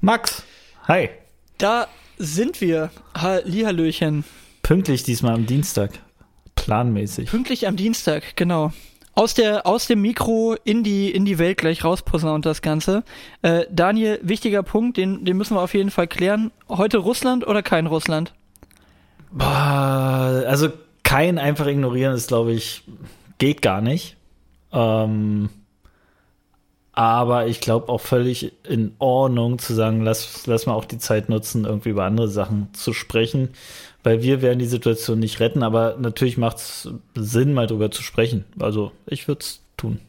[0.00, 0.44] Max,
[0.86, 1.10] hi.
[1.58, 1.88] Da
[2.18, 2.90] sind wir.
[3.16, 4.24] Hallihallöchen.
[4.62, 5.90] Pünktlich diesmal am Dienstag.
[6.54, 7.28] Planmäßig.
[7.28, 8.72] Pünktlich am Dienstag, genau.
[9.14, 13.02] Aus, der, aus dem Mikro in die, in die Welt gleich rausposaunt das Ganze.
[13.42, 16.52] Äh, Daniel, wichtiger Punkt, den, den müssen wir auf jeden Fall klären.
[16.68, 18.34] Heute Russland oder kein Russland?
[19.32, 20.68] Boah, also
[21.02, 22.84] kein einfach ignorieren ist, glaube ich,
[23.38, 24.16] geht gar nicht.
[24.72, 25.48] Ähm,
[26.98, 31.28] aber ich glaube auch völlig in Ordnung zu sagen, lass, lass mal auch die Zeit
[31.28, 33.50] nutzen, irgendwie über andere Sachen zu sprechen,
[34.02, 38.02] weil wir werden die Situation nicht retten, aber natürlich macht es Sinn, mal drüber zu
[38.02, 38.46] sprechen.
[38.58, 40.00] Also ich würde es tun.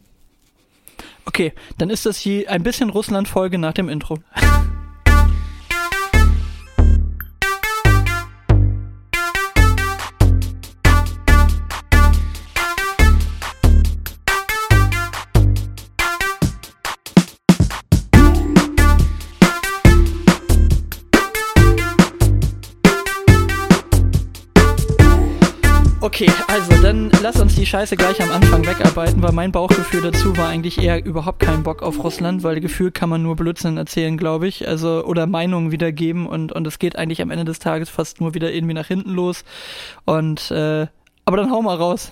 [1.25, 4.17] Okay, dann ist das hier ein bisschen Russland-Folge nach dem Intro.
[26.59, 30.49] Also dann lass uns die Scheiße gleich am Anfang wegarbeiten, weil mein Bauchgefühl dazu war
[30.49, 34.45] eigentlich eher überhaupt kein Bock auf Russland, weil Gefühl kann man nur Blödsinn erzählen, glaube
[34.49, 38.19] ich, also oder Meinungen wiedergeben und und es geht eigentlich am Ende des Tages fast
[38.19, 39.45] nur wieder irgendwie nach hinten los.
[40.03, 40.87] Und äh,
[41.29, 42.11] aber dann hau mal raus.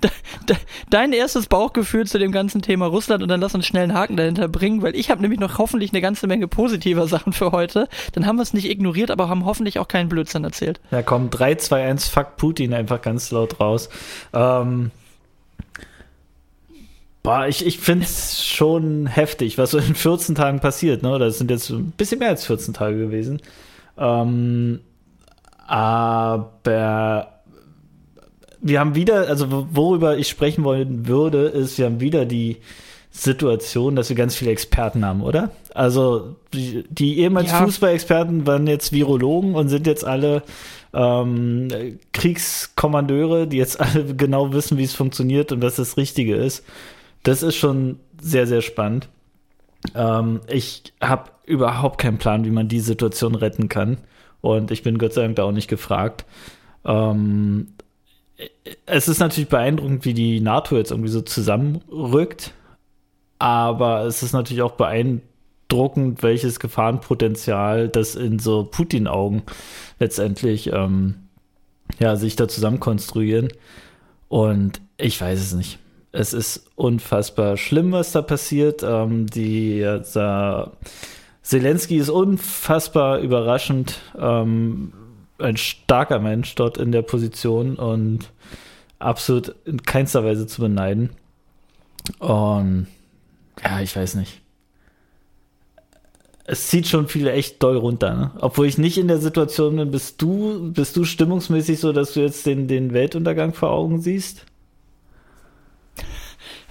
[0.90, 4.16] Dein erstes Bauchgefühl zu dem ganzen Thema Russland und dann lass uns schnell einen Haken
[4.16, 7.90] dahinter bringen, weil ich habe nämlich noch hoffentlich eine ganze Menge positiver Sachen für heute.
[8.12, 10.80] Dann haben wir es nicht ignoriert, aber haben hoffentlich auch keinen Blödsinn erzählt.
[10.90, 13.90] Ja, komm, 3, 2, 1, fuck Putin einfach ganz laut raus.
[14.32, 14.92] Ähm,
[17.22, 21.02] boah, ich, ich finde es schon heftig, was so in 14 Tagen passiert.
[21.02, 21.18] Ne?
[21.18, 23.42] Das sind jetzt ein bisschen mehr als 14 Tage gewesen.
[23.98, 24.80] Ähm,
[25.66, 27.37] aber
[28.60, 32.58] wir haben wieder, also worüber ich sprechen wollen würde, ist, wir haben wieder die
[33.10, 35.50] Situation, dass wir ganz viele Experten haben, oder?
[35.74, 37.64] Also die, die ehemals ja.
[37.64, 40.42] Fußballexperten waren jetzt Virologen und sind jetzt alle
[40.92, 41.68] ähm,
[42.12, 46.64] Kriegskommandeure, die jetzt alle genau wissen, wie es funktioniert und was das Richtige ist.
[47.22, 49.08] Das ist schon sehr, sehr spannend.
[49.94, 53.98] Ähm, ich habe überhaupt keinen Plan, wie man die Situation retten kann.
[54.40, 56.24] Und ich bin Gott sei Dank da auch nicht gefragt.
[56.84, 57.68] Ähm,
[58.86, 62.54] es ist natürlich beeindruckend, wie die NATO jetzt irgendwie so zusammenrückt.
[63.38, 69.42] Aber es ist natürlich auch beeindruckend, welches Gefahrenpotenzial das in so Putin-Augen
[70.00, 71.14] letztendlich ähm,
[71.98, 73.48] ja, sich da zusammen konstruieren.
[74.28, 75.78] Und ich weiß es nicht.
[76.10, 78.82] Es ist unfassbar schlimm, was da passiert.
[78.82, 80.02] Ähm, die äh,
[81.42, 84.00] Zelensky ist unfassbar überraschend.
[84.18, 84.92] Ähm,
[85.38, 88.30] ein starker Mensch dort in der Position und
[88.98, 91.10] absolut in keinster Weise zu beneiden.
[92.18, 92.86] Und
[93.62, 94.40] ja, ich weiß nicht.
[96.44, 98.30] Es zieht schon viele echt doll runter, ne?
[98.40, 102.20] Obwohl ich nicht in der Situation bin, bist du, bist du stimmungsmäßig so, dass du
[102.20, 104.46] jetzt den, den Weltuntergang vor Augen siehst?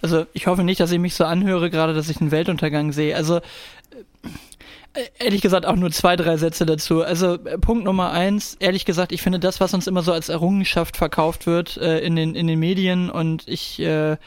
[0.02, 3.16] Also ich hoffe nicht, dass ich mich so anhöre, gerade dass ich einen Weltuntergang sehe.
[3.16, 3.42] Also
[5.20, 7.04] ehrlich gesagt auch nur zwei, drei Sätze dazu.
[7.04, 10.30] Also äh, Punkt Nummer eins, ehrlich gesagt, ich finde das, was uns immer so als
[10.30, 14.18] Errungenschaft verkauft wird äh, in, den, in den Medien und ich äh,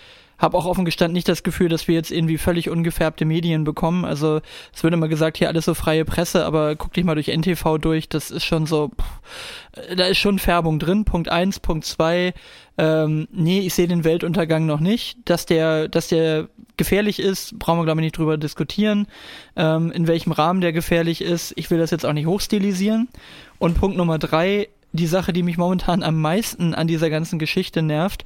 [0.40, 4.04] habe auch offen gestanden nicht das Gefühl, dass wir jetzt irgendwie völlig ungefärbte Medien bekommen.
[4.04, 4.40] Also
[4.74, 7.78] es wird immer gesagt, hier alles so freie Presse, aber guck dich mal durch NTV
[7.78, 11.04] durch, das ist schon so, pff, da ist schon Färbung drin.
[11.04, 12.32] Punkt eins, Punkt zwei,
[12.78, 15.18] ähm, nee, ich sehe den Weltuntergang noch nicht.
[15.26, 19.06] Dass der, dass der gefährlich ist, brauchen wir glaube ich nicht drüber diskutieren.
[19.56, 23.08] Ähm, in welchem Rahmen der gefährlich ist, ich will das jetzt auch nicht hochstilisieren.
[23.58, 27.82] Und Punkt Nummer drei, die Sache, die mich momentan am meisten an dieser ganzen Geschichte
[27.82, 28.24] nervt,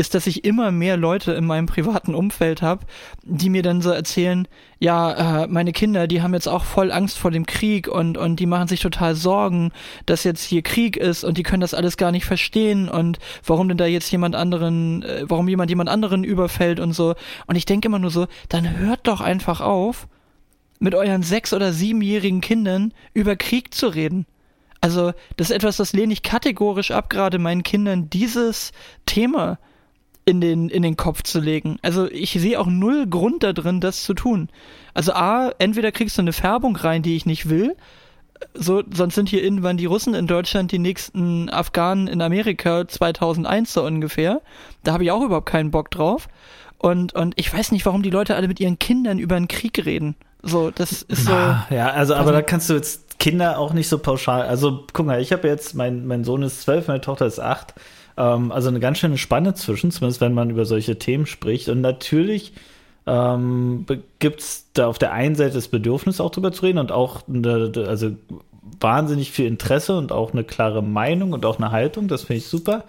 [0.00, 2.86] ist, dass ich immer mehr Leute in meinem privaten Umfeld habe,
[3.22, 7.18] die mir dann so erzählen, ja, äh, meine Kinder, die haben jetzt auch voll Angst
[7.18, 9.72] vor dem Krieg und, und die machen sich total Sorgen,
[10.06, 13.68] dass jetzt hier Krieg ist und die können das alles gar nicht verstehen und warum
[13.68, 17.14] denn da jetzt jemand anderen, äh, warum jemand jemand anderen überfällt und so.
[17.46, 20.08] Und ich denke immer nur so, dann hört doch einfach auf,
[20.78, 24.24] mit euren sechs- oder siebenjährigen Kindern über Krieg zu reden.
[24.80, 28.72] Also, das ist etwas, das lehne ich kategorisch ab, gerade meinen Kindern dieses
[29.04, 29.58] Thema
[30.24, 31.78] in den, in den Kopf zu legen.
[31.82, 34.48] Also ich sehe auch null Grund da drin, das zu tun.
[34.94, 37.76] Also A, entweder kriegst du eine Färbung rein, die ich nicht will,
[38.54, 43.72] so, sonst sind hier irgendwann die Russen in Deutschland die nächsten Afghanen in Amerika 2001
[43.72, 44.40] so ungefähr.
[44.82, 46.28] Da habe ich auch überhaupt keinen Bock drauf.
[46.78, 49.84] Und, und ich weiß nicht, warum die Leute alle mit ihren Kindern über den Krieg
[49.84, 50.16] reden.
[50.42, 51.32] So, das ist so.
[51.32, 54.42] Ja, also, aber da kannst du jetzt Kinder auch nicht so pauschal.
[54.42, 57.74] Also, guck mal, ich habe jetzt, mein, mein Sohn ist zwölf, meine Tochter ist acht.
[58.16, 61.68] Ähm, also eine ganz schöne Spanne zwischen, zumindest wenn man über solche Themen spricht.
[61.68, 62.52] Und natürlich
[63.06, 63.86] ähm,
[64.18, 67.26] gibt es da auf der einen Seite das Bedürfnis auch drüber zu reden und auch
[67.28, 68.12] eine, also
[68.80, 72.08] wahnsinnig viel Interesse und auch eine klare Meinung und auch eine Haltung.
[72.08, 72.84] Das finde ich super.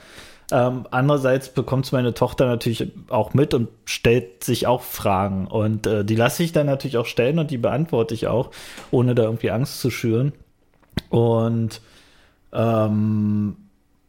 [0.51, 5.47] Ähm, andererseits bekommt es meine Tochter natürlich auch mit und stellt sich auch Fragen.
[5.47, 8.51] Und äh, die lasse ich dann natürlich auch stellen und die beantworte ich auch,
[8.91, 10.33] ohne da irgendwie Angst zu schüren.
[11.09, 11.81] Und
[12.51, 13.55] ähm,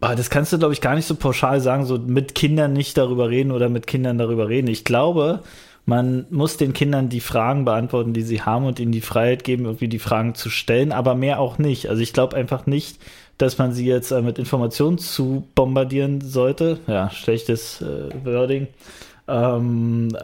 [0.02, 3.30] das kannst du, glaube ich, gar nicht so pauschal sagen, so mit Kindern nicht darüber
[3.30, 4.66] reden oder mit Kindern darüber reden.
[4.68, 5.40] Ich glaube,
[5.86, 9.64] man muss den Kindern die Fragen beantworten, die sie haben und ihnen die Freiheit geben,
[9.64, 11.88] irgendwie die Fragen zu stellen, aber mehr auch nicht.
[11.88, 12.98] Also ich glaube einfach nicht,
[13.38, 16.78] dass man sie jetzt äh, mit Informationen zu bombardieren sollte.
[16.86, 18.68] Ja, schlechtes äh, Wording.
[19.26, 20.16] Ähm,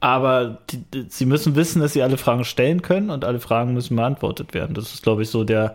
[0.00, 3.74] aber die, die, sie müssen wissen, dass sie alle Fragen stellen können und alle Fragen
[3.74, 4.74] müssen beantwortet werden.
[4.74, 5.74] Das ist, glaube ich, so der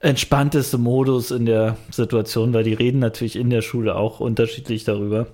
[0.00, 5.26] entspannteste Modus in der Situation, weil die reden natürlich in der Schule auch unterschiedlich darüber.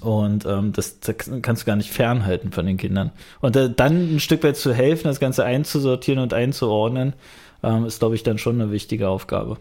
[0.00, 3.12] Und ähm, das, das, kannst du gar nicht fernhalten von den Kindern.
[3.40, 7.14] Und äh, dann ein Stück weit zu helfen, das Ganze einzusortieren und einzuordnen,
[7.62, 9.58] ähm, ist, glaube ich, dann schon eine wichtige Aufgabe.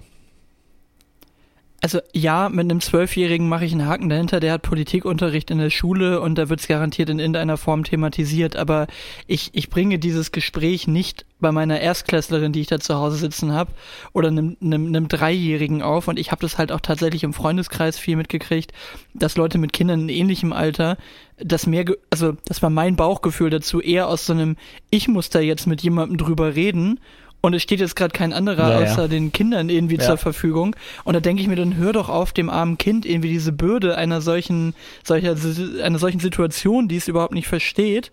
[1.81, 5.69] Also ja, mit einem Zwölfjährigen mache ich einen Haken dahinter, der hat Politikunterricht in der
[5.69, 8.87] Schule und da wird es garantiert in irgendeiner Form thematisiert, aber
[9.27, 13.51] ich, ich bringe dieses Gespräch nicht bei meiner Erstklässlerin, die ich da zu Hause sitzen
[13.51, 13.71] habe,
[14.13, 16.07] oder einem, einem, einem Dreijährigen auf.
[16.07, 18.71] Und ich habe das halt auch tatsächlich im Freundeskreis viel mitgekriegt,
[19.13, 20.97] dass Leute mit Kindern in ähnlichem Alter
[21.37, 24.55] das mehr, also das war mein Bauchgefühl dazu, eher aus so einem,
[24.89, 26.99] ich muss da jetzt mit jemandem drüber reden
[27.45, 29.07] und es steht jetzt gerade kein anderer ja, außer ja.
[29.07, 30.03] den Kindern irgendwie ja.
[30.03, 30.75] zur Verfügung.
[31.03, 33.97] Und da denke ich mir, dann hör doch auf, dem armen Kind irgendwie diese Bürde
[33.97, 35.35] einer solchen, solcher,
[35.83, 38.11] einer solchen Situation, die es überhaupt nicht versteht,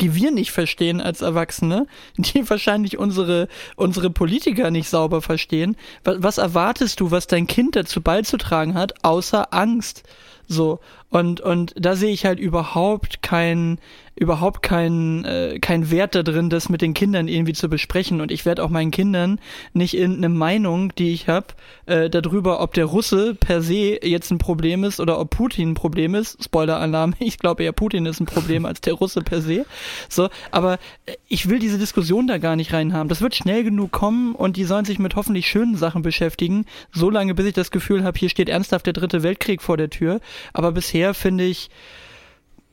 [0.00, 1.86] die wir nicht verstehen als Erwachsene,
[2.16, 5.76] die wahrscheinlich unsere, unsere Politiker nicht sauber verstehen.
[6.02, 10.04] Was, was erwartest du, was dein Kind dazu beizutragen hat, außer Angst?
[10.48, 10.80] So.
[11.12, 13.78] Und, und da sehe ich halt überhaupt kein,
[14.16, 18.22] überhaupt keinen äh, kein Wert da drin, das mit den Kindern irgendwie zu besprechen.
[18.22, 19.38] Und ich werde auch meinen Kindern
[19.74, 21.48] nicht in eine Meinung, die ich habe,
[21.84, 25.74] äh, darüber, ob der Russe per se jetzt ein Problem ist oder ob Putin ein
[25.74, 26.42] Problem ist.
[26.42, 29.66] Spoiler-Alarm, ich glaube eher Putin ist ein Problem als der Russe per se.
[30.08, 33.10] So, aber äh, ich will diese Diskussion da gar nicht reinhaben.
[33.10, 37.10] Das wird schnell genug kommen und die sollen sich mit hoffentlich schönen Sachen beschäftigen, so
[37.10, 40.18] lange bis ich das Gefühl habe, hier steht ernsthaft der dritte Weltkrieg vor der Tür.
[40.54, 41.70] Aber bisher finde ich,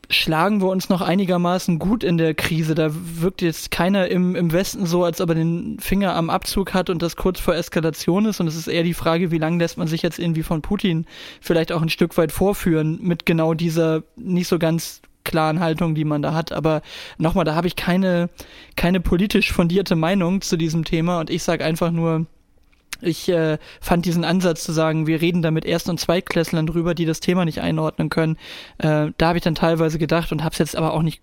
[0.09, 2.73] schlagen wir uns noch einigermaßen gut in der Krise.
[2.73, 6.73] Da wirkt jetzt keiner im, im Westen so, als ob er den Finger am Abzug
[6.73, 8.39] hat und das kurz vor Eskalation ist.
[8.39, 11.05] Und es ist eher die Frage, wie lange lässt man sich jetzt irgendwie von Putin
[11.41, 16.05] vielleicht auch ein Stück weit vorführen mit genau dieser nicht so ganz klaren Haltung, die
[16.05, 16.51] man da hat.
[16.51, 16.81] Aber
[17.19, 18.29] nochmal, da habe ich keine,
[18.75, 22.25] keine politisch fundierte Meinung zu diesem Thema und ich sage einfach nur,
[23.01, 26.95] ich äh, fand diesen Ansatz zu sagen, wir reden da mit Erst- und Zweitklässlern drüber,
[26.95, 28.37] die das Thema nicht einordnen können.
[28.77, 31.21] Äh, da habe ich dann teilweise gedacht und habe es jetzt aber auch nicht,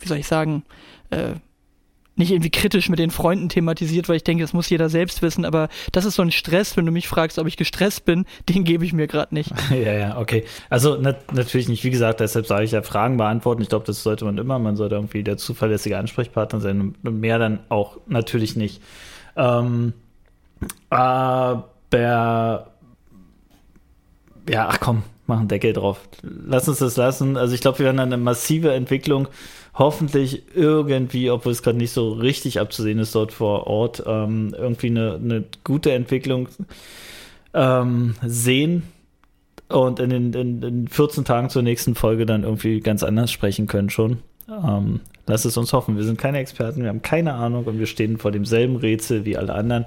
[0.00, 0.64] wie soll ich sagen,
[1.10, 1.34] äh,
[2.16, 5.44] nicht irgendwie kritisch mit den Freunden thematisiert, weil ich denke, das muss jeder selbst wissen.
[5.44, 8.64] Aber das ist so ein Stress, wenn du mich fragst, ob ich gestresst bin, den
[8.64, 9.52] gebe ich mir gerade nicht.
[9.74, 10.44] Ja, ja, okay.
[10.70, 11.82] Also na, natürlich nicht.
[11.84, 13.60] Wie gesagt, deshalb sage ich ja Fragen beantworten.
[13.62, 14.58] Ich glaube, das sollte man immer.
[14.58, 16.94] Man sollte irgendwie der zuverlässige Ansprechpartner sein.
[17.02, 18.80] Und mehr dann auch natürlich nicht.
[19.36, 19.94] Ähm,
[20.90, 22.70] aber
[24.48, 26.00] ja, ach komm, mach einen Deckel drauf.
[26.22, 27.36] Lass uns das lassen.
[27.36, 29.28] Also ich glaube, wir werden eine massive Entwicklung
[29.74, 34.86] hoffentlich irgendwie, obwohl es gerade nicht so richtig abzusehen ist dort vor Ort, ähm, irgendwie
[34.86, 36.48] eine, eine, gute Entwicklung
[37.52, 38.84] ähm, sehen
[39.68, 43.66] und in den in, in 14 Tagen zur nächsten Folge dann irgendwie ganz anders sprechen
[43.66, 44.18] können schon.
[44.48, 45.96] Ähm, lass es uns hoffen.
[45.96, 49.36] Wir sind keine Experten, wir haben keine Ahnung und wir stehen vor demselben Rätsel wie
[49.36, 49.86] alle anderen.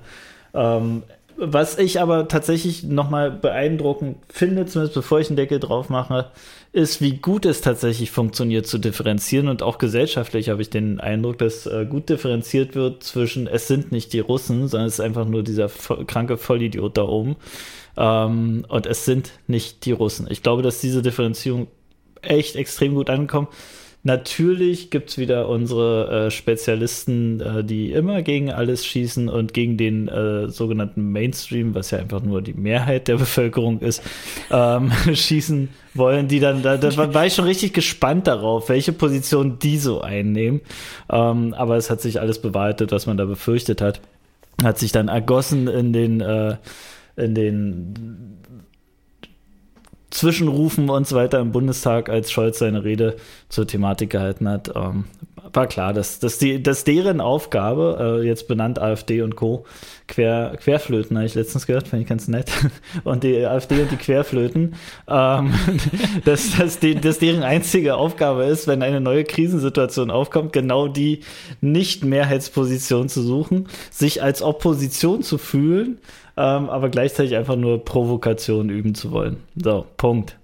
[0.54, 1.04] Ähm,
[1.40, 6.32] was ich aber tatsächlich nochmal beeindruckend finde, zumindest bevor ich einen Deckel drauf mache,
[6.74, 11.38] ist, wie gut es tatsächlich funktioniert zu differenzieren und auch gesellschaftlich habe ich den Eindruck,
[11.38, 15.26] dass äh, gut differenziert wird zwischen es sind nicht die Russen, sondern es ist einfach
[15.26, 15.70] nur dieser
[16.08, 17.36] kranke Vollidiot da oben
[17.98, 20.28] ähm, und es sind nicht die Russen.
[20.32, 21.68] Ich glaube, dass diese Differenzierung
[22.24, 23.50] echt extrem gut ankommt.
[24.08, 29.76] Natürlich gibt es wieder unsere äh, Spezialisten, äh, die immer gegen alles schießen und gegen
[29.76, 34.02] den äh, sogenannten Mainstream, was ja einfach nur die Mehrheit der Bevölkerung ist,
[34.50, 39.60] ähm, schießen wollen, die dann, da, da war ich schon richtig gespannt darauf, welche Position
[39.60, 40.62] die so einnehmen.
[41.12, 44.00] Ähm, aber es hat sich alles bewahrheitet, was man da befürchtet hat.
[44.64, 46.56] Hat sich dann ergossen in den, äh,
[47.18, 48.37] in den
[50.18, 53.18] Zwischenrufen und so weiter im Bundestag, als Scholz seine Rede
[53.50, 54.72] zur Thematik gehalten hat.
[54.76, 55.06] Ähm,
[55.54, 59.66] war klar, dass, dass, die, dass deren Aufgabe, äh, jetzt benannt AfD und Co.,
[60.08, 62.50] Quer, Querflöten, habe ich letztens gehört, fand ich ganz nett.
[63.04, 64.76] Und die AfD und die Querflöten,
[65.08, 65.54] ähm,
[66.26, 71.20] dass, dass, die, dass deren einzige Aufgabe ist, wenn eine neue Krisensituation aufkommt, genau die
[71.60, 76.00] Nicht-Mehrheitsposition zu suchen, sich als Opposition zu fühlen,
[76.38, 79.38] ähm, aber gleichzeitig einfach nur Provokation üben zu wollen.
[79.56, 80.38] So, Punkt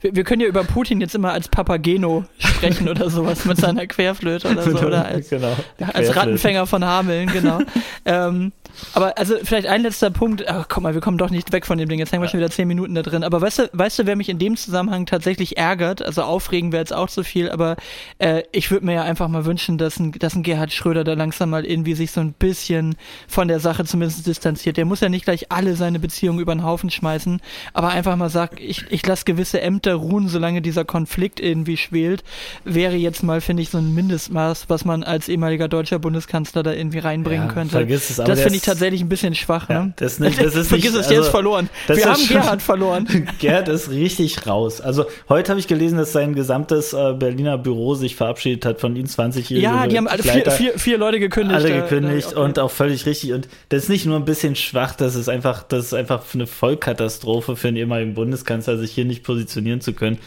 [0.00, 3.86] wir, wir, können ja über Putin jetzt immer als Papageno sprechen oder sowas mit seiner
[3.86, 4.78] Querflöte oder so.
[4.86, 5.56] Oder als, genau,
[5.92, 7.60] als Rattenfänger von Hameln, genau.
[8.04, 8.52] ähm,
[8.94, 10.48] aber also vielleicht ein letzter Punkt.
[10.48, 11.98] Ach, guck mal, wir kommen doch nicht weg von dem Ding.
[11.98, 13.24] Jetzt hängen wir schon wieder zehn Minuten da drin.
[13.24, 16.02] Aber weißt du, weißt du, wer mich in dem Zusammenhang tatsächlich ärgert?
[16.02, 17.76] Also aufregen wäre jetzt auch zu viel, aber
[18.18, 21.14] äh, ich würde mir ja einfach mal wünschen, dass ein, dass ein Gerhard Schröder da
[21.14, 22.96] langsam mal irgendwie sich so ein bisschen
[23.28, 24.76] von der Sache zumindest distanziert.
[24.76, 27.40] Der muss ja nicht gleich alle seine Beziehungen über den Haufen schmeißen,
[27.72, 32.22] aber einfach mal sagt, ich, ich lasse gewisse Ämter ruhen, solange dieser Konflikt irgendwie schwelt,
[32.64, 36.72] wäre jetzt mal, finde ich, so ein Mindestmaß, was man als ehemaliger deutscher Bundeskanzler da
[36.72, 37.72] irgendwie reinbringen ja, könnte.
[37.72, 39.68] Vergiss es, aber das finde ich tatsächlich ein bisschen schwach.
[39.68, 39.92] Ja, ne?
[39.96, 41.68] das, nicht, das ist Vergiss nicht, es jetzt also, verloren.
[41.86, 43.28] Wir haben schon, Gerhard verloren.
[43.38, 44.80] Gerhard ist richtig raus.
[44.80, 48.96] Also heute habe ich gelesen, dass sein gesamtes äh, Berliner Büro sich verabschiedet hat von
[48.96, 49.60] ihnen 20-jährigen.
[49.62, 51.56] Ja, die haben alle vier, vier, vier, Leute gekündigt.
[51.56, 53.32] Alle gekündigt da, und auch völlig richtig.
[53.32, 56.46] Und das ist nicht nur ein bisschen schwach, das ist einfach, das ist einfach eine
[56.46, 59.22] Vollkatastrophe für einen ehemaligen Bundeskanzler, sich hier nicht
[59.70, 60.18] positionieren zu können.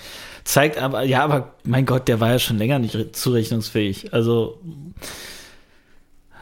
[0.43, 4.13] Zeigt aber, ja, aber mein Gott, der war ja schon länger nicht zurechnungsfähig.
[4.13, 4.59] Also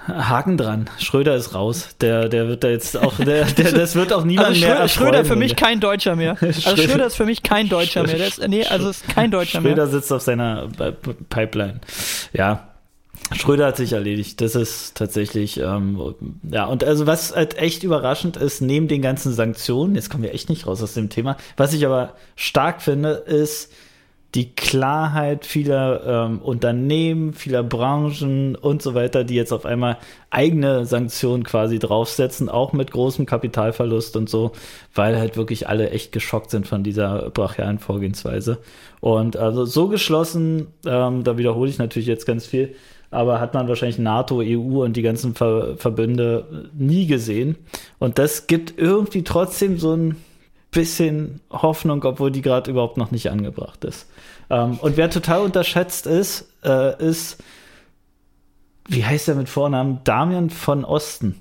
[0.07, 0.89] Haken dran.
[0.97, 1.89] Schröder ist raus.
[2.01, 4.87] Der, der wird da jetzt auch, der, der das wird auch niemand also Schröder, mehr.
[4.87, 6.35] Schröder für mich kein Deutscher mehr.
[6.41, 8.27] Also Schröder ist für mich kein Deutscher mehr.
[8.27, 9.75] Ist, nee, also ist kein Deutscher Schröder mehr.
[9.75, 10.67] Schröder sitzt auf seiner
[11.29, 11.81] Pipeline.
[12.33, 12.70] Ja.
[13.33, 14.41] Schröder hat sich erledigt.
[14.41, 16.15] Das ist tatsächlich, ähm,
[16.49, 20.33] ja, und also was halt echt überraschend ist, neben den ganzen Sanktionen, jetzt kommen wir
[20.33, 23.71] echt nicht raus aus dem Thema, was ich aber stark finde, ist,
[24.35, 29.97] die Klarheit vieler ähm, Unternehmen, vieler Branchen und so weiter, die jetzt auf einmal
[30.29, 34.53] eigene Sanktionen quasi draufsetzen, auch mit großem Kapitalverlust und so,
[34.95, 38.59] weil halt wirklich alle echt geschockt sind von dieser brachialen Vorgehensweise.
[39.01, 42.73] Und also so geschlossen, ähm, da wiederhole ich natürlich jetzt ganz viel,
[43.11, 47.57] aber hat man wahrscheinlich NATO, EU und die ganzen Ver Verbünde nie gesehen.
[47.99, 50.15] Und das gibt irgendwie trotzdem so ein
[50.71, 54.09] bisschen Hoffnung, obwohl die gerade überhaupt noch nicht angebracht ist.
[54.49, 57.43] Ähm, und wer total unterschätzt ist, äh, ist,
[58.87, 59.99] wie heißt er mit Vornamen?
[60.05, 61.35] Damian von Osten.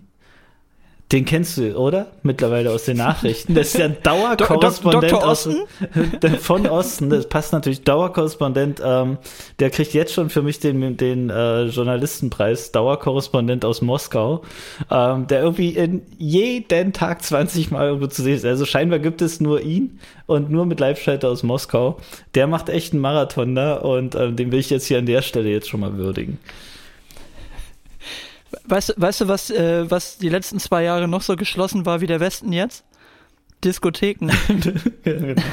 [1.13, 2.07] Den kennst du, oder?
[2.23, 3.55] Mittlerweile aus den Nachrichten.
[3.55, 5.13] Das ist ja ein Dauerkorrespondent?
[5.13, 5.49] Aus,
[6.41, 7.11] von Osten.
[7.11, 7.83] Das passt natürlich.
[7.83, 8.81] Dauerkorrespondent.
[8.85, 9.19] Ähm,
[9.59, 12.71] der kriegt jetzt schon für mich den, den äh, Journalistenpreis.
[12.71, 14.43] Dauerkorrespondent aus Moskau.
[14.89, 18.45] Ähm, der irgendwie in jeden Tag 20 Mal irgendwo zu sehen ist.
[18.45, 21.99] Also scheinbar gibt es nur ihn und nur mit Live-Schalter aus Moskau.
[22.37, 25.23] Der macht echt einen Marathon da und äh, den will ich jetzt hier an der
[25.23, 26.39] Stelle jetzt schon mal würdigen.
[28.65, 32.07] Weißt, weißt du, was, äh, was die letzten zwei Jahre noch so geschlossen war wie
[32.07, 32.85] der Westen jetzt?
[33.65, 34.31] Diskotheken.
[35.05, 35.43] Genau.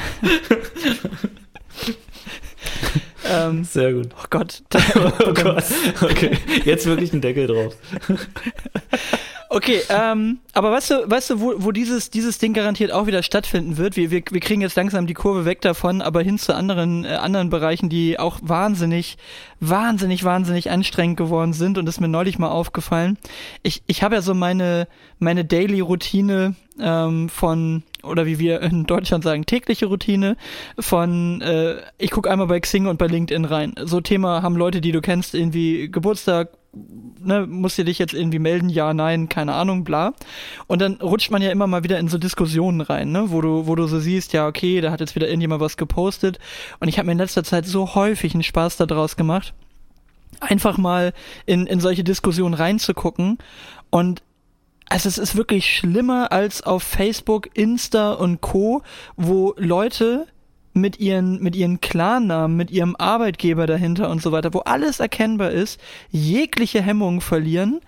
[3.30, 4.08] ähm, Sehr gut.
[4.16, 4.62] Oh Gott.
[4.74, 5.64] oh Gott.
[6.00, 7.74] Okay, jetzt wirklich ein Deckel drauf.
[9.50, 13.22] Okay, ähm, aber weißt du, weißt du, wo, wo dieses, dieses Ding garantiert auch wieder
[13.22, 13.96] stattfinden wird?
[13.96, 17.14] Wir, wir, wir kriegen jetzt langsam die Kurve weg davon, aber hin zu anderen, äh,
[17.14, 19.16] anderen Bereichen, die auch wahnsinnig,
[19.60, 21.78] wahnsinnig, wahnsinnig anstrengend geworden sind.
[21.78, 23.16] Und das ist mir neulich mal aufgefallen.
[23.62, 24.86] Ich, ich habe ja so meine,
[25.18, 30.36] meine Daily-Routine ähm, von oder wie wir in Deutschland sagen, tägliche Routine
[30.78, 33.74] von äh, ich gucke einmal bei Xing und bei LinkedIn rein.
[33.84, 36.50] So Thema haben Leute, die du kennst, irgendwie Geburtstag,
[37.20, 40.14] ne, musst du dich jetzt irgendwie melden, ja, nein, keine Ahnung, bla.
[40.66, 43.66] Und dann rutscht man ja immer mal wieder in so Diskussionen rein, ne, wo du,
[43.66, 46.38] wo du so siehst, ja, okay, da hat jetzt wieder irgendjemand was gepostet.
[46.80, 49.54] Und ich habe mir in letzter Zeit so häufig einen Spaß daraus gemacht,
[50.40, 51.12] einfach mal
[51.46, 53.38] in, in solche Diskussionen reinzugucken.
[53.90, 54.22] Und
[54.88, 58.82] also es ist wirklich schlimmer als auf Facebook, Insta und Co.,
[59.16, 60.26] wo Leute
[60.72, 65.50] mit ihren, mit ihren Klarnamen, mit ihrem Arbeitgeber dahinter und so weiter, wo alles erkennbar
[65.50, 65.80] ist,
[66.10, 67.80] jegliche Hemmungen verlieren,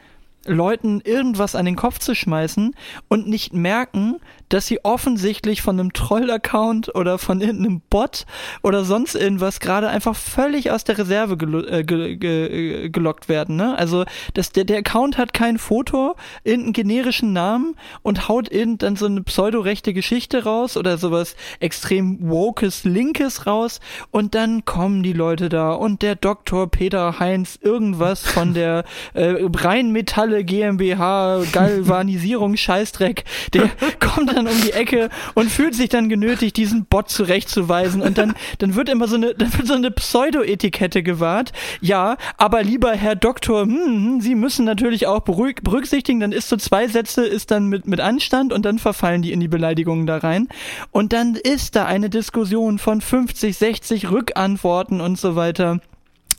[0.46, 2.74] Leuten irgendwas an den Kopf zu schmeißen
[3.08, 4.16] und nicht merken,
[4.50, 8.26] dass sie offensichtlich von einem Troll-Account oder von irgendeinem Bot
[8.62, 13.56] oder sonst irgendwas gerade einfach völlig aus der Reserve gelo äh, ge ge gelockt werden.
[13.56, 13.76] Ne?
[13.76, 14.04] Also
[14.34, 16.14] das, der, der Account hat kein Foto,
[16.44, 22.84] irgendeinen generischen Namen und haut irgendein so eine pseudorechte Geschichte raus oder sowas extrem wokes
[22.84, 23.80] Linkes raus
[24.10, 29.34] und dann kommen die Leute da und der Doktor Peter Heinz irgendwas von der äh,
[29.40, 36.08] Rheinmetall Zentrale GmbH Galvanisierung Scheißdreck, der kommt dann um die Ecke und fühlt sich dann
[36.08, 39.90] genötigt, diesen Bot zurechtzuweisen und dann, dann wird immer so eine, dann wird so eine
[39.90, 41.52] Pseudo-Etikette gewahrt.
[41.80, 46.56] Ja, aber lieber Herr Doktor, hm, hm, Sie müssen natürlich auch berücksichtigen, dann ist so
[46.56, 50.18] zwei Sätze ist dann mit, mit Anstand und dann verfallen die in die Beleidigungen da
[50.18, 50.48] rein.
[50.90, 55.80] Und dann ist da eine Diskussion von 50, 60 Rückantworten und so weiter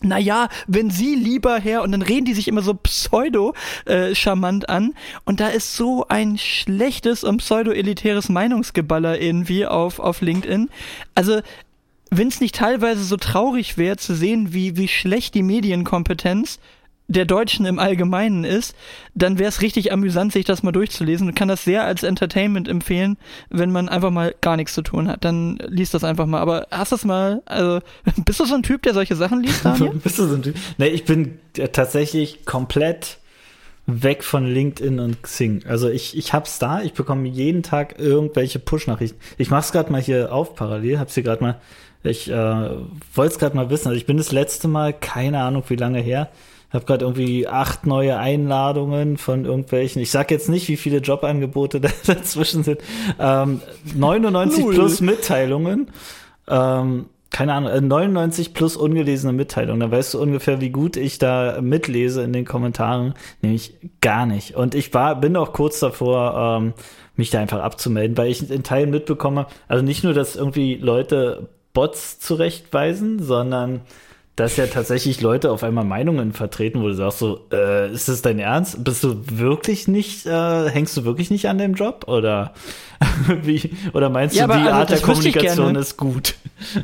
[0.04, 4.94] naja, wenn Sie lieber Herr, und dann reden die sich immer so pseudo-charmant äh, an,
[5.26, 10.70] und da ist so ein schlechtes und pseudo-elitäres Meinungsgeballer irgendwie auf, auf LinkedIn.
[11.16, 11.42] Also,
[12.10, 16.60] wenn es nicht teilweise so traurig wäre zu sehen, wie, wie schlecht die Medienkompetenz
[17.12, 18.76] der Deutschen im Allgemeinen ist,
[19.14, 22.68] dann wäre es richtig amüsant, sich das mal durchzulesen und kann das sehr als Entertainment
[22.68, 23.18] empfehlen,
[23.50, 25.24] wenn man einfach mal gar nichts zu tun hat.
[25.26, 26.40] Dann liest das einfach mal.
[26.40, 27.80] Aber hast du es mal, also
[28.26, 29.64] bist du so ein Typ, der solche Sachen liest,
[30.04, 30.56] bist du so ein Typ?
[30.78, 31.40] Nee, ich bin
[31.74, 33.18] tatsächlich komplett
[33.88, 35.64] weg von LinkedIn und Xing.
[35.68, 39.20] Also ich, ich hab's da, ich bekomme jeden Tag irgendwelche Push-Nachrichten.
[39.38, 41.60] Ich mach's gerade mal hier auf parallel, hab's hier gerade mal,
[42.04, 43.88] ich äh, wollte es gerade mal wissen.
[43.88, 46.30] Also ich bin das letzte Mal, keine Ahnung wie lange her,
[46.74, 50.02] habe gerade irgendwie acht neue Einladungen von irgendwelchen.
[50.02, 52.80] Ich sag jetzt nicht, wie viele Jobangebote dazwischen sind.
[53.20, 53.62] Ähm,
[53.96, 54.74] 99 Null.
[54.74, 55.92] plus Mitteilungen.
[56.48, 59.80] Ähm, keine Ahnung, 99 äh, plus ungelesene Mitteilungen.
[59.80, 63.14] Da weißt du ungefähr, wie gut ich da mitlese in den Kommentaren.
[63.42, 64.56] Nämlich gar nicht.
[64.56, 66.74] Und ich war, bin auch kurz davor, ähm,
[67.16, 71.50] mich da einfach abzumelden, weil ich in Teilen mitbekomme, also nicht nur, dass irgendwie Leute
[71.74, 73.82] Bots zurechtweisen, sondern
[74.36, 78.22] dass ja tatsächlich Leute auf einmal Meinungen vertreten, wo du sagst so, äh, ist das
[78.22, 78.84] dein Ernst?
[78.84, 82.06] Bist du wirklich nicht, äh, hängst du wirklich nicht an dem Job?
[82.08, 82.54] Oder
[83.44, 86.36] wie, oder meinst ja, du, die also Art der Kommunikation ist gut?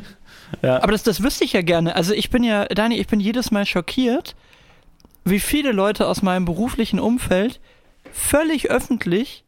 [0.62, 0.82] ja.
[0.82, 1.96] Aber das, das wüsste ich ja gerne.
[1.96, 4.36] Also ich bin ja, Dani, ich bin jedes Mal schockiert,
[5.24, 7.60] wie viele Leute aus meinem beruflichen Umfeld
[8.12, 9.44] völlig öffentlich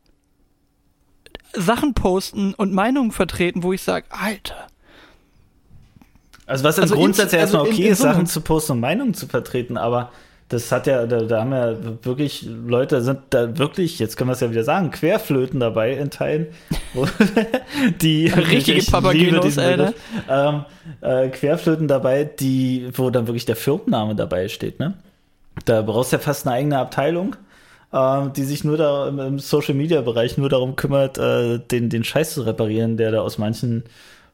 [1.53, 4.69] Sachen posten und Meinungen vertreten, wo ich sage, Alter,
[6.51, 8.73] also was im also Grundsatz ja erstmal also okay in, in ist, Sachen zu posten
[8.73, 10.11] und Meinungen zu vertreten, aber
[10.51, 14.35] das hat ja, da, da haben ja wirklich Leute sind da wirklich, jetzt können wir
[14.35, 16.49] es ja wieder sagen, Querflöten dabei in Teilen,
[18.03, 19.95] die richtige Papagenos, Alter.
[20.29, 20.65] Ähm,
[21.03, 24.95] äh, Querflöten dabei, die, wo dann wirklich der Firmenname dabei steht, ne?
[25.67, 27.37] Da brauchst du ja fast eine eigene Abteilung,
[27.93, 31.91] äh, die sich nur da im, im Social Media Bereich nur darum kümmert, äh, den,
[31.91, 33.85] den Scheiß zu reparieren, der da aus manchen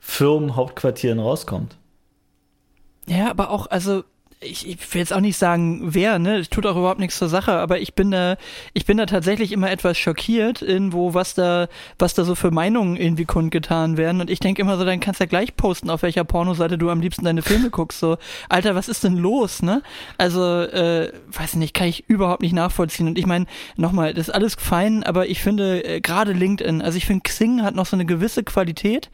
[0.01, 1.77] Firmen, Hauptquartieren rauskommt.
[3.09, 4.05] Ja, aber auch, also
[4.41, 6.43] ich, ich will jetzt auch nicht sagen, wer, ne?
[6.43, 8.37] Tut auch überhaupt nichts zur Sache, aber ich bin da,
[8.75, 12.97] ich bin da tatsächlich immer etwas schockiert, irgendwo, was da, was da so für Meinungen
[12.97, 14.21] irgendwie kundgetan werden.
[14.21, 16.91] Und ich denke immer so, dann kannst du ja gleich posten, auf welcher Pornoseite du
[16.91, 17.99] am liebsten deine Filme guckst.
[17.99, 19.83] So, Alter, was ist denn los, ne?
[20.19, 23.07] Also, äh, weiß nicht, kann ich überhaupt nicht nachvollziehen.
[23.09, 26.99] Und ich meine, nochmal, das ist alles fein, aber ich finde, äh, gerade LinkedIn, also
[26.99, 29.11] ich finde, Xing hat noch so eine gewisse Qualität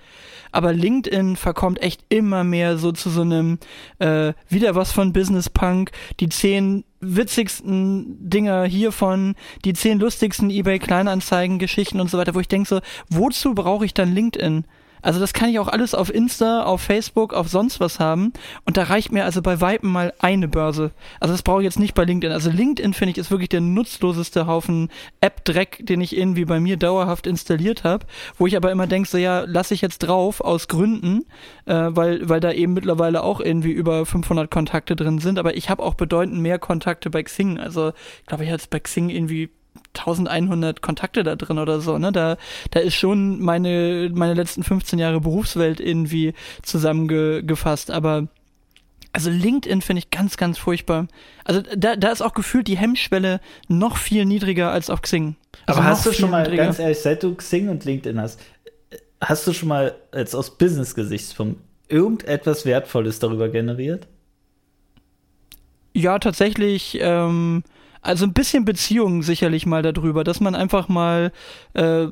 [0.52, 3.58] aber LinkedIn verkommt echt immer mehr so zu so einem
[3.98, 9.34] äh, wieder was von Business Punk, die zehn witzigsten Dinger hiervon,
[9.64, 13.84] die zehn lustigsten eBay Kleinanzeigen Geschichten und so weiter, wo ich denke so, wozu brauche
[13.84, 14.64] ich dann LinkedIn?
[15.02, 18.32] Also das kann ich auch alles auf Insta, auf Facebook, auf sonst was haben.
[18.64, 20.92] Und da reicht mir also bei Weitem mal eine Börse.
[21.20, 22.32] Also das brauche ich jetzt nicht bei LinkedIn.
[22.32, 24.88] Also LinkedIn finde ich ist wirklich der nutzloseste Haufen
[25.20, 28.06] App-Dreck, den ich irgendwie bei mir dauerhaft installiert habe.
[28.38, 31.24] Wo ich aber immer denke, so ja, lasse ich jetzt drauf aus Gründen,
[31.66, 35.38] äh, weil, weil da eben mittlerweile auch irgendwie über 500 Kontakte drin sind.
[35.38, 37.58] Aber ich habe auch bedeutend mehr Kontakte bei Xing.
[37.58, 39.50] Also ich glaube, ich hatte bei Xing irgendwie
[39.98, 42.12] 1100 Kontakte da drin oder so, ne?
[42.12, 42.36] Da,
[42.70, 48.28] da ist schon meine, meine letzten 15 Jahre Berufswelt irgendwie zusammengefasst, aber
[49.12, 51.06] also LinkedIn finde ich ganz, ganz furchtbar.
[51.44, 55.36] Also da, da ist auch gefühlt die Hemmschwelle noch viel niedriger als auf Xing.
[55.66, 56.64] Also aber hast du schon mal, niedriger.
[56.64, 58.40] ganz ehrlich, seit du Xing und LinkedIn hast,
[59.20, 64.06] hast du schon mal jetzt aus Business-Gesichtspunkt irgendetwas Wertvolles darüber generiert?
[65.94, 67.64] Ja, tatsächlich, ähm,
[68.02, 71.32] also ein bisschen Beziehung sicherlich mal darüber, dass man einfach mal
[71.74, 72.08] äh,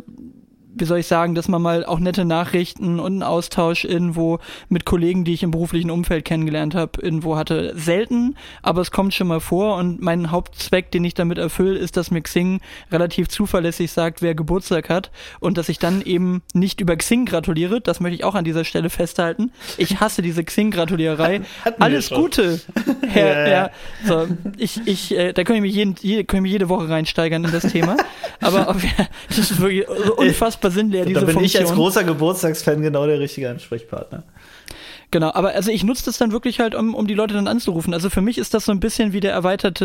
[0.75, 4.85] wie soll ich sagen, dass man mal auch nette Nachrichten und einen Austausch irgendwo mit
[4.85, 7.73] Kollegen, die ich im beruflichen Umfeld kennengelernt habe, irgendwo hatte.
[7.77, 11.97] Selten, aber es kommt schon mal vor und mein Hauptzweck, den ich damit erfülle, ist,
[11.97, 16.81] dass mir Xing relativ zuverlässig sagt, wer Geburtstag hat und dass ich dann eben nicht
[16.81, 19.53] über Xing gratuliere, das möchte ich auch an dieser Stelle festhalten.
[19.77, 21.43] Ich hasse diese Xing-Gratulierei.
[21.79, 22.61] Alles Gute,
[23.09, 23.71] Herr, ja.
[24.07, 27.53] So, ich, ich, äh, da können wir jeden, jede, können wir jede Woche reinsteigern in
[27.53, 27.97] das Thema.
[28.41, 28.77] Aber
[29.29, 31.63] das ist wirklich unfassbar unfassbar sinnleer, diese Da bin Funktion.
[31.63, 34.25] ich als großer Geburtstagsfan genau der richtige Ansprechpartner.
[35.13, 37.93] Genau, aber also ich nutze das dann wirklich halt, um, um die Leute dann anzurufen.
[37.95, 39.85] Also für mich ist das so ein bisschen wie der erweiterte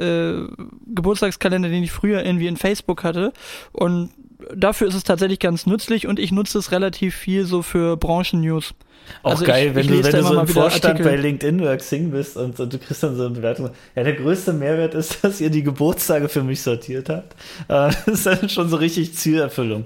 [0.00, 3.34] äh, äh, Geburtstagskalender, den ich früher irgendwie in Facebook hatte.
[3.72, 4.10] Und
[4.54, 8.74] dafür ist es tatsächlich ganz nützlich und ich nutze es relativ viel so für Branchennews.
[9.22, 11.10] Auch also geil, ich, wenn, ich du, wenn du so im Vorstand Artikel.
[11.10, 13.70] bei LinkedIn oder Xing bist und, und, du kriegst dann so eine Bewertung.
[13.94, 17.34] Ja, der größte Mehrwert ist, dass ihr die Geburtstage für mich sortiert habt.
[17.68, 19.84] Äh, das ist dann schon so richtig Zielerfüllung.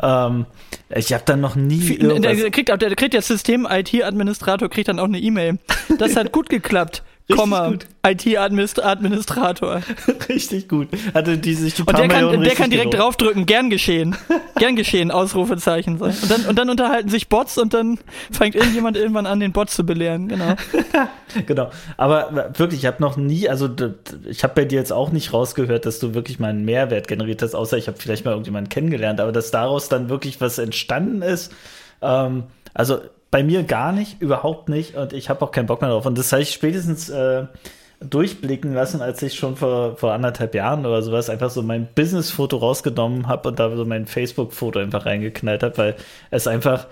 [0.00, 0.46] Ähm,
[0.94, 1.98] ich habe dann noch nie.
[1.98, 5.58] Der kriegt, der kriegt der System-IT-Administrator kriegt dann auch eine E-Mail.
[5.98, 7.02] Das hat gut geklappt.
[7.28, 9.82] Komma, IT-Administrator.
[10.28, 10.88] Richtig gut.
[11.14, 12.94] Hatte die sich die Und der kann, der kann direkt gelobt.
[12.94, 14.16] draufdrücken, gern geschehen.
[14.56, 15.98] gern geschehen, Ausrufezeichen.
[16.00, 17.98] Und dann, und dann unterhalten sich Bots und dann
[18.30, 20.28] fängt irgendjemand irgendwann an, den Bot zu belehren.
[20.28, 20.54] Genau.
[21.46, 21.70] genau.
[21.96, 23.68] Aber wirklich, ich habe noch nie, also
[24.28, 27.42] ich habe bei dir jetzt auch nicht rausgehört, dass du wirklich mal einen Mehrwert generiert
[27.42, 31.22] hast, außer ich habe vielleicht mal irgendjemanden kennengelernt, aber dass daraus dann wirklich was entstanden
[31.22, 31.52] ist.
[32.02, 34.94] Ähm, also bei mir gar nicht, überhaupt nicht.
[34.96, 36.06] Und ich habe auch keinen Bock mehr drauf.
[36.06, 37.44] Und das habe ich spätestens äh,
[38.00, 42.56] durchblicken lassen, als ich schon vor, vor anderthalb Jahren oder sowas einfach so mein Business-Foto
[42.56, 45.96] rausgenommen habe und da so mein Facebook-Foto einfach reingeknallt habe, weil
[46.30, 46.86] es einfach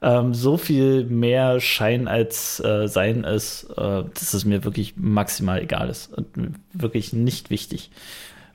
[0.00, 5.62] ähm, so viel mehr Schein als äh, Sein ist, äh, dass es mir wirklich maximal
[5.62, 6.26] egal ist und
[6.72, 7.90] wirklich nicht wichtig.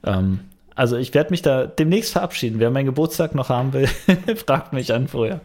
[0.04, 0.40] Ähm,
[0.76, 2.60] also ich werde mich da demnächst verabschieden.
[2.60, 3.88] Wer meinen Geburtstag noch haben will,
[4.46, 5.42] fragt mich an vorher.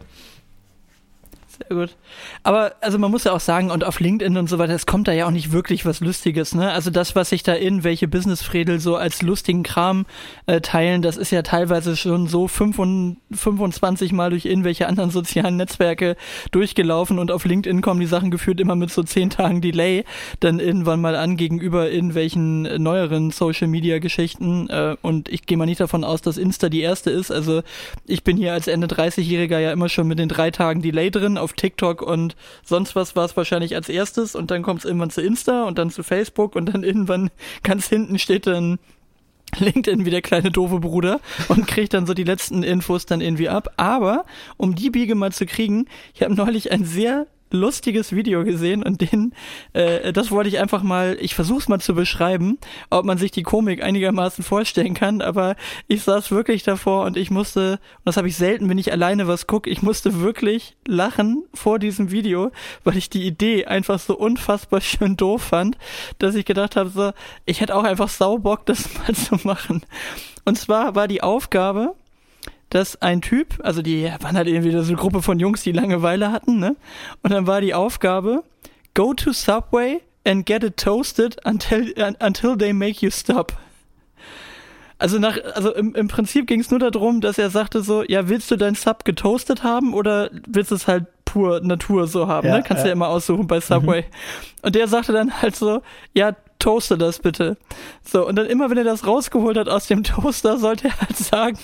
[1.57, 1.95] Sehr gut.
[2.43, 5.07] Aber also man muss ja auch sagen, und auf LinkedIn und so weiter, es kommt
[5.07, 6.71] da ja auch nicht wirklich was Lustiges, ne?
[6.71, 10.05] Also das, was sich da irgendwelche Business-Fredel so als lustigen Kram
[10.45, 16.15] äh, teilen, das ist ja teilweise schon so 25 Mal durch irgendwelche anderen sozialen Netzwerke
[16.51, 20.03] durchgelaufen und auf LinkedIn kommen die Sachen geführt immer mit so 10 Tagen Delay
[20.39, 24.69] dann irgendwann mal an gegenüber irgendwelchen neueren Social-Media-Geschichten.
[24.69, 27.31] Äh, und ich gehe mal nicht davon aus, dass Insta die erste ist.
[27.31, 27.61] Also
[28.05, 31.37] ich bin hier als Ende 30-Jähriger ja immer schon mit den drei Tagen Delay drin
[31.45, 35.11] auf TikTok und sonst was war es wahrscheinlich als erstes und dann kommt es irgendwann
[35.11, 37.29] zu Insta und dann zu Facebook und dann irgendwann
[37.63, 38.79] ganz hinten steht dann
[39.59, 43.47] LinkedIn wie der kleine doofe Bruder und kriegt dann so die letzten Infos dann irgendwie
[43.47, 43.73] ab.
[43.77, 44.25] Aber
[44.57, 49.01] um die Biege mal zu kriegen, ich habe neulich ein sehr lustiges Video gesehen und
[49.01, 49.33] den,
[49.73, 52.57] äh, das wollte ich einfach mal, ich versuch's mal zu beschreiben,
[52.89, 55.55] ob man sich die Komik einigermaßen vorstellen kann, aber
[55.87, 59.27] ich saß wirklich davor und ich musste, und das habe ich selten, wenn ich alleine
[59.27, 62.51] was gucke, ich musste wirklich lachen vor diesem Video,
[62.83, 65.77] weil ich die Idee einfach so unfassbar schön doof fand,
[66.19, 67.11] dass ich gedacht habe, so,
[67.45, 69.83] ich hätte auch einfach Saubock, das mal zu machen.
[70.45, 71.95] Und zwar war die Aufgabe,
[72.75, 76.31] dass ein Typ, also die waren halt irgendwie so eine Gruppe von Jungs, die Langeweile
[76.31, 76.75] hatten, ne?
[77.23, 78.43] Und dann war die Aufgabe,
[78.93, 83.53] go to Subway and get it toasted until, until they make you stop.
[84.97, 88.27] Also nach, also im, im Prinzip ging es nur darum, dass er sagte so, ja,
[88.27, 92.47] willst du dein Sub getoastet haben oder willst du es halt pur Natur so haben,
[92.47, 92.63] ja, ne?
[92.63, 92.87] Kannst ja.
[92.87, 94.03] ja immer aussuchen bei Subway.
[94.03, 94.05] Mhm.
[94.61, 95.81] Und der sagte dann halt so,
[96.13, 97.57] ja, toaste das bitte.
[98.03, 101.17] So, und dann immer, wenn er das rausgeholt hat aus dem Toaster, sollte er halt
[101.17, 101.59] sagen,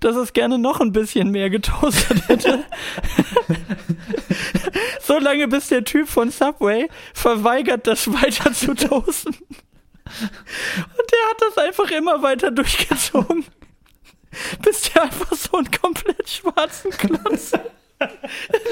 [0.00, 2.64] dass es gerne noch ein bisschen mehr getoastet hätte.
[5.00, 9.36] so lange, bis der Typ von Subway verweigert, das weiter zu toasten.
[9.36, 13.44] Und der hat das einfach immer weiter durchgezogen.
[14.62, 17.52] bis der einfach so einen komplett schwarzen Klotz
[18.00, 18.08] in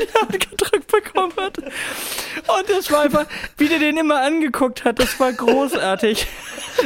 [0.03, 1.59] die Hand gedrückt bekommen hat.
[1.59, 6.27] Und es war einfach, wie der den immer angeguckt hat, das war großartig.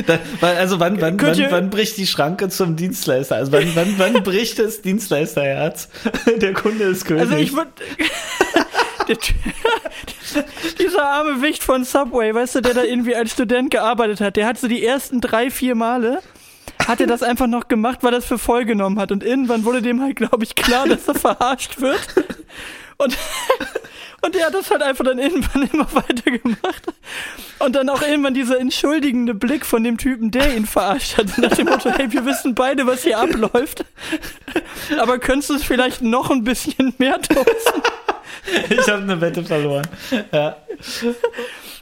[0.06, 3.36] Da, also wann, wann, wann, wann bricht die Schranke zum Dienstleister?
[3.36, 5.88] Also wann, wann, wann bricht das Dienstleisterherz?
[6.36, 7.22] Der Kunde ist König.
[7.22, 7.70] Also ich würde...
[10.78, 14.46] dieser arme Wicht von Subway, weißt du, der da irgendwie als Student gearbeitet hat, der
[14.46, 16.20] hat so die ersten drei, vier Male
[16.86, 19.12] hat er das einfach noch gemacht, weil er es für voll genommen hat.
[19.12, 22.00] Und irgendwann wurde dem halt, glaube ich, klar, dass er verarscht wird.
[22.98, 23.16] Und,
[24.22, 26.82] und er hat das halt einfach dann irgendwann immer weiter gemacht.
[27.58, 31.38] Und dann auch irgendwann dieser entschuldigende Blick von dem Typen, der ihn verarscht hat.
[31.38, 33.84] Nach dem Motto, hey, wir wissen beide, was hier abläuft.
[34.98, 37.82] Aber könntest du es vielleicht noch ein bisschen mehr toasten?
[38.70, 39.86] Ich habe eine Wette verloren.
[40.32, 40.56] Ja.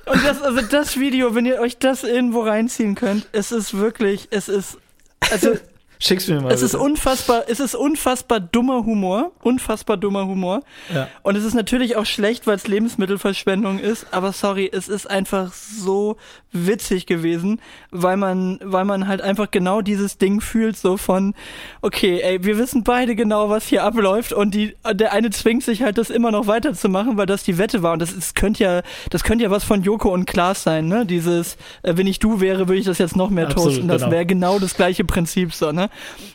[0.06, 4.28] Und das, also das Video, wenn ihr euch das irgendwo reinziehen könnt, es ist wirklich,
[4.30, 4.78] es ist
[5.22, 5.59] also
[5.98, 6.52] Schick's mir mal.
[6.52, 6.64] Es bitte.
[6.66, 10.62] ist unfassbar, es ist unfassbar dummer Humor, unfassbar dummer Humor.
[10.94, 11.09] Ja.
[11.22, 15.52] Und es ist natürlich auch schlecht, weil es Lebensmittelverschwendung ist, aber sorry, es ist einfach
[15.52, 16.16] so
[16.52, 21.35] witzig gewesen, weil man, weil man halt einfach genau dieses Ding fühlt, so von,
[21.82, 25.82] okay, ey, wir wissen beide genau, was hier abläuft und die, der eine zwingt sich
[25.82, 28.82] halt, das immer noch weiterzumachen, weil das die Wette war und das ist, könnte ja,
[29.11, 31.06] das könnte ja was von Joko und Klaas sein, ne?
[31.06, 33.88] Dieses, äh, wenn ich du wäre, würde ich das jetzt noch mehr Absolut, toasten.
[33.88, 34.12] Das genau.
[34.12, 35.86] wäre genau das gleiche Prinzip so, ne?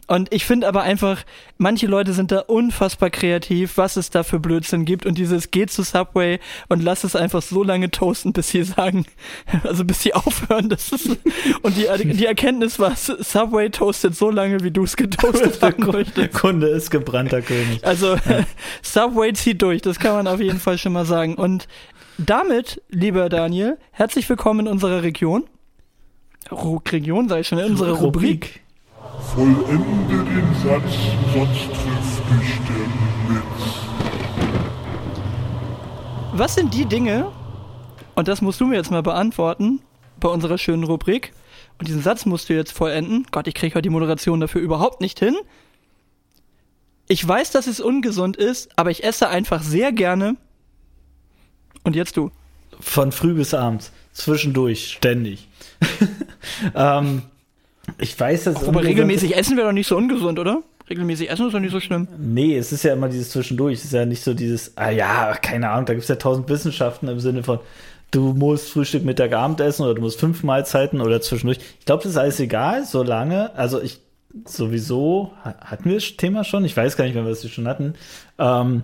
[0.08, 1.24] Und ich finde aber einfach,
[1.58, 5.06] manche Leute sind da unfassbar kreativ, was es da für Blödsinn gibt.
[5.06, 9.06] Und dieses geht zu Subway und lass es einfach so lange toasten, bis sie sagen,
[9.64, 10.70] also bis sie aufhören.
[10.70, 11.18] Das ist,
[11.62, 16.18] und die, die Erkenntnis war, Subway toastet so lange, wie du es getoastet möchtest.
[16.18, 17.84] Der Kunde ist gebrannter König.
[17.86, 18.46] Also ja.
[18.82, 21.36] Subway zieht durch, das kann man auf jeden Fall schon mal sagen.
[21.36, 21.68] Und
[22.18, 25.46] damit, lieber Daniel, herzlich willkommen in unserer Region.
[26.52, 28.62] Region, sag ich schon, in unserer Rubrik.
[29.20, 30.94] Vollende den Satz,
[31.34, 32.88] sonst trifft dich der
[33.28, 33.82] Blitz.
[36.34, 37.32] Was sind die Dinge,
[38.16, 39.82] und das musst du mir jetzt mal beantworten,
[40.20, 41.34] bei unserer schönen Rubrik,
[41.80, 43.26] und diesen Satz musst du jetzt vollenden.
[43.32, 45.36] Gott, ich kriege heute die Moderation dafür überhaupt nicht hin.
[47.08, 50.38] Ich weiß, dass es ungesund ist, aber ich esse einfach sehr gerne.
[51.84, 52.32] Und jetzt du.
[52.80, 53.92] Von früh bis abends.
[54.14, 54.94] Zwischendurch.
[54.94, 55.48] Ständig.
[56.76, 57.24] ähm,
[57.98, 58.56] ich weiß, dass.
[58.58, 60.64] Ach, aber regelmäßig essen wäre doch nicht so ungesund, oder?
[60.90, 62.08] Regelmäßig essen ist doch nicht so schlimm.
[62.18, 63.80] Nee, es ist ja immer dieses Zwischendurch.
[63.80, 66.50] Es ist ja nicht so dieses, ah ja, keine Ahnung, da gibt es ja tausend
[66.50, 67.60] Wissenschaften im Sinne von,
[68.12, 71.60] du musst Frühstück, Mittag, Abend essen oder du musst fünf Mahlzeiten oder zwischendurch.
[71.80, 74.02] Ich glaube, das ist alles egal, solange, also ich
[74.46, 76.66] sowieso, hatten wir das Thema schon?
[76.66, 77.94] Ich weiß gar nicht mehr, was wir schon hatten.
[78.38, 78.84] Ähm,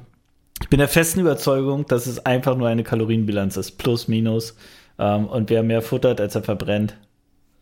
[0.62, 4.56] ich bin der festen Überzeugung, dass es einfach nur eine Kalorienbilanz ist, plus, minus.
[4.98, 6.98] Ähm, und wer mehr futtert, als er verbrennt,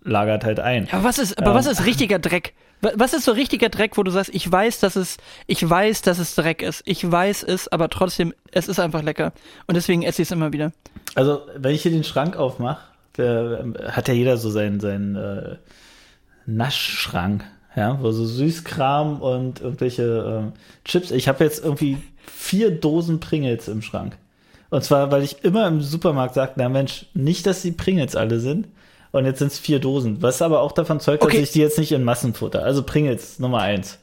[0.05, 0.85] lagert halt ein.
[0.85, 2.53] Ja, aber was ist, aber ähm, was ist richtiger Dreck?
[2.81, 6.19] Was ist so richtiger Dreck, wo du sagst, ich weiß, dass es, ich weiß, dass
[6.19, 6.83] es Dreck ist.
[6.85, 9.33] Ich weiß es, aber trotzdem, es ist einfach lecker.
[9.65, 10.71] Und deswegen esse ich es immer wieder.
[11.15, 12.81] Also, wenn ich hier den Schrank aufmache,
[13.17, 15.55] hat ja jeder so seinen, seinen äh,
[16.45, 17.43] Naschschrank,
[17.75, 21.11] ja, wo so Süßkram und irgendwelche äh, Chips.
[21.11, 24.17] Ich habe jetzt irgendwie vier Dosen Pringles im Schrank.
[24.69, 28.39] Und zwar, weil ich immer im Supermarkt sage, na Mensch, nicht, dass die Pringles alle
[28.39, 28.67] sind.
[29.15, 30.21] Und jetzt sind es vier Dosen.
[30.21, 31.37] Was aber auch davon zeugt, okay.
[31.37, 32.63] dass ich die jetzt nicht in Massenfutter.
[32.63, 33.97] Also Pringles Nummer eins.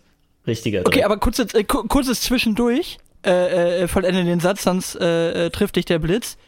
[0.46, 0.80] Richtiger.
[0.80, 1.04] Okay, drin.
[1.04, 2.96] aber kurzes, äh, kurzes Zwischendurch.
[3.22, 6.38] Äh, äh, vollende den Satz, sonst äh, äh, trifft dich der Blitz.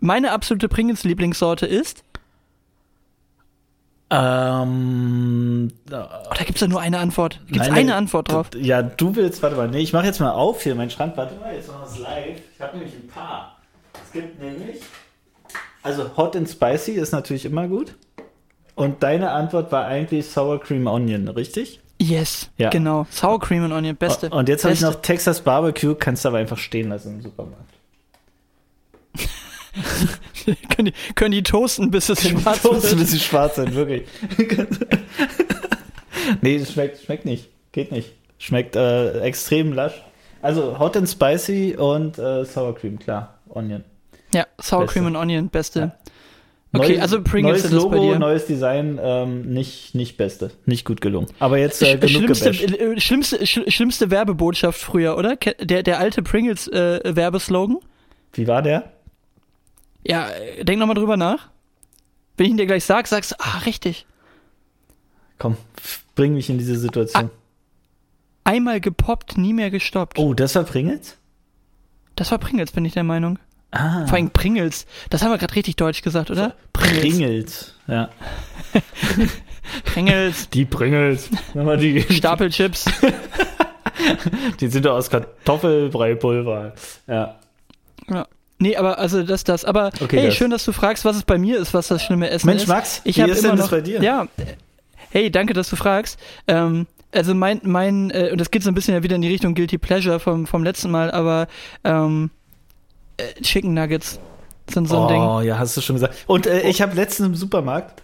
[0.00, 2.04] Meine absolute Pringles-Lieblingssorte ist?
[4.08, 7.40] Ähm, oh, da gibt es ja nur eine Antwort.
[7.48, 8.50] Gibt es eine Antwort drauf?
[8.56, 11.16] Ja, du willst, warte mal, nee, ich mache jetzt mal auf hier meinen Schrank.
[11.16, 12.40] Warte mal, jetzt machen wir es live.
[12.54, 13.58] Ich habe nämlich ein paar.
[14.04, 14.80] Es gibt nämlich,
[15.86, 17.94] also Hot and Spicy ist natürlich immer gut.
[18.74, 21.80] Und deine Antwort war eigentlich Sour Cream Onion, richtig?
[21.98, 22.68] Yes, ja.
[22.70, 23.06] genau.
[23.10, 24.28] Sour Cream and Onion, beste.
[24.28, 27.72] Und jetzt habe ich noch Texas Barbecue, kannst du aber einfach stehen lassen im Supermarkt.
[30.76, 33.00] können, die, können die toasten, bis es können schwarz toasten, wird?
[33.00, 34.06] bis sie schwarz sind, wirklich.
[36.42, 37.48] nee, das schmeckt, schmeckt nicht.
[37.72, 38.12] Geht nicht.
[38.38, 40.02] Schmeckt äh, extrem lasch.
[40.42, 43.38] Also Hot and Spicy und äh, Sour Cream, klar.
[43.48, 43.84] Onion.
[44.32, 44.92] Ja, Sour beste.
[44.92, 45.80] Cream und Onion, beste.
[45.80, 45.96] Ja.
[46.72, 51.28] Okay, neues, also Pringles neues Logo, neues Design, ähm, nicht, nicht beste, nicht gut gelungen.
[51.38, 55.36] Aber jetzt äh, genug schlimmste, äh, schlimmste, sch schlimmste Werbebotschaft früher, oder?
[55.36, 57.78] Der, der alte Pringles äh, Werbeslogan.
[58.32, 58.92] Wie war der?
[60.04, 60.28] Ja,
[60.62, 61.48] denk nochmal drüber nach.
[62.36, 64.06] Wenn ich ihn dir gleich sag, sagst du, ah, richtig.
[65.38, 65.56] Komm,
[66.14, 67.30] bring mich in diese Situation.
[68.44, 70.18] Einmal gepoppt, nie mehr gestoppt.
[70.18, 71.16] Oh, das war Pringles?
[72.14, 73.38] Das war Pringles, bin ich der Meinung.
[73.76, 74.06] Ah.
[74.06, 74.86] Vor allem Pringles.
[75.10, 76.54] Das haben wir gerade richtig deutsch gesagt, oder?
[76.72, 78.08] Pringles, Pringles ja.
[79.84, 80.48] Pringles.
[80.50, 81.28] Die Pringles.
[81.54, 82.86] die Stapelchips.
[84.60, 86.72] die sind doch aus Kartoffelbreipulver.
[87.06, 87.38] Ja.
[88.08, 88.26] Ja.
[88.58, 89.64] Nee, aber also das, das.
[89.64, 90.36] Aber okay, hey, das.
[90.36, 92.68] schön, dass du fragst, was es bei mir ist, was das schlimme Essen Mensch, ist.
[92.68, 94.02] Mensch, Max, ich wie ist denn noch, das bei dir?
[94.02, 94.26] Ja,
[95.10, 96.18] hey, danke, dass du fragst.
[96.48, 99.28] Ähm, also mein, mein, äh, und das geht so ein bisschen ja wieder in die
[99.28, 101.48] Richtung Guilty Pleasure vom, vom letzten Mal, aber
[101.84, 102.30] ähm,
[103.16, 104.18] äh, Chicken Nuggets
[104.70, 105.20] sind so ein oh, Ding.
[105.20, 106.16] Oh, ja, hast du schon gesagt.
[106.26, 108.02] Und äh, ich habe letztens im Supermarkt,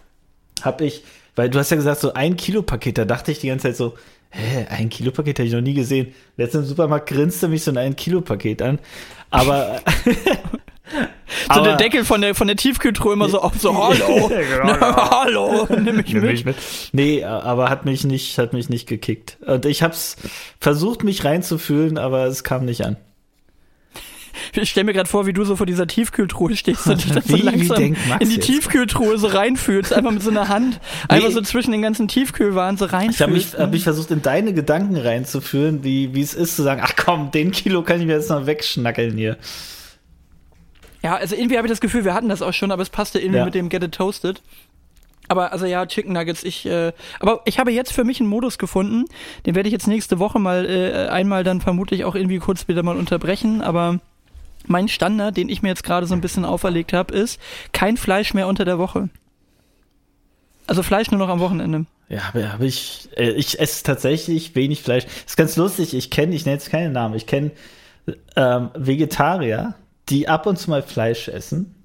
[0.61, 1.03] habe ich,
[1.35, 3.75] weil du hast ja gesagt, so ein Kilo Paket, da dachte ich die ganze Zeit
[3.75, 3.95] so,
[4.29, 6.13] hä, ein Kilo Paket habe ich noch nie gesehen.
[6.37, 8.79] Letztens im Supermarkt grinste mich so ein ein Kilo Paket an.
[9.29, 9.81] Aber
[11.53, 15.09] so der Deckel von der von der Tiefkühltruhe immer so auf so hallo genau, Na,
[15.23, 16.55] hallo nimm mich, nimm mich mit.
[16.91, 20.17] nee aber hat mich nicht hat mich nicht gekickt und ich hab's
[20.59, 22.97] versucht mich reinzufühlen aber es kam nicht an
[24.53, 27.23] ich stell mir gerade vor, wie du so vor dieser Tiefkühltruhe stehst und dich dann
[27.23, 28.45] so langsam in die jetzt?
[28.45, 30.79] Tiefkühltruhe so reinfühlst, einfach mit so einer Hand,
[31.09, 31.15] nee.
[31.15, 33.15] einfach so zwischen den ganzen Tiefkühlwaren so reinfühlst.
[33.15, 36.63] Ich habe mich, hab mich versucht, in deine Gedanken reinzufühlen, wie, wie es ist, zu
[36.63, 39.37] sagen, ach komm, den Kilo kann ich mir jetzt noch wegschnackeln hier.
[41.03, 43.19] Ja, also irgendwie habe ich das Gefühl, wir hatten das auch schon, aber es passte
[43.19, 43.45] irgendwie ja.
[43.45, 44.41] mit dem Get It Toasted.
[45.27, 48.57] Aber also ja, Chicken Nuggets, ich, äh, aber ich habe jetzt für mich einen Modus
[48.57, 49.05] gefunden,
[49.45, 52.83] den werde ich jetzt nächste Woche mal äh, einmal dann vermutlich auch irgendwie kurz wieder
[52.83, 53.99] mal unterbrechen, aber
[54.65, 57.39] mein Standard, den ich mir jetzt gerade so ein bisschen auferlegt habe, ist
[57.71, 59.09] kein Fleisch mehr unter der Woche.
[60.67, 61.85] Also Fleisch nur noch am Wochenende.
[62.09, 62.21] Ja,
[62.53, 65.05] aber ich, äh, ich esse tatsächlich wenig Fleisch.
[65.25, 67.51] ist ganz lustig, ich kenne, ich nenne jetzt keinen Namen, ich kenne
[68.35, 69.75] ähm, Vegetarier,
[70.09, 71.75] die ab und zu mal Fleisch essen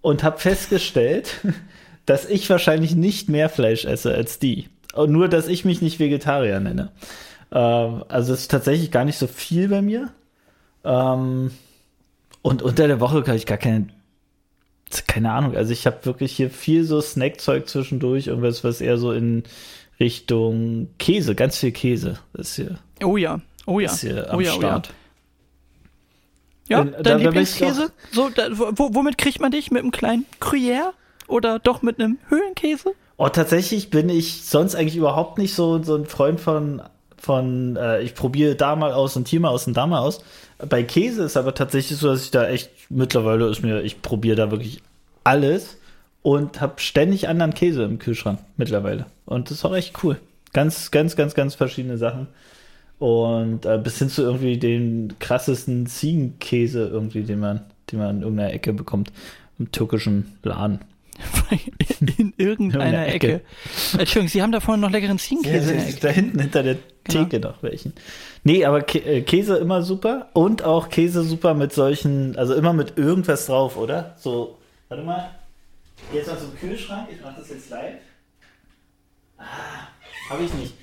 [0.00, 1.40] und habe festgestellt,
[2.06, 4.68] dass ich wahrscheinlich nicht mehr Fleisch esse als die.
[4.94, 6.90] Und nur, dass ich mich nicht Vegetarier nenne.
[7.50, 10.10] Ähm, also es ist tatsächlich gar nicht so viel bei mir.
[10.84, 11.50] Ähm,
[12.44, 13.86] und unter der Woche kann ich gar keine,
[15.06, 15.56] keine Ahnung.
[15.56, 19.44] Also ich habe wirklich hier viel so Snackzeug zwischendurch, irgendwas, was eher so in
[19.98, 22.78] Richtung Käse, ganz viel Käse ist hier.
[23.02, 24.58] Oh ja, oh ja, ist hier oh am ja, oh ja.
[24.58, 24.92] Start.
[26.68, 27.90] Ja, Und dein da- Lieblingskäse?
[28.12, 29.70] So, da, wo, womit kriegt man dich?
[29.70, 30.90] Mit einem kleinen Gruyère?
[31.28, 32.90] Oder doch mit einem Höhlenkäse?
[33.16, 36.82] Oh, tatsächlich bin ich sonst eigentlich überhaupt nicht so, so ein Freund von,
[37.16, 40.22] von äh, ich probiere da mal aus und hier mal aus und da mal aus.
[40.58, 44.36] Bei Käse ist aber tatsächlich so, dass ich da echt mittlerweile ist mir, ich probiere
[44.36, 44.82] da wirklich
[45.24, 45.78] alles
[46.22, 49.06] und habe ständig anderen Käse im Kühlschrank mittlerweile.
[49.26, 50.18] Und das ist auch echt cool.
[50.52, 52.28] Ganz, ganz, ganz, ganz verschiedene Sachen.
[52.98, 58.22] Und äh, bis hin zu irgendwie den krassesten Ziegenkäse irgendwie, den man, den man in
[58.22, 59.12] irgendeiner Ecke bekommt.
[59.58, 60.80] Im türkischen Laden.
[62.18, 63.34] in irgendeiner Irgendeine Ecke.
[63.34, 63.44] Ecke.
[63.98, 66.00] Entschuldigung, Sie haben da vorne noch leckeren Ziegenkäse Ecke.
[66.00, 67.92] da hinten hinter der Theke noch welchen.
[68.44, 72.74] Nee, aber Kä äh, Käse immer super und auch Käse super mit solchen, also immer
[72.74, 74.14] mit irgendwas drauf, oder?
[74.18, 75.30] So, warte mal.
[76.12, 77.94] Jetzt mal zum Kühlschrank, ich mach das jetzt live.
[79.38, 79.88] Ah,
[80.28, 80.74] hab ich nicht.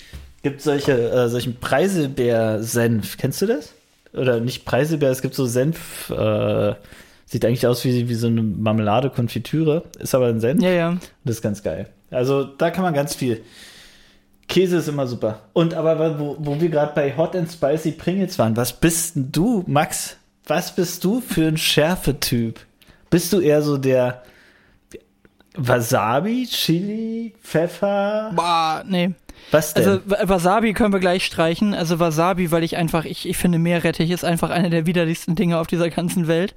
[0.41, 3.74] Gibt solche, äh, solchen Preiselbeer-Senf, kennst du das?
[4.13, 6.74] Oder nicht Preiselbeer, es gibt so Senf, äh,
[7.26, 10.63] sieht eigentlich aus wie, wie so eine Marmelade-Konfitüre, ist aber ein Senf.
[10.63, 10.97] Ja, ja.
[11.24, 11.88] Das ist ganz geil.
[12.10, 13.43] Also da kann man ganz viel.
[14.51, 15.39] Käse ist immer super.
[15.53, 19.31] Und aber wo, wo wir gerade bei Hot and Spicy Pringles waren, was bist denn
[19.31, 20.17] du, Max?
[20.45, 22.59] Was bist du für ein Schärfetyp?
[23.09, 24.23] Bist du eher so der
[25.55, 28.31] Wasabi, Chili, Pfeffer?
[28.35, 29.11] Boah, nee.
[29.51, 29.87] Was denn?
[29.87, 31.73] Also Wa- Wasabi können wir gleich streichen.
[31.73, 35.57] Also Wasabi, weil ich einfach, ich, ich finde Meerrettich ist einfach eine der widerlichsten Dinge
[35.57, 36.55] auf dieser ganzen Welt.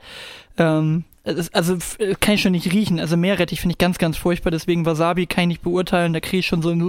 [0.59, 3.01] Ähm, also äh, kann ich schon nicht riechen.
[3.01, 4.51] Also Meerrettich finde ich ganz, ganz furchtbar.
[4.51, 6.13] Deswegen Wasabi kann ich nicht beurteilen.
[6.13, 6.83] Da kriege ich schon so ein,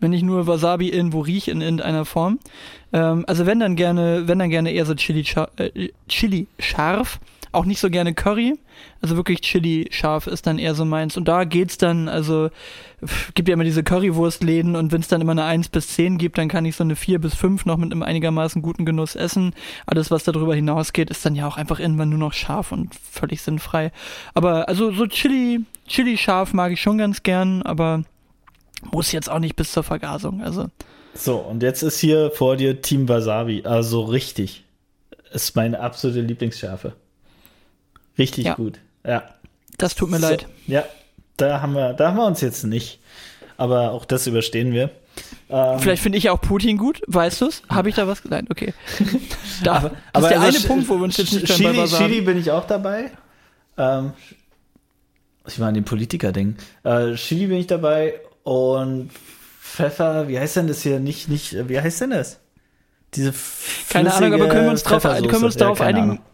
[0.00, 2.38] wenn ich nur Wasabi irgendwo rieche in irgendeiner Form.
[2.92, 5.24] Ähm, also wenn dann gerne, wenn dann gerne eher so Chili,
[5.56, 7.18] äh, Chili scharf.
[7.52, 8.58] Auch nicht so gerne Curry.
[9.00, 11.16] Also wirklich Chili scharf ist dann eher so meins.
[11.16, 12.50] Und da geht's dann, also
[13.34, 16.38] gibt ja immer diese Currywurstläden und wenn es dann immer eine 1 bis 10 gibt,
[16.38, 19.54] dann kann ich so eine 4 bis 5 noch mit einem einigermaßen guten Genuss essen.
[19.86, 23.42] Alles, was darüber hinausgeht, ist dann ja auch einfach irgendwann nur noch scharf und völlig
[23.42, 23.92] sinnfrei.
[24.34, 28.02] Aber also so Chili, Chili scharf mag ich schon ganz gern, aber
[28.92, 30.42] muss jetzt auch nicht bis zur Vergasung.
[30.42, 30.66] Also
[31.16, 33.62] so, und jetzt ist hier vor dir Team Wasabi.
[33.64, 34.64] Also richtig.
[35.32, 36.92] Ist meine absolute Lieblingsschärfe.
[38.18, 38.54] Richtig Ja.
[38.54, 38.78] gut.
[39.06, 39.22] Ja.
[39.78, 40.46] das tut mir leid.
[40.66, 40.84] So, ja,
[41.36, 43.00] da haben wir, da haben wir uns jetzt nicht.
[43.58, 44.90] Aber auch das überstehen wir.
[45.48, 47.62] Ähm, Vielleicht finde ich auch Putin gut, weißt du's?
[47.70, 48.24] Habe ich da was?
[48.24, 48.74] Nein, okay.
[49.64, 51.76] Da, das aber ist der also eine Punkt, wo wir uns jetzt nicht Chili, können
[51.78, 53.10] bei Chili bin ich auch dabei.
[53.78, 54.12] Ähm,
[55.46, 56.56] ich war an dem Politiker-Ding.
[56.84, 59.10] Äh, Chili bin ich dabei und
[59.60, 61.00] Pfeffer, wie heißt denn das hier?
[61.00, 62.40] Nicht, nicht, wie heißt denn das?
[63.14, 63.32] Diese
[63.88, 66.24] Keine Ahnung, aber können wir uns drauf, können wir uns Ja, darauf keine einigen, Ahnung.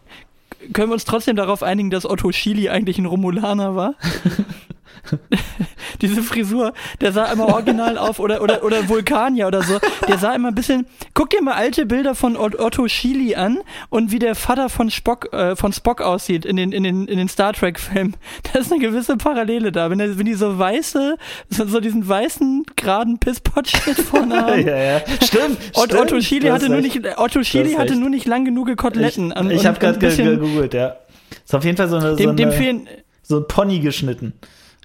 [0.71, 3.95] Können wir uns trotzdem darauf einigen, dass Otto Schili eigentlich ein Romulaner war?
[6.01, 9.79] Diese Frisur, der sah immer original auf oder, oder, oder Vulkanier oder so.
[10.07, 13.59] Der sah immer ein bisschen, guck dir mal alte Bilder von Ot- Otto Schili an
[13.89, 17.17] und wie der Vater von Spock, äh, von Spock aussieht in den, in den, in
[17.17, 18.15] den Star Trek Filmen.
[18.53, 19.89] Da ist eine gewisse Parallele da.
[19.89, 21.17] Wenn, wenn die so weiße,
[21.49, 24.59] so, so diesen weißen, geraden Pisspot-Schnitt vorne haben.
[24.67, 24.99] ja, ja.
[25.23, 25.57] Stimmt.
[25.73, 26.01] Ott- stimmt.
[26.01, 29.31] Otto hast hatte nur nicht, Otto Schili hast hatte nur nicht lang genug Koteletten.
[29.31, 30.95] Ich, an- ich und- habe und gerade gegoogelt, ja.
[31.43, 32.87] Ist auf jeden Fall so eine, so, dem, dem eine, fehlen,
[33.21, 34.33] so ein Pony geschnitten.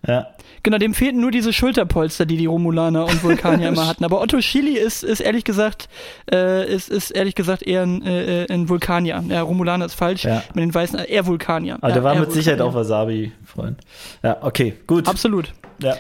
[0.07, 0.29] Ja.
[0.63, 4.05] genau, dem fehlten nur diese Schulterpolster, die die Romulaner und Vulkanier immer hatten.
[4.05, 5.89] Aber Otto Schili ist, ist ehrlich gesagt,
[6.31, 9.25] äh, ist, ist ehrlich gesagt eher ein, äh, ein Vulkanier.
[9.29, 10.25] Ja, Romulaner ist falsch.
[10.25, 10.43] Ja.
[10.55, 11.77] Mit den Weißen, eher Vulkanier.
[11.81, 12.89] Aber ja, der war mit Sicherheit auch Vulkanier.
[12.89, 13.79] Wasabi-Freund.
[14.23, 15.09] Ja, okay, gut.
[15.09, 15.53] Absolut.
[15.83, 15.97] Ja.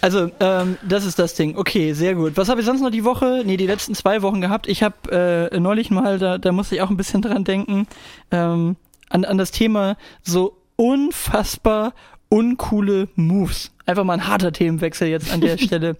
[0.00, 1.56] Also, ähm, das ist das Ding.
[1.56, 2.36] Okay, sehr gut.
[2.36, 4.66] Was habe ich sonst noch die Woche, nee, die letzten zwei Wochen gehabt?
[4.66, 7.86] Ich habe äh, neulich mal, da, da musste ich auch ein bisschen dran denken,
[8.30, 8.76] ähm,
[9.08, 11.94] an, an das Thema so unfassbar
[12.28, 13.70] uncoole Moves.
[13.86, 15.96] Einfach mal ein harter Themenwechsel jetzt an der Stelle.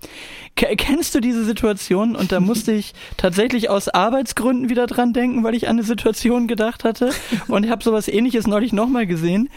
[0.56, 2.16] Ke- Kennst du diese Situation?
[2.16, 6.46] Und da musste ich tatsächlich aus Arbeitsgründen wieder dran denken, weil ich an eine Situation
[6.48, 7.10] gedacht hatte.
[7.48, 9.48] Und ich habe sowas ähnliches neulich nochmal gesehen.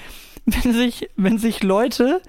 [0.46, 2.22] Wenn sich, wenn sich Leute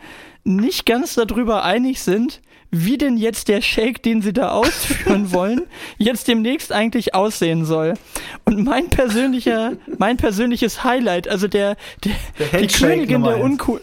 [0.45, 5.63] nicht ganz darüber einig sind, wie denn jetzt der Shake, den sie da ausführen wollen,
[5.99, 7.95] jetzt demnächst eigentlich aussehen soll.
[8.45, 12.13] Und mein persönlicher, mein persönliches Highlight, also der, der,
[12.53, 13.81] Der die Königin der uncool,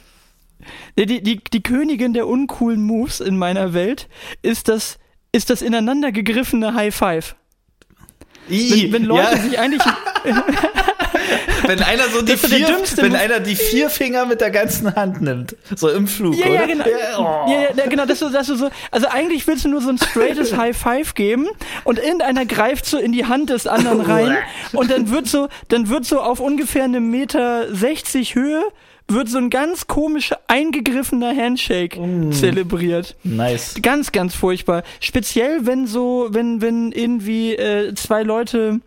[0.97, 4.07] die, die, die Königin der uncoolen Moves in meiner Welt
[4.41, 4.97] ist das,
[5.31, 7.35] ist das ineinander gegriffene High Five.
[8.49, 9.41] I, Wenn, wenn Leute ja.
[9.41, 9.81] sich eigentlich.
[11.67, 13.19] wenn einer so die Das vier, wenn Move.
[13.19, 16.53] einer die vier Finger mit der ganzen Hand nimmt, so im Flug, Ja, oder?
[16.53, 16.85] ja, genau.
[17.17, 17.51] oh.
[17.51, 20.77] Ja, ja, genau, dass du so, also eigentlich willst du nur so ein straightes High
[20.77, 21.47] Five geben
[21.83, 24.37] und irgendeiner greift so in die Hand des anderen rein
[24.73, 28.63] und dann wird so, dann wird so auf ungefähr eine Meter 60 Höhe
[29.07, 31.99] wird so ein ganz komischer eingegriffener Handshake
[32.31, 33.15] zelebriert.
[33.23, 33.75] Nice.
[33.81, 34.83] Ganz, ganz furchtbar.
[34.99, 38.81] Speziell, wenn so, wenn, wenn irgendwie äh, zwei Leute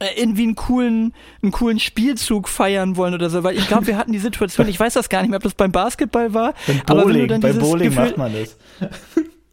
[0.00, 3.96] äh, irgendwie einen coolen, einen coolen Spielzug feiern wollen oder so, weil ich glaube, wir
[3.96, 6.80] hatten die Situation, ich weiß das gar nicht mehr, ob das beim Basketball war, Beim
[6.86, 8.56] aber wenn du Bowling, dann bei dieses Bowling Gefühl, macht man das.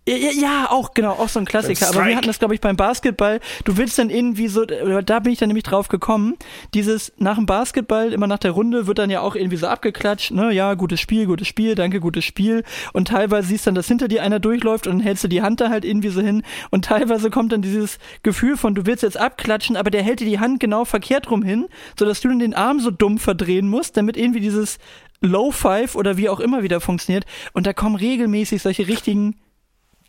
[0.07, 1.87] Ja, ja, auch, genau, auch so ein Klassiker.
[1.89, 3.39] Aber wir hatten das, glaube ich, beim Basketball.
[3.65, 6.37] Du willst dann irgendwie so, oder da bin ich dann nämlich drauf gekommen,
[6.73, 10.31] dieses nach dem Basketball, immer nach der Runde, wird dann ja auch irgendwie so abgeklatscht,
[10.31, 12.63] ne, ja, gutes Spiel, gutes Spiel, danke, gutes Spiel.
[12.93, 15.61] Und teilweise siehst dann, dass hinter dir einer durchläuft und dann hältst du die Hand
[15.61, 16.41] da halt irgendwie so hin.
[16.71, 20.27] Und teilweise kommt dann dieses Gefühl von, du willst jetzt abklatschen, aber der hält dir
[20.27, 23.97] die Hand genau verkehrt rum hin, sodass du dann den Arm so dumm verdrehen musst,
[23.97, 24.79] damit irgendwie dieses
[25.21, 27.25] Low Five oder wie auch immer wieder funktioniert.
[27.53, 29.35] Und da kommen regelmäßig solche richtigen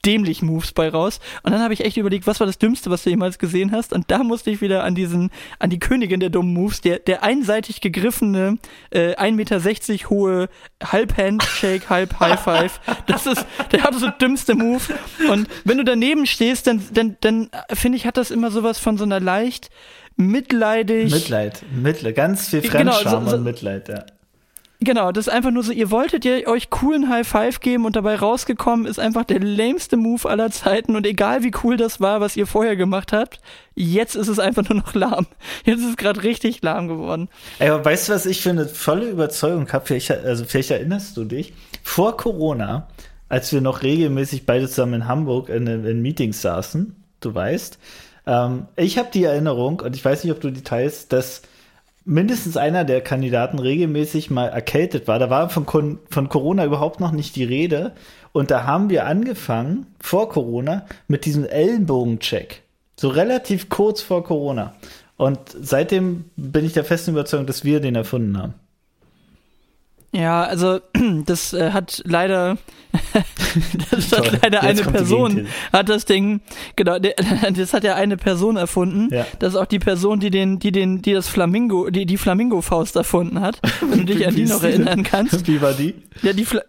[0.04, 1.20] dämlich Moves bei raus.
[1.42, 3.92] Und dann habe ich echt überlegt, was war das Dümmste, was du jemals gesehen hast?
[3.92, 7.22] Und da musste ich wieder an diesen, an die Königin der dummen Moves, der, der
[7.22, 8.58] einseitig gegriffene,
[8.90, 10.48] äh, 1,60 Meter hohe
[10.84, 12.80] Halb-Handshake, Halb-High-Five.
[13.06, 14.82] Das ist der absolut dümmste Move.
[15.30, 18.78] Und wenn du daneben stehst, dann, dann, dann äh, finde ich, hat das immer sowas
[18.78, 19.70] von so einer leicht
[20.16, 21.12] mitleidig.
[21.12, 24.04] Mitleid, Mitleid, ganz viel Genau, Fremdscham so- so- und Mitleid, ja.
[24.84, 27.94] Genau, das ist einfach nur so, ihr wolltet ja euch coolen High Five geben und
[27.94, 32.20] dabei rausgekommen ist einfach der lameste Move aller Zeiten und egal wie cool das war,
[32.20, 33.40] was ihr vorher gemacht habt,
[33.76, 35.26] jetzt ist es einfach nur noch lahm.
[35.64, 37.28] Jetzt ist es gerade richtig lahm geworden.
[37.60, 39.86] Ey, aber weißt du, was ich für eine volle Überzeugung habe?
[39.86, 41.52] Vielleicht, also vielleicht erinnerst du dich,
[41.84, 42.88] vor Corona,
[43.28, 47.78] als wir noch regelmäßig beide zusammen in Hamburg in, in Meetings saßen, du weißt,
[48.26, 51.42] ähm, ich habe die Erinnerung, und ich weiß nicht, ob du die teilst, dass
[52.04, 55.18] mindestens einer der Kandidaten regelmäßig mal erkältet war.
[55.18, 57.92] Da war von, von Corona überhaupt noch nicht die Rede.
[58.32, 62.62] Und da haben wir angefangen, vor Corona, mit diesem Ellenbogencheck.
[62.96, 64.74] So relativ kurz vor Corona.
[65.16, 68.54] Und seitdem bin ich der festen Überzeugung, dass wir den erfunden haben.
[70.12, 70.80] Ja, also
[71.26, 72.58] das äh, hat leider,
[73.90, 74.26] das Toll.
[74.26, 76.42] hat leider Jetzt eine Person hat das Ding,
[76.76, 76.98] genau,
[77.56, 79.08] das hat ja eine Person erfunden.
[79.12, 79.26] Ja.
[79.38, 82.94] Das ist auch die Person, die den, die den, die das Flamingo, die die Flamingo-Faust
[82.96, 83.58] erfunden hat.
[83.80, 85.46] Wenn du dich an die noch erinnern kannst.
[85.48, 85.94] Wie war die?
[86.20, 86.62] Ja, die, der,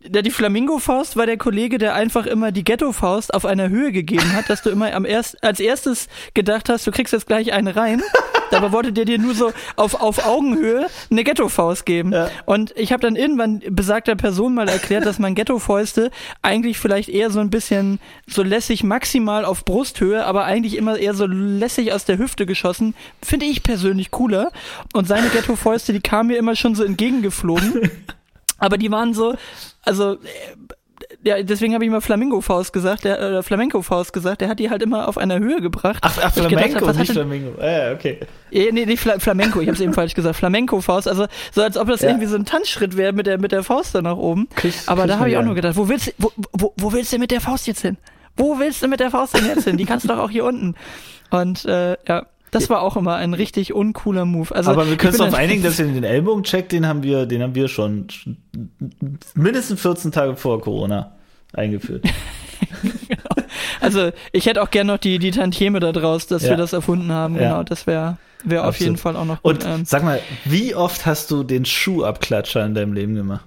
[0.00, 4.48] die Flamingo-Faust war der Kollege, der einfach immer die Ghetto-Faust auf einer Höhe gegeben hat,
[4.48, 8.02] dass du immer am erst, als erstes gedacht hast, du kriegst jetzt gleich eine rein.
[8.50, 12.12] Dabei wollte der dir nur so auf, auf Augenhöhe eine Ghetto-Faust geben.
[12.12, 12.30] Ja.
[12.46, 16.10] Und ich habe dann irgendwann besagter Person mal erklärt, dass man Ghetto-Fäuste
[16.40, 21.14] eigentlich vielleicht eher so ein bisschen so lässig maximal auf Brusthöhe, aber eigentlich immer eher
[21.14, 24.50] so lässig aus der Hüfte geschossen, finde ich persönlich cooler.
[24.94, 27.90] Und seine Ghetto-Fäuste, die kamen mir immer schon so entgegengeflogen.
[28.58, 29.34] Aber die waren so,
[29.84, 30.18] also, äh,
[31.22, 34.82] ja, deswegen habe ich immer Flamingo-Faust gesagt, der, äh, Flamenco-Faust gesagt, der hat die halt
[34.82, 35.98] immer auf einer Höhe gebracht.
[36.02, 37.60] Ach, ach gedacht Flamenco, was nicht Flamingo.
[37.60, 38.18] Ja, okay.
[38.50, 40.36] Eh, nee, nicht Fla Flamenco, ich habe es eben falsch gesagt.
[40.36, 42.08] Flamenco-Faust, also so als ob das Ja.
[42.08, 44.48] irgendwie so ein Tanzschritt wäre mit der, mit der Faust da nach oben.
[44.54, 47.12] Krieg- Aber krieg da habe ich auch nur gedacht, wo willst, wo, wo, wo willst
[47.12, 47.96] du mit der Faust jetzt hin?
[48.36, 49.76] Wo willst du mit der Faust denn jetzt hin?
[49.76, 50.74] Die kannst du doch auch hier unten.
[51.30, 54.54] Und äh, ja, das war auch immer ein richtig uncooler Move.
[54.54, 57.02] Also, Aber wir können uns bin auf dann- einigen, dass wir den Ellbogencheck, den haben
[57.02, 58.06] wir, den haben wir schon
[59.34, 61.12] mindestens 14 Tage vor Corona
[61.52, 62.04] eingeführt.
[63.80, 66.50] Also ich hätte auch gern noch die, die Tantieme da draus, dass Ja.
[66.50, 67.34] wir das erfunden haben.
[67.36, 67.40] Ja.
[67.42, 69.64] Genau, das wäre wär auf jeden Fall auch noch gut.
[69.64, 73.44] Und ähm, sag mal, wie oft hast du den Schuhabklatscher in deinem Leben gemacht?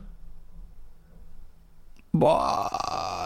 [2.13, 3.20] boah.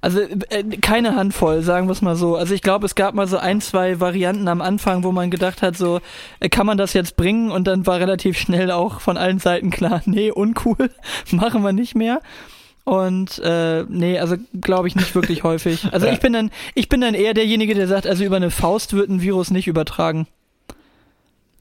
[0.00, 2.36] Also äh, keine Handvoll, sagen wir es mal so.
[2.36, 5.62] Also ich glaube, es gab mal so ein, zwei Varianten am Anfang, wo man gedacht
[5.62, 6.00] hat, so
[6.40, 7.50] äh, kann man das jetzt bringen?
[7.50, 10.90] Und dann war relativ schnell auch von allen Seiten klar, nee, uncool,
[11.30, 12.20] machen wir nicht mehr.
[12.84, 15.92] Und äh, nee, also glaube ich nicht wirklich häufig.
[15.92, 18.94] Also ich bin dann, ich bin dann eher derjenige, der sagt, also über eine Faust
[18.94, 20.26] wird ein Virus nicht übertragen.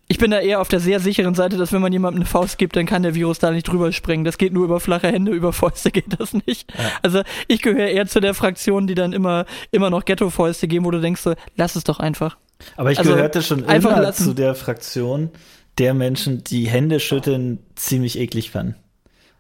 [0.10, 2.58] Ich bin da eher auf der sehr sicheren Seite, dass wenn man jemandem eine Faust
[2.58, 4.24] gibt, dann kann der Virus da nicht drüber springen.
[4.24, 6.72] Das geht nur über flache Hände, über Fäuste geht das nicht.
[7.02, 10.92] Also ich gehöre eher zu der Fraktion, die dann immer, immer noch Ghetto-Fäuste geben, wo
[10.92, 12.38] du denkst so, lass es doch einfach.
[12.78, 14.24] Aber ich Also, gehörte schon immer lassen.
[14.24, 15.30] zu der Fraktion
[15.78, 18.76] der Menschen, die Hände schütteln ziemlich eklig fanden.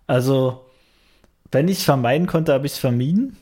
[0.05, 0.65] Also,
[1.51, 3.37] wenn ich es vermeiden konnte, habe ich es vermieden.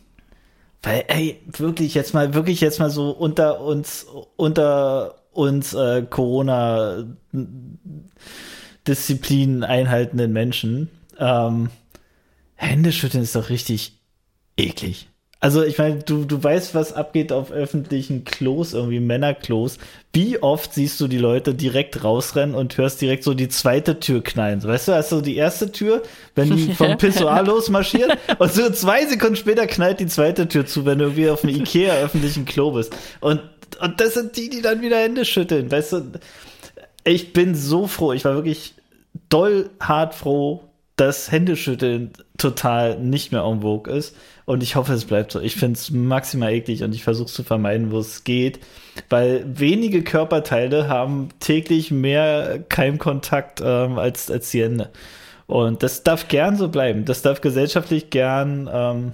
[0.83, 4.05] Weil, ey, wirklich jetzt mal, wirklich jetzt mal so unter uns,
[4.37, 7.05] unter uns äh, Corona
[8.87, 10.89] Disziplin einhaltenden Menschen.
[11.19, 11.69] Ähm,
[12.55, 13.99] Händeschütteln ist doch richtig
[14.57, 15.09] eklig.
[15.45, 19.77] Also ich meine, du, du weißt, was abgeht auf öffentlichen Klos, irgendwie Männerklos.
[20.11, 24.23] Wie oft siehst du die Leute direkt rausrennen und hörst direkt so die zweite Tür
[24.23, 24.63] knallen?
[24.63, 26.01] Weißt du, also die erste Tür,
[26.33, 30.83] wenn die vom Pissoir losmarschieren und so zwei Sekunden später knallt die zweite Tür zu,
[30.85, 32.95] wenn du irgendwie auf einem Ikea öffentlichen Klo bist.
[33.19, 33.41] Und,
[33.81, 35.71] und das sind die, die dann wieder Hände schütteln.
[35.71, 36.11] Weißt du,
[37.03, 38.13] ich bin so froh.
[38.13, 38.75] Ich war wirklich
[39.29, 40.63] doll hart froh,
[40.95, 44.15] dass Händeschütteln total nicht mehr en vogue ist.
[44.45, 45.39] Und ich hoffe, es bleibt so.
[45.39, 48.59] Ich finde es maximal eklig und ich versuche es zu vermeiden, wo es geht.
[49.09, 54.91] Weil wenige Körperteile haben täglich mehr Keimkontakt ähm, als, als die Hände.
[55.47, 57.05] Und das darf gern so bleiben.
[57.05, 59.11] Das darf gesellschaftlich gern ähm,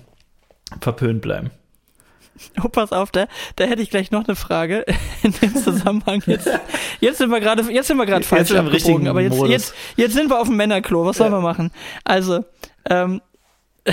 [0.79, 1.51] verpönt bleiben.
[2.63, 4.85] Oh, pass auf, da, da hätte ich gleich noch eine Frage
[5.23, 6.21] in dem Zusammenhang.
[6.25, 6.49] Jetzt,
[6.99, 9.49] jetzt sind wir gerade, jetzt sind wir gerade falsch im richtigen aber jetzt, Modus.
[9.51, 11.05] jetzt, jetzt sind wir auf dem Männerklo.
[11.05, 11.37] Was sollen Ja.
[11.39, 11.71] wir machen?
[12.03, 12.43] Also,
[12.89, 13.21] ähm,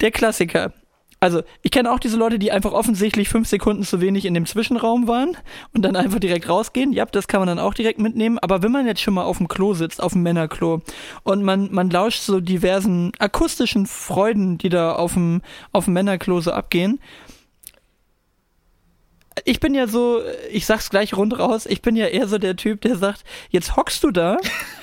[0.00, 0.72] der Klassiker.
[1.18, 4.44] Also, ich kenne auch diese Leute, die einfach offensichtlich fünf Sekunden zu wenig in dem
[4.44, 5.34] Zwischenraum waren
[5.72, 6.92] und dann einfach direkt rausgehen.
[6.92, 8.38] Ja, das kann man dann auch direkt mitnehmen.
[8.38, 10.82] Aber wenn man jetzt schon mal auf dem Klo sitzt, auf dem Männerklo,
[11.22, 15.40] und man, man lauscht so diversen akustischen Freuden, die da auf dem,
[15.72, 17.00] auf dem Männerklo so abgehen,
[19.44, 20.20] ich bin ja so,
[20.50, 23.76] ich sag's gleich rund raus, ich bin ja eher so der Typ, der sagt, jetzt
[23.76, 24.38] hockst du da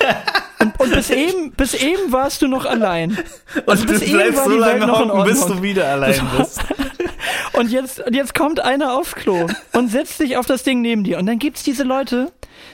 [0.60, 3.18] und, und bis eben, bis eben warst du noch allein.
[3.66, 5.58] Also bis eben war die Welt noch in hocken, bis Ordnung.
[5.58, 6.22] du wieder allein So.
[6.38, 6.60] bist.
[7.54, 11.04] Und jetzt, und jetzt kommt einer aufs Klo und setzt sich auf das Ding neben
[11.04, 11.18] dir.
[11.18, 12.32] Und dann gibt's diese Leute,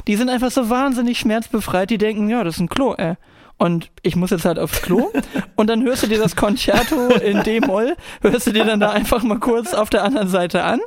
[0.09, 3.17] die sind einfach so wahnsinnig schmerzbefreit, die denken, ja, das ist ein Klo, äh.
[3.61, 5.13] Und ich muss jetzt halt aufs Klo.
[5.55, 9.23] Und dann hörst du dir das Concerto in D-Moll, hörst du dir dann da einfach
[9.23, 10.81] mal kurz auf der anderen Seite an.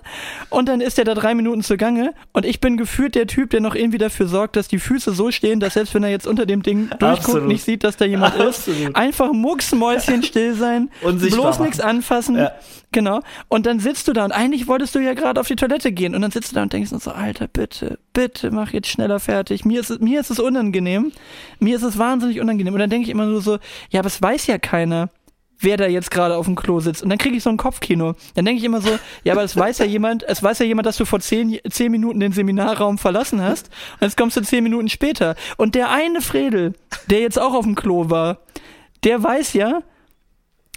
[0.49, 2.15] Und dann ist der da drei Minuten zugange.
[2.31, 5.29] Und ich bin gefühlt der Typ, der noch irgendwie dafür sorgt, dass die Füße so
[5.29, 7.47] stehen, dass selbst wenn er jetzt unter dem Ding durchguckt, Absolut.
[7.47, 8.67] nicht sieht, dass da jemand ist.
[8.67, 8.95] Absolut.
[8.95, 12.37] Einfach mucksmäuschen still sein, Unsichtbar bloß nichts anfassen.
[12.37, 12.53] Ja.
[12.93, 13.21] Genau.
[13.49, 16.15] Und dann sitzt du da und eigentlich wolltest du ja gerade auf die Toilette gehen
[16.15, 19.65] und dann sitzt du da und denkst so, Alter, bitte, bitte mach jetzt schneller fertig.
[19.65, 21.11] Mir ist mir ist es unangenehm.
[21.59, 22.62] Mir ist es wahnsinnig unangenehm.
[22.71, 23.59] Und dann denke ich immer nur so,
[23.89, 25.09] ja, aber es weiß ja keiner,
[25.59, 27.03] wer da jetzt gerade auf dem Klo sitzt.
[27.03, 28.15] Und dann kriege ich so ein Kopfkino.
[28.35, 30.85] Dann denke ich immer so, ja, aber es weiß ja jemand, es weiß ja jemand,
[30.85, 33.69] dass du vor zehn, zehn Minuten den Seminarraum verlassen hast.
[33.93, 35.35] Und jetzt kommst du zehn Minuten später.
[35.57, 36.73] Und der eine Fredel,
[37.09, 38.39] der jetzt auch auf dem Klo war,
[39.03, 39.81] der weiß ja,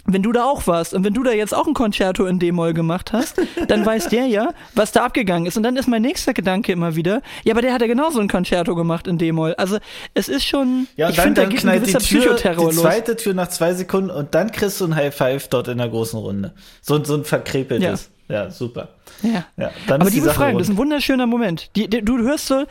[0.09, 2.73] wenn du da auch warst und wenn du da jetzt auch ein Concerto in D-Moll
[2.73, 5.57] gemacht hast, dann weiß der ja, was da abgegangen ist.
[5.57, 8.29] Und dann ist mein nächster Gedanke immer wieder, ja, aber der hat ja genauso ein
[8.29, 9.53] Concerto gemacht in D-Moll.
[9.55, 9.77] Also
[10.13, 12.75] es ist schon, Ja, ich finde, da geht ein knallt die gewisser Tür, Psychoterror die
[12.75, 12.83] los.
[12.83, 15.89] zweite Tür nach zwei Sekunden und dann kriegst du ein High Five dort in der
[15.89, 16.53] großen Runde.
[16.81, 18.09] So, so ein verkrepeltes.
[18.29, 18.89] Ja, super.
[19.23, 19.45] Ja.
[19.57, 21.69] Ja, dann aber die die Sache Befragung, das ist ein wunderschöner Moment.
[21.75, 22.63] Die, die, du hörst so,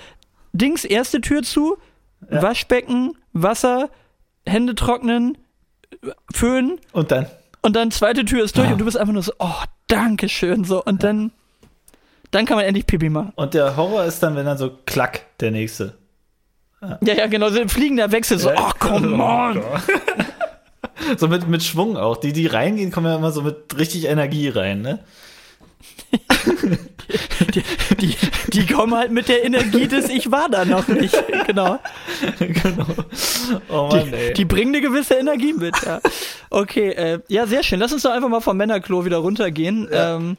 [0.53, 1.77] Dings, erste Tür zu,
[2.31, 2.43] Ja.
[2.43, 3.91] Waschbecken, Wasser,
[4.47, 5.37] Hände trocknen,
[6.33, 7.27] Föhn Und dann.
[7.63, 8.73] und dann zweite Tür ist durch Ah.
[8.73, 10.83] und du bist einfach nur so, oh, danke schön, so.
[10.85, 11.33] Und dann,
[12.31, 13.33] dann kann man endlich Pipi machen.
[13.37, 15.95] Und der Horror ist dann, wenn dann so klack, der nächste.
[16.83, 19.63] Ja, ja, genau, so ein fliegender Wechsel, so, oh, come on.
[21.19, 22.17] So mit, mit Schwung auch.
[22.17, 25.01] Die, die reingehen, kommen ja immer so mit richtig Energie rein, ne?
[27.55, 27.63] Die,
[28.01, 28.17] die,
[28.53, 31.15] die kommen halt mit der Energie des Ich war da noch nicht,
[31.47, 31.79] genau.
[32.39, 32.87] genau.
[33.69, 36.01] Oh Mann, Die, die bringen eine gewisse Energie mit, ja.
[36.51, 37.79] Okay, äh, ja, sehr schön.
[37.79, 39.89] Lass uns doch einfach mal vom Männerklo wieder runtergehen.
[39.91, 40.17] Ja.
[40.17, 40.37] Ähm,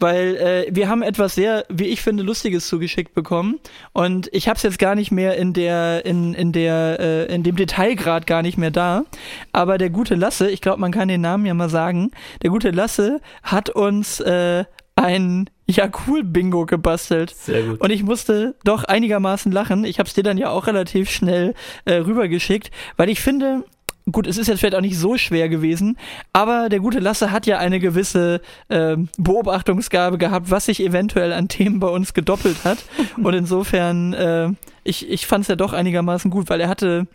[0.00, 3.58] weil äh, wir haben etwas sehr, wie ich finde, Lustiges zugeschickt bekommen.
[3.92, 7.42] Und ich habe es jetzt gar nicht mehr in der, in, in der, äh, in
[7.42, 9.04] dem Detailgrad gar nicht mehr da.
[9.52, 12.10] Aber der gute Lasse, ich glaube, man kann den Namen ja mal sagen,
[12.42, 14.64] der gute Lasse hat uns äh,
[14.98, 17.34] ein Ja cool Bingo gebastelt.
[17.36, 17.80] Sehr gut.
[17.80, 19.84] Und ich musste doch einigermaßen lachen.
[19.84, 23.64] Ich habe es dir dann ja auch relativ schnell äh, rübergeschickt, weil ich finde,
[24.10, 25.98] gut, es ist jetzt vielleicht auch nicht so schwer gewesen,
[26.32, 28.40] aber der gute Lasse hat ja eine gewisse
[28.70, 32.78] ähm, Beobachtungsgabe gehabt, was sich eventuell an Themen bei uns gedoppelt hat.
[33.22, 34.50] Und insofern, äh,
[34.84, 37.06] ich, ich fand es ja doch einigermaßen gut, weil er hatte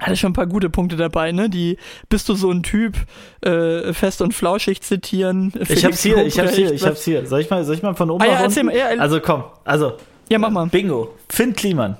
[0.00, 1.48] hatte schon ein paar gute Punkte dabei, ne?
[1.48, 1.76] Die
[2.08, 2.96] bist du so ein Typ,
[3.42, 5.52] äh, fest und flauschig zitieren.
[5.58, 7.26] Ich Felix hab's hier, ich hab's hier, ich Lobrecht, hab's hier.
[7.26, 9.44] Soll ich mal, soll ich mal von oben Ah ja, erzähl mal, ja, also komm,
[9.64, 9.92] also
[10.28, 10.66] Ja, mach mal.
[10.66, 11.14] Bingo.
[11.28, 11.96] Finn Kliman.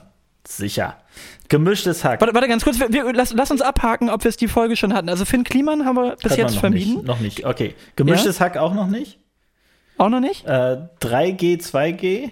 [0.46, 0.96] Sicher.
[1.48, 2.20] Gemischtes Hack.
[2.20, 4.76] Warte, warte ganz kurz, wir, wir, lass, lass uns abhaken, ob wir es die Folge
[4.76, 5.09] schon hatten.
[5.09, 6.94] Also Finn Kliman haben wir bis Hat jetzt noch vermieden.
[6.94, 7.44] Nicht, noch nicht.
[7.44, 7.74] Okay.
[7.96, 9.18] Gemischtes Hack auch noch nicht.
[9.98, 10.46] Auch noch nicht?
[10.46, 12.30] Äh, 3G, 2G.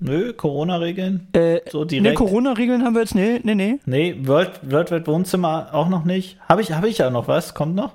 [0.00, 1.28] Nö, Corona-Regeln.
[1.34, 2.16] Äh, So direkt.
[2.16, 3.78] Corona-Regeln haben wir jetzt, nee, nee, nee.
[3.84, 6.38] Nee, World, World Wide Wohnzimmer auch noch nicht.
[6.48, 7.92] Habe ich, hab ich ja noch was, kommt noch.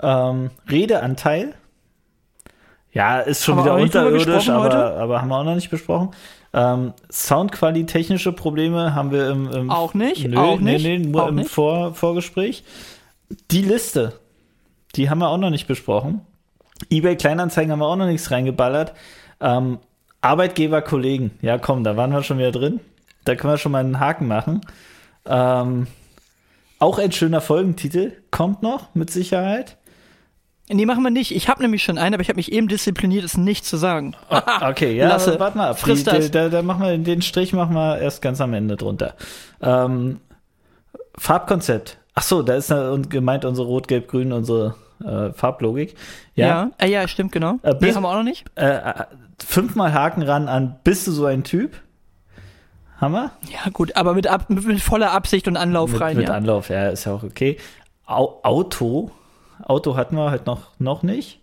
[0.00, 1.54] Ähm, Redeanteil.
[2.92, 6.10] Ja, ist schon Haben wieder unterirdisch, aber, aber haben wir auch noch nicht besprochen.
[6.52, 10.98] Ähm, Soundqualität, technische Probleme haben wir im, im Auch nicht, Nö, auch nee, nicht, nee,
[10.98, 11.50] nur auch im nicht.
[11.50, 12.62] Vor, Vorgespräch.
[13.50, 14.12] Die Liste
[14.94, 16.20] Die haben wir auch noch nicht besprochen.
[16.90, 18.92] eBay Kleinanzeigen haben wir auch noch nichts reingeballert.
[19.40, 19.78] Ähm,
[20.24, 21.32] Arbeitgeber, Kollegen.
[21.42, 22.80] Ja, komm, da waren wir schon wieder drin.
[23.24, 24.62] Da können wir schon mal einen Haken machen.
[25.26, 25.86] Ähm,
[26.78, 28.12] auch ein schöner Folgentitel.
[28.30, 29.76] Kommt noch, mit Sicherheit.
[30.70, 31.36] Nee, machen wir nicht.
[31.36, 34.16] Ich habe nämlich schon einen, aber ich habe mich eben diszipliniert, es nicht zu sagen.
[34.30, 35.78] Oh, okay, ja, Lasse, warte mal ab.
[35.78, 36.30] friss Die, das.
[36.30, 39.14] Da, da machen wir den Strich machen wir erst ganz am Ende drunter.
[39.60, 40.20] Ähm,
[41.18, 41.98] Farbkonzept.
[42.14, 45.94] Ach so, da ist und gemeint unsere Rot-Gelb-Grün, unsere äh, Farblogik.
[46.34, 46.46] Ja.
[46.46, 47.58] Ja, äh, ja stimmt, genau.
[47.62, 48.44] Äh, nee, bis- haben wir auch noch nicht.
[48.56, 48.94] Äh, äh,
[49.44, 51.80] fünfmal Haken ran an, bist du so ein Typ?
[53.00, 53.32] Hammer?
[53.50, 56.34] Ja, gut, aber mit, ab, mit, mit voller Absicht und Anlauf Mit, rein, mit ja.
[56.34, 57.56] Anlauf, ja, ist ja auch okay.
[58.06, 59.10] Au Auto.
[59.62, 61.40] Auto hatten wir halt noch, noch nicht.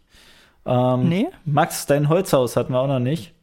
[0.66, 1.28] Ähm, Nee.
[1.44, 3.34] Max, dein Holzhaus hatten wir auch noch nicht.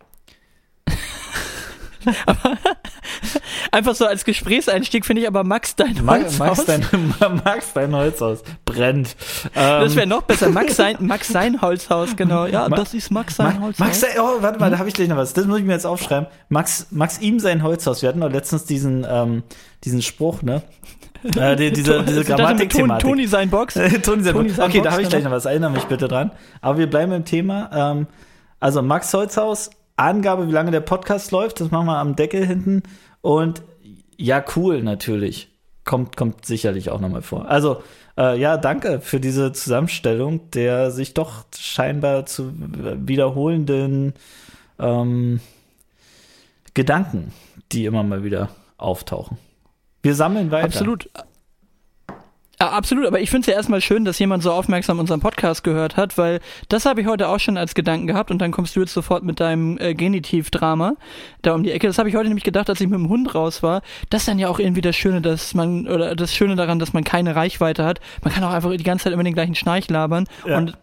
[3.72, 6.38] Einfach so als Gesprächseinstieg finde ich aber Max dein Holzhaus.
[6.38, 9.16] Max, dein, Max, dein Holzhaus brennt.
[9.54, 10.48] Ähm, das wäre noch besser.
[10.50, 12.46] Max sein, Max sein Holzhaus, genau.
[12.46, 13.86] Ja, Ma- das ist Max sein Ma Holzhaus.
[13.86, 15.32] Max, sein- oh, warte mal, da habe ich gleich noch was.
[15.32, 16.28] Das muss ich mir jetzt aufschreiben.
[16.48, 18.02] Max, Max ihm sein Holzhaus.
[18.02, 19.42] Wir hatten doch letztens diesen, ähm,
[19.84, 20.62] diesen Spruch, ne?
[21.36, 23.08] Äh, die, diese diese Grammatik-Thematik.
[23.08, 23.74] Toni sein Box.
[24.02, 24.58] Toni sein Box.
[24.58, 25.30] Okay, da habe ich gleich genau.
[25.30, 25.46] noch was.
[25.46, 26.30] Erinnere mich bitte dran.
[26.60, 27.70] Aber wir bleiben im Thema.
[27.74, 28.06] Ähm,
[28.60, 32.82] also Max Holzhaus, Angabe, wie lange der Podcast läuft, das machen wir am Deckel hinten.
[33.20, 33.62] Und
[34.16, 35.48] ja, cool natürlich.
[35.84, 37.48] Kommt, kommt sicherlich auch nochmal vor.
[37.48, 37.82] Also,
[38.18, 44.12] äh, ja, danke für diese Zusammenstellung der sich doch scheinbar zu wiederholenden
[44.78, 45.40] ähm,
[46.74, 47.32] Gedanken,
[47.72, 49.38] die immer mal wieder auftauchen.
[50.02, 50.66] Wir sammeln weiter.
[50.66, 51.10] Absolut.
[52.60, 55.62] Ja, absolut, aber ich finde es ja erstmal schön, dass jemand so aufmerksam unseren Podcast
[55.62, 58.74] gehört hat, weil das habe ich heute auch schon als Gedanken gehabt und dann kommst
[58.74, 60.94] du jetzt sofort mit deinem äh, Genitiv-Drama
[61.42, 61.86] da um die Ecke.
[61.86, 63.82] Das habe ich heute nämlich gedacht, als ich mit dem Hund raus war.
[64.10, 66.92] Das ist dann ja auch irgendwie das Schöne, dass man, oder das Schöne daran, dass
[66.92, 68.00] man keine Reichweite hat.
[68.24, 70.58] Man kann auch einfach die ganze Zeit immer den gleichen Schnarch labern Ja.
[70.58, 70.76] und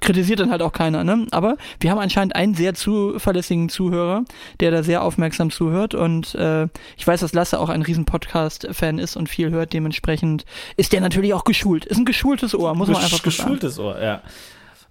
[0.00, 1.26] kritisiert dann halt auch keiner, ne?
[1.30, 4.24] Aber wir haben anscheinend einen sehr zuverlässigen Zuhörer,
[4.60, 8.98] der da sehr aufmerksam zuhört und äh, ich weiß, dass Lasse auch ein riesen Podcast-Fan
[8.98, 10.44] ist und viel hört, dementsprechend
[10.76, 11.84] ist der natürlich auch geschult.
[11.86, 13.50] Ist ein geschultes Ohr, muss man Gesch- einfach so sagen.
[13.50, 14.22] geschultes Ohr, ja.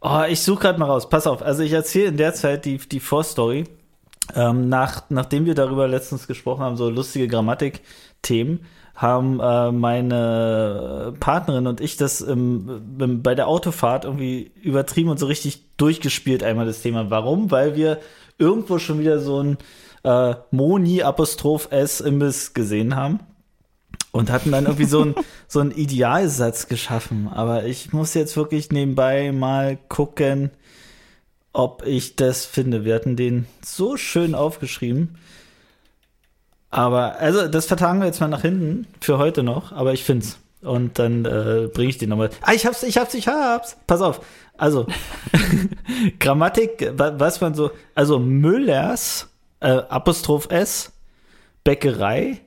[0.01, 1.09] Oh, ich suche gerade mal raus.
[1.09, 1.41] Pass auf.
[1.41, 3.63] Also ich erzähle in der Zeit die, die Vorstory.
[4.35, 8.65] Ähm, nach, nachdem wir darüber letztens gesprochen haben, so lustige Grammatik-Themen,
[8.95, 15.19] haben äh, meine Partnerin und ich das im, im, bei der Autofahrt irgendwie übertrieben und
[15.19, 17.09] so richtig durchgespielt einmal das Thema.
[17.09, 17.51] Warum?
[17.51, 17.99] Weil wir
[18.37, 19.57] irgendwo schon wieder so ein
[20.03, 23.19] äh, Moni Apostroph S Imbiss gesehen haben
[24.11, 25.15] und hatten dann irgendwie so ein
[25.47, 27.27] so einen Idealsatz geschaffen.
[27.27, 30.51] Aber ich muss jetzt wirklich nebenbei mal gucken,
[31.51, 32.85] ob ich das finde.
[32.85, 35.17] Wir hatten den so schön aufgeschrieben.
[36.75, 40.39] Aber, also, das vertagen wir jetzt mal nach hinten für heute noch, aber ich find's.
[40.61, 42.31] Und dann äh, bringe ich den nochmal.
[42.41, 43.77] Ah, ich hab's, ich hab's, ich hab's.
[43.87, 44.19] Pass auf.
[44.57, 44.85] Also,
[46.19, 49.29] Grammatik, wa- was man so, also Müllers,
[49.61, 50.91] äh, Apostroph S,
[51.63, 52.41] Bäckerei,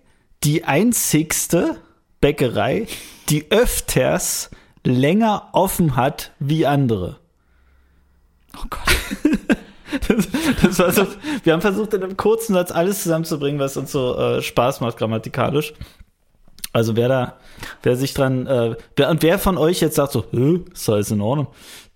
[0.44, 1.76] die einzigste
[2.20, 2.86] Bäckerei,
[3.30, 4.50] die öfters
[4.84, 7.18] länger offen hat wie andere.
[8.58, 8.96] Oh Gott.
[10.08, 10.28] Das,
[10.62, 11.06] das war so,
[11.44, 14.98] wir haben versucht, in einem kurzen Satz alles zusammenzubringen, was uns so äh, Spaß macht,
[14.98, 15.74] grammatikalisch.
[16.72, 17.36] Also wer da,
[17.82, 20.24] wer sich dran, äh, wer, und wer von euch jetzt sagt so,
[20.72, 21.48] ist alles in Ordnung,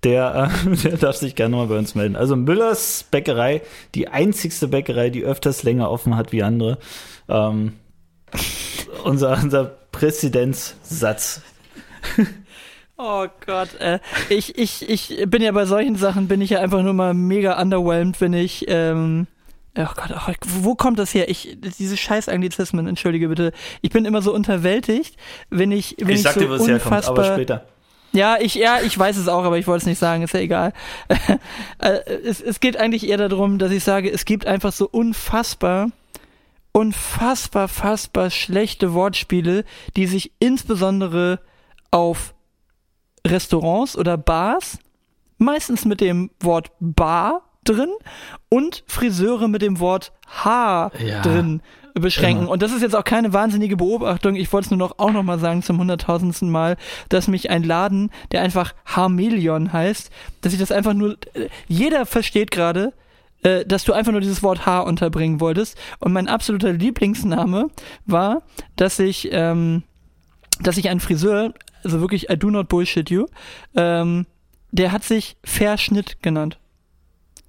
[0.02, 2.16] der, äh, der darf sich gerne mal bei uns melden.
[2.16, 3.62] Also Müllers Bäckerei,
[3.94, 6.78] die einzigste Bäckerei, die öfters länger offen hat wie andere.
[7.28, 7.74] Ähm,
[9.04, 11.42] unser, unser Präzedenzsatz.
[13.04, 13.98] Oh Gott, äh,
[14.28, 17.60] ich, ich, ich bin ja bei solchen Sachen, bin ich ja einfach nur mal mega
[17.60, 19.26] underwhelmed, wenn ich, ähm,
[19.76, 21.28] oh Gott, oh, wo kommt das her?
[21.28, 23.50] Ich, diese scheiß Anglizismen, entschuldige bitte.
[23.80, 25.16] Ich bin immer so unterwältigt,
[25.50, 27.66] wenn ich, wenn ich, ich sag so dir, wo es herkommt, aber später.
[28.12, 30.40] Ja, ich, ja, ich weiß es auch, aber ich wollte es nicht sagen, ist ja
[30.40, 30.72] egal.
[31.78, 35.88] Äh, es, es geht eigentlich eher darum, dass ich sage, es gibt einfach so unfassbar,
[36.70, 39.64] unfassbar, fassbar schlechte Wortspiele,
[39.96, 41.40] die sich insbesondere
[41.90, 42.34] auf
[43.26, 44.78] Restaurants oder Bars,
[45.38, 47.90] meistens mit dem Wort Bar drin
[48.48, 51.62] und Friseure mit dem Wort Haar Ja, drin
[51.94, 52.42] beschränken.
[52.44, 52.50] immer.
[52.52, 54.34] Und das ist jetzt auch keine wahnsinnige Beobachtung.
[54.34, 56.76] Ich wollte es nur noch auch noch mal sagen zum hunderttausendsten Mal,
[57.08, 60.10] dass mich ein Laden, der einfach Harmelion heißt,
[60.40, 61.16] dass ich das einfach nur,
[61.68, 62.92] jeder versteht gerade,
[63.42, 65.76] äh, dass du einfach nur dieses Wort Haar unterbringen wolltest.
[65.98, 67.68] Und mein absoluter Lieblingsname
[68.06, 68.42] war,
[68.76, 69.82] dass ich, ähm,
[70.60, 71.52] dass ich einen Friseur,
[71.84, 73.26] also wirklich, I do not bullshit you,
[73.74, 74.26] ähm,
[74.70, 76.58] der hat sich Verschnitt genannt.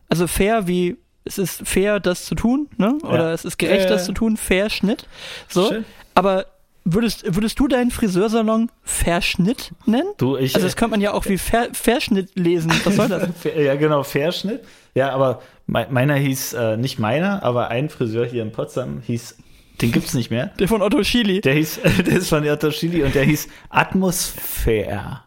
[0.10, 2.98] Also fair wie es ist fair, das zu tun, ne?
[3.04, 3.34] Oder Ja.
[3.34, 5.08] es ist gerecht, ja, das zu tun, fair Schnitt.
[5.48, 5.70] So.
[5.70, 5.86] Schön.
[6.16, 6.46] Aber
[6.86, 10.10] Würdest, würdest du deinen Friseursalon Verschnitt nennen?
[10.18, 12.74] Du, ich, also das könnte man ja auch wie Ver, Verschnitt lesen.
[12.84, 13.30] Was soll das?
[13.58, 14.66] ja, genau, Verschnitt.
[14.94, 19.38] Ja, aber me meiner hieß, äh, nicht meiner, aber ein Friseur hier in Potsdam hieß,
[19.82, 20.48] den gibt's nicht mehr.
[20.60, 21.42] Der von Otto Schili.
[21.42, 25.22] Der hieß, der ist von Otto Schili und der hieß Atmosphäre.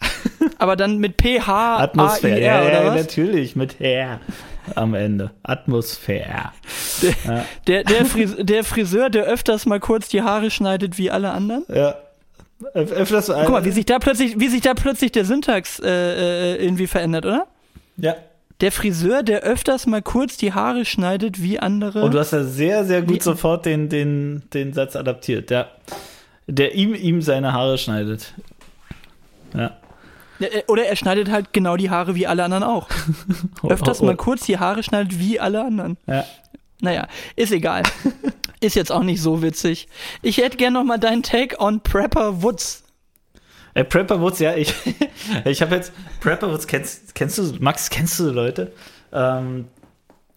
[0.58, 2.96] Aber dann mit PH Atmosphäre, ja, oder was?
[2.96, 4.20] natürlich, mit Herr
[4.74, 5.30] am Ende.
[5.42, 6.52] Atmosphäre.
[7.02, 7.44] Der, Ja.
[7.66, 11.64] der, der, Fris der Friseur, der öfters mal kurz die Haare schneidet wie alle anderen.
[11.68, 11.96] Ja.
[12.74, 15.86] Öf öfters Guck mal, wie sich da plötzlich, wie sich da plötzlich der Syntax äh,
[15.88, 17.46] äh, irgendwie verändert, oder?
[17.96, 18.16] Ja.
[18.60, 22.02] Der Friseur, der öfters mal kurz die Haare schneidet wie andere.
[22.02, 25.68] Und du hast ja sehr, sehr gut sofort den, den, den Satz adaptiert, ja.
[26.48, 28.34] Der ihm, ihm seine Haare schneidet.
[29.54, 29.76] Ja.
[30.40, 32.88] Äh, Oder er schneidet halt genau die Haare wie alle anderen auch.
[33.62, 35.96] Öfters Oh, oh, mal kurz die Haare schneidet wie alle anderen.
[36.06, 36.24] Ja.
[36.80, 37.82] Naja, ist egal.
[38.60, 39.88] ist jetzt auch nicht so witzig.
[40.22, 42.84] Ich hätte gern noch mal deinen Take on Prepper Woods.
[43.78, 44.74] Äh, Prepper Woods, ja, ich,
[45.44, 48.72] ich habe jetzt, Prepper Woods, kennst, kennst du, Max, kennst du Leute,
[49.12, 49.66] ähm,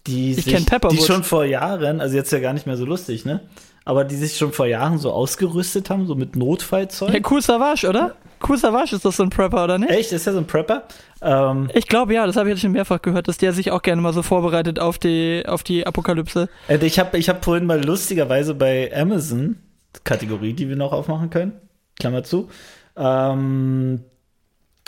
[0.07, 3.25] die Ich sich, die schon vor Jahren, also jetzt ja gar nicht mehr so lustig,
[3.25, 3.41] ne,
[3.83, 7.13] aber die sich schon vor Jahren so ausgerüstet haben, so mit Notfallzeug.
[7.13, 8.15] Ja, cool Savage, oder?
[8.47, 9.91] Cool Savage ist das so ein Prepper, oder nicht?
[9.91, 10.83] Echt, ist ja so ein Prepper?
[11.21, 13.81] Ähm, Ich glaube ja, das habe ich jetzt schon mehrfach gehört, dass der sich auch
[13.81, 16.49] gerne mal so vorbereitet auf die, auf die Apokalypse.
[16.67, 19.57] äh, ich habe ich hab vorhin mal lustigerweise bei Amazon,
[20.03, 21.53] Kategorie, die wir noch aufmachen können,
[21.99, 22.49] Klammer zu,
[22.97, 24.03] ähm,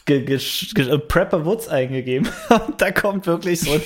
[0.08, 2.28] äh, Prepper Woods eingegeben.
[2.78, 3.82] Da kommt wirklich so ein,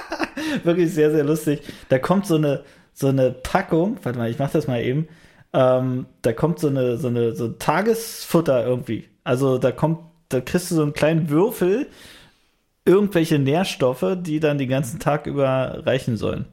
[0.64, 1.60] wirklich sehr, sehr lustig.
[1.88, 5.08] Da kommt so eine, so eine Packung, warte mal, ich mach das mal eben.
[5.52, 9.08] Ähm, da kommt so eine, so eine, so ein Tagesfutter irgendwie.
[9.24, 11.88] Also da kommt, da kriegst du so einen kleinen Würfel,
[12.84, 16.46] irgendwelche Nährstoffe, die dann den ganzen Tag über reichen sollen.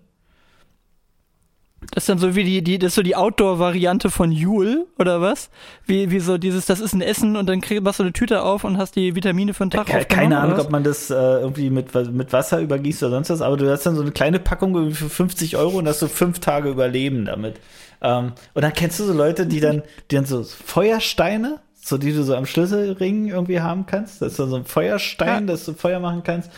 [1.91, 5.21] Das ist dann so wie die, die, das ist so die Outdoor-Variante von Jule, oder
[5.21, 5.49] was?
[5.87, 8.43] Wie, wie so dieses, das ist ein Essen und dann krieg, machst du eine Tüte
[8.43, 11.15] auf und hast die Vitamine für den Tag aufgenommen, keine Ahnung, ob man das äh,
[11.15, 14.39] irgendwie mit, mit Wasser übergießt oder sonst was, aber du hast dann so eine kleine
[14.39, 17.59] Packung für 50 Euro und hast so fünf Tage überleben damit.
[18.01, 19.81] Ähm, und dann kennst du so Leute, die dann,
[20.11, 24.21] die dann so Feuersteine, so die du so am Schlüsselring irgendwie haben kannst.
[24.21, 25.53] Das ist dann so ein Feuerstein, Ja.
[25.53, 26.51] dass du Feuer machen kannst.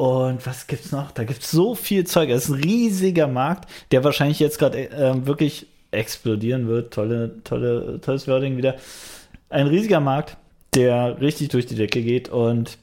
[0.00, 1.10] Und was gibt's noch?
[1.10, 2.30] Da gibt's so viel Zeug.
[2.30, 6.94] Das ist ein riesiger Markt, der wahrscheinlich jetzt gerade ähm, wirklich explodieren wird.
[6.94, 8.76] Tolle, tolle, tolles Wording wieder.
[9.50, 10.38] Ein riesiger Markt,
[10.74, 12.78] der richtig durch die Decke geht und,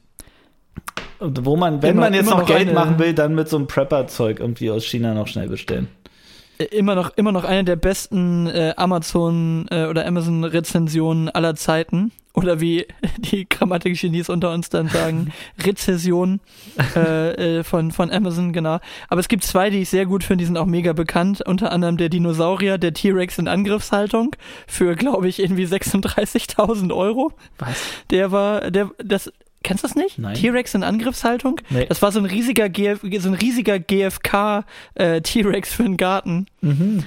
[1.20, 3.66] wo man, wenn Immer- man jetzt noch noch Geld machen will, dann mit so einem
[3.66, 5.88] Prepper-Zeug irgendwie aus China noch schnell bestellen.
[6.72, 12.12] Immer noch, immer noch eine der besten äh, Amazon äh, oder Amazon Rezensionen aller Zeiten.
[12.38, 12.86] Oder wie
[13.18, 15.34] die Grammatik-Genies unter uns dann sagen,
[15.64, 16.40] Rezession
[16.96, 18.80] äh, äh, von, von Amazon, genau.
[19.08, 21.42] Aber es gibt zwei, die ich sehr gut finde, die sind auch mega bekannt.
[21.42, 24.36] Unter anderem der Dinosaurier, der T-Rex in Angriffshaltung
[24.68, 27.34] für, glaube ich, irgendwie 36.000 Euro.
[27.58, 27.76] Was?
[28.12, 29.32] Der war, der, das,
[29.68, 30.18] kennst du das nicht?
[30.18, 30.34] Nein.
[30.34, 31.60] T-Rex in Angriffshaltung?
[31.70, 31.86] Nee.
[31.86, 34.64] Das war so ein riesiger, GF, so ein riesiger GFK
[34.96, 36.48] äh, T-Rex für den Garten.
[36.62, 37.04] Mhm.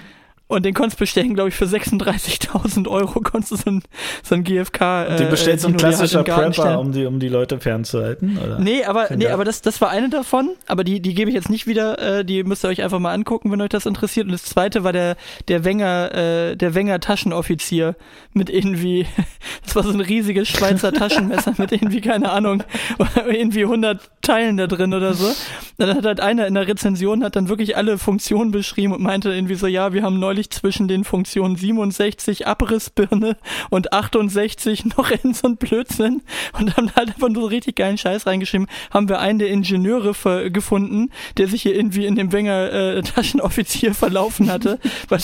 [0.50, 3.82] Und den konntest du bestellen, glaube ich, für 36.000 Euro konntest du so ein,
[4.24, 4.80] so ein GFK.
[5.04, 6.76] Äh, Den bestellt so ein klassischer Prepper, stellen.
[6.76, 8.58] um die, um die Leute fernzuhalten, oder?
[8.58, 11.50] Nee, aber, nee, aber das, das war eine davon, aber die, die gebe ich jetzt
[11.50, 14.26] nicht wieder, äh, die müsst ihr euch einfach mal angucken, wenn euch das interessiert.
[14.26, 17.94] Und das zweite war der, der Wenger, äh, der Wenger Taschenoffizier
[18.32, 19.06] mit irgendwie,
[19.64, 22.64] das war so ein riesiges Schweizer Taschenmesser mit irgendwie, keine Ahnung,
[23.28, 25.32] irgendwie 100 Teilen da drin oder so.
[25.78, 29.32] Dann hat halt einer in der Rezension hat dann wirklich alle Funktionen beschrieben und meinte
[29.32, 33.36] irgendwie so, ja, wir haben neulich zwischen den Funktionen 67 Abrissbirne
[33.68, 36.22] und 68 noch in so ein Blödsinn
[36.58, 38.68] und haben halt einfach nur so richtig geilen Scheiß reingeschrieben.
[38.90, 40.14] Haben wir einen der Ingenieure
[40.50, 44.78] gefunden, der sich hier irgendwie in dem Wenger äh, Taschenoffizier verlaufen hatte.
[45.08, 45.20] Weil,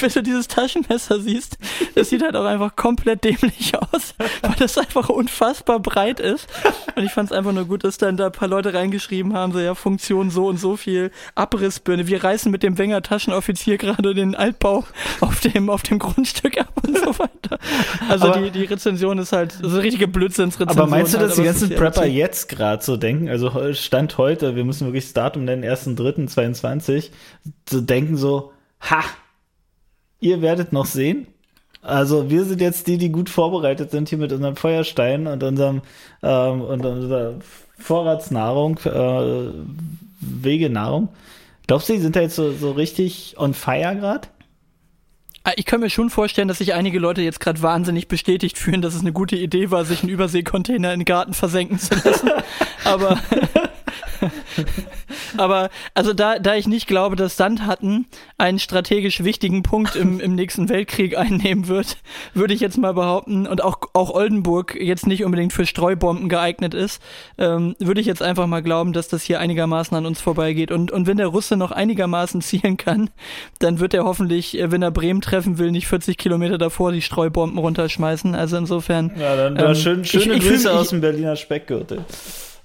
[0.00, 1.58] wenn du dieses Taschenmesser siehst,
[1.94, 6.48] das sieht halt auch einfach komplett dämlich aus, weil das einfach unfassbar breit ist.
[6.96, 9.52] Und ich fand es einfach nur gut, dass dann da ein paar Leute reingeschrieben haben,
[9.52, 12.06] so ja, Funktion so und so viel, Abrissbirne.
[12.06, 14.84] Wir reißen mit dem Wenger Taschenoffizier gerade den Altbau
[15.20, 17.58] auf dem, auf dem Grundstück ab und so weiter.
[18.08, 20.80] Also Aber- die, die Rezension ist halt so eine richtige Blödsinnsrezension.
[20.82, 22.14] Aber meinst du, halt, dass die aber es ganzen Prepper witzig.
[22.16, 27.10] jetzt gerade so denken, also Stand heute, wir müssen wirklich das Datum nennen, 1.3.22,
[27.68, 29.02] so denken so, ha,
[30.20, 31.26] ihr werdet noch sehen.
[31.82, 35.82] Also wir sind jetzt die, die gut vorbereitet sind hier mit unserem Feuerstein und unserem
[36.22, 37.34] ähm, und unserer
[37.78, 39.50] Vorratsnahrung, äh,
[40.20, 41.08] Wegenahrung.
[41.66, 44.28] Glaubst du, die sind da jetzt so, so richtig on fire gerade?
[45.44, 48.82] Ah, Ich kann mir schon vorstellen, dass sich einige Leute jetzt gerade wahnsinnig bestätigt fühlen,
[48.82, 52.30] dass es eine gute Idee war, sich einen Überseekontainer in den Garten versenken zu lassen.
[52.84, 53.18] Aber
[55.36, 58.06] Aber also da, da ich nicht glaube, dass Sandhatten
[58.38, 61.98] einen strategisch wichtigen Punkt im, im nächsten Weltkrieg einnehmen wird,
[62.34, 66.74] würde ich jetzt mal behaupten, und auch, auch Oldenburg jetzt nicht unbedingt für Streubomben geeignet
[66.74, 67.02] ist,
[67.38, 70.70] ähm, würde ich jetzt einfach mal glauben, dass das hier einigermaßen an uns vorbeigeht.
[70.70, 73.10] Und, und wenn der Russe noch einigermaßen zielen kann,
[73.58, 77.02] dann wird er hoffentlich, äh, wenn er Bremen treffen will, nicht 40 Kilometer davor die
[77.02, 78.34] Streubomben runterschmeißen.
[78.34, 79.12] Also insofern.
[79.18, 82.04] Ja, dann ähm, schön, schöne ich, ich Grüße aus dem Berliner Speckgürtel.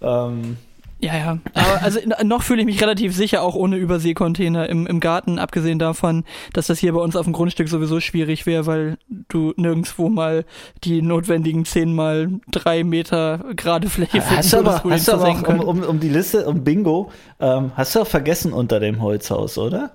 [0.01, 0.57] Ähm,
[0.99, 1.37] ja, ja.
[1.53, 5.77] Aber also noch fühle ich mich relativ sicher, auch ohne Überseekontainer im, im Garten, abgesehen
[5.77, 6.23] davon,
[6.53, 10.45] dass das hier bei uns auf dem Grundstück sowieso schwierig wäre, weil du nirgendwo mal
[10.83, 14.53] die notwendigen 10 mal 3 Meter gerade Fläche findest.
[14.53, 17.71] Hast du aber, hast du aber auch, um, um, um die Liste, um Bingo, ähm,
[17.75, 19.91] hast du auch vergessen unter dem Holzhaus, oder?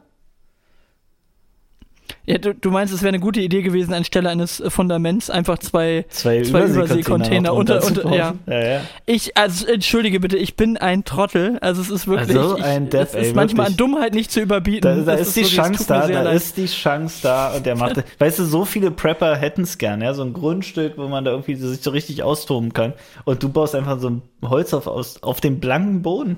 [2.24, 6.04] Ja, du, du meinst, es wäre eine gute Idee gewesen, anstelle eines Fundaments einfach zwei,
[6.08, 8.34] zwei, zwei Überseekontainer unter, unter, ja.
[8.46, 8.74] ja.
[8.74, 11.58] Ja, Ich, also entschuldige bitte, ich bin ein Trottel.
[11.60, 14.40] Also es ist wirklich, also ein Depp, es ist ey, manchmal an Dummheit nicht zu
[14.40, 15.04] überbieten.
[15.04, 16.36] Da, da ist, ist, die wirklich, Chance da, da leid.
[16.36, 20.00] ist die Chance da und der macht, weißt du, so viele Prepper hätten es gern,
[20.00, 22.92] ja, so ein Grundstück, wo man da irgendwie sich so richtig austoben kann
[23.24, 26.36] und du baust einfach so ein Holz auf, aus, auf dem blanken Boden.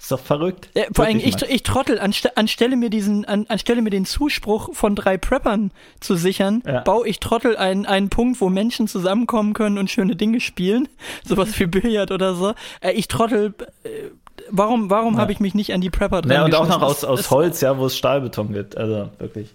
[0.00, 0.70] Ist doch verrückt.
[0.74, 4.72] Ja, vor allem, ich, ich trottel, anste, anstelle mir diesen, an, anstelle mir den Zuspruch
[4.72, 6.80] von drei Preppern zu sichern, ja.
[6.80, 10.88] baue ich Trottel einen, einen Punkt, wo Menschen zusammenkommen können und schöne Dinge spielen.
[11.24, 12.54] Sowas wie Billard oder so.
[12.80, 13.88] Äh, ich trottel, äh,
[14.50, 15.20] warum, warum ja.
[15.20, 17.60] habe ich mich nicht an die Prepper dran Ja, und auch noch aus, aus Holz,
[17.60, 18.76] ja, wo es Stahlbeton gibt.
[18.76, 19.52] Also, wirklich.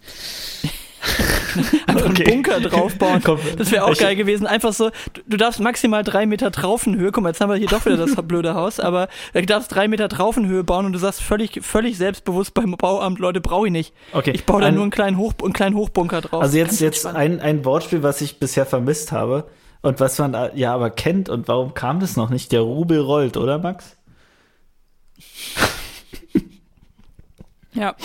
[1.87, 2.25] Einfach okay.
[2.25, 3.21] einen Bunker draufbauen.
[3.57, 4.47] Das wäre auch ich geil gewesen.
[4.47, 7.67] Einfach so, du, du, darfst maximal drei Meter Traufenhöhe, guck mal, jetzt haben wir hier
[7.67, 11.21] doch wieder das blöde Haus, aber du darfst drei Meter Traufenhöhe bauen und du sagst
[11.21, 13.93] völlig, völlig selbstbewusst beim Bauamt, Leute, brauche ich nicht.
[14.13, 14.31] Okay.
[14.31, 16.41] Ich baue da ein, nur einen kleinen, Hoch, einen kleinen Hochbunker drauf.
[16.41, 19.45] Also jetzt, jetzt ein, ein Wortspiel, was ich bisher vermisst habe
[19.81, 22.51] und was man ja aber kennt und warum kam das noch nicht?
[22.51, 23.97] Der Rubel rollt, oder Max?
[27.73, 27.95] Ja.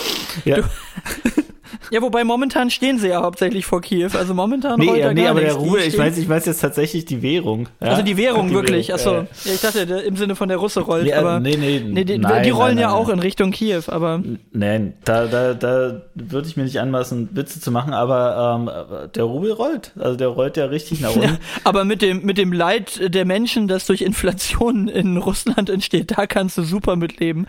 [0.45, 0.57] ja.
[0.57, 0.63] Du,
[1.91, 4.11] Ja, wobei momentan stehen sie ja hauptsächlich vor Kiew.
[4.15, 7.23] Also momentan nee, ja, nee, aber der Ruhe, ich weiß, ich weiß jetzt tatsächlich die
[7.23, 7.69] Währung.
[7.81, 7.89] Ja?
[7.89, 8.89] Also die Währung die wirklich.
[8.89, 9.49] Währung, Achso, äh.
[9.49, 12.05] ja, ich dachte der, im Sinne von der Russe rollt, nee, aber nee, nee, nee
[12.05, 14.23] die, nein, die rollen nein, ja nein, auch in Richtung Kiew, aber
[14.53, 19.25] nein, da da da würde ich mir nicht anmaßen Witze zu machen, aber ähm, der
[19.25, 21.29] Rubel rollt, also der rollt ja richtig nach unten.
[21.29, 26.17] Ja, aber mit dem mit dem Leid der Menschen, das durch Inflation in Russland entsteht,
[26.17, 27.47] da kannst du super mitleben.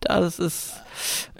[0.00, 0.74] Das ist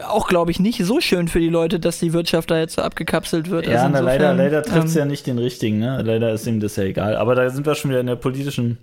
[0.06, 2.82] auch, glaube ich, nicht so schön für die Leute, dass die Wirtschaft da jetzt so
[2.82, 3.66] abgekapselt wird.
[3.66, 6.02] Ja, also na, leider, leider trifft es ähm, ja nicht den richtigen, ne?
[6.02, 7.16] Leider ist ihm das ja egal.
[7.16, 8.78] Aber da sind wir schon wieder in der politischen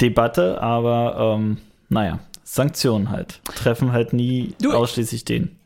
[0.00, 1.58] Debatte, aber ähm,
[1.88, 3.40] naja, Sanktionen halt.
[3.54, 5.56] Treffen halt nie du, ausschließlich den.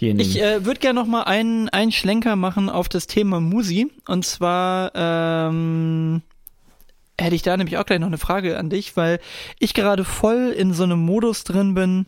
[0.00, 3.90] Ich äh, würde gerne noch mal einen, einen Schlenker machen auf das Thema Musi.
[4.06, 6.22] Und zwar ähm,
[7.18, 9.20] hätte ich da nämlich auch gleich noch eine Frage an dich, weil
[9.58, 12.06] ich gerade voll in so einem Modus drin bin,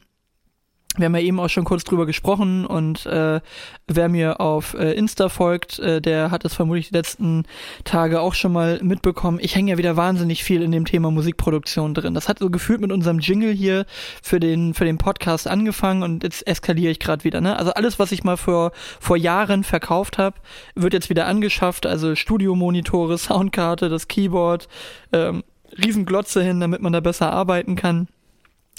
[0.98, 3.40] wir haben ja eben auch schon kurz drüber gesprochen und äh,
[3.86, 7.44] wer mir auf äh, Insta folgt, äh, der hat es vermutlich die letzten
[7.84, 9.38] Tage auch schon mal mitbekommen.
[9.40, 12.12] Ich hänge ja wieder wahnsinnig viel in dem Thema Musikproduktion drin.
[12.12, 13.86] Das hat so gefühlt mit unserem Jingle hier
[14.22, 17.40] für den für den Podcast angefangen und jetzt eskaliere ich gerade wieder.
[17.40, 17.56] Ne?
[17.56, 20.36] Also alles, was ich mal vor vor Jahren verkauft habe,
[20.74, 21.86] wird jetzt wieder angeschafft.
[21.86, 24.68] Also Studiomonitore, Soundkarte, das Keyboard,
[25.12, 25.42] ähm,
[25.82, 28.08] Riesenglotze hin, damit man da besser arbeiten kann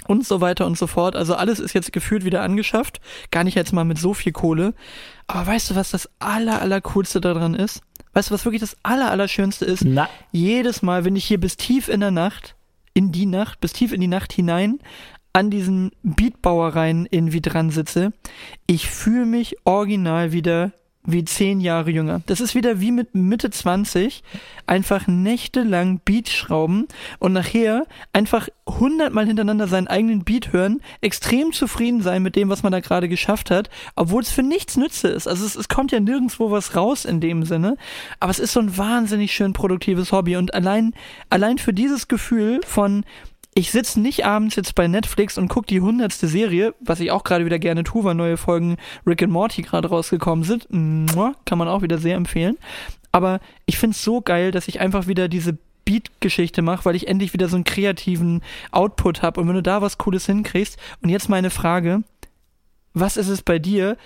[0.08, 1.16] und so weiter und so fort.
[1.16, 3.00] Also alles ist jetzt gefühlt wieder angeschafft.
[3.32, 4.74] Gar nicht jetzt mal mit so viel Kohle.
[5.28, 7.82] Aber weißt du, was das aller, aller coolste daran ist?
[8.14, 9.84] Weißt du, was wirklich das aller, aller schönste ist?
[9.84, 10.08] Na.
[10.32, 12.56] Jedes Mal, wenn ich hier bis tief in der Nacht,
[12.94, 14.80] in die Nacht, bis tief in die Nacht hinein
[15.36, 18.14] an diesen Beatbauereien irgendwie dran sitze,
[18.68, 20.74] ich fühle mich original wieder
[21.06, 22.22] wie zehn Jahre jünger.
[22.28, 24.24] Das ist wieder wie mit Mitte 20,
[24.68, 26.88] einfach nächtelang Beat schrauben
[27.20, 32.64] und nachher einfach hundertmal hintereinander seinen eigenen Beat hören, extrem zufrieden sein mit dem, was
[32.64, 35.28] man da gerade geschafft hat, obwohl es für nichts nütze ist.
[35.28, 37.76] Also es, es kommt ja nirgendwo was raus in dem Sinne,
[38.20, 40.94] aber es ist so ein wahnsinnig schön produktives Hobby und allein,
[41.30, 43.04] allein für dieses Gefühl von,
[43.56, 47.24] ich sitze nicht abends jetzt bei Netflix und gucke die hundertste Serie, was ich auch
[47.24, 50.68] gerade wieder gerne tue, weil neue Folgen Rick and Morty gerade rausgekommen sind.
[50.70, 52.58] Kann man auch wieder sehr empfehlen.
[53.12, 57.08] Aber ich finde es so geil, dass ich einfach wieder diese Beat-Geschichte mache, weil ich
[57.08, 58.42] endlich wieder so einen kreativen
[58.72, 59.40] Output habe.
[59.42, 62.04] Und wenn du da was Cooles hinkriegst, und jetzt meine Frage,
[62.94, 63.98] was ist es bei dir,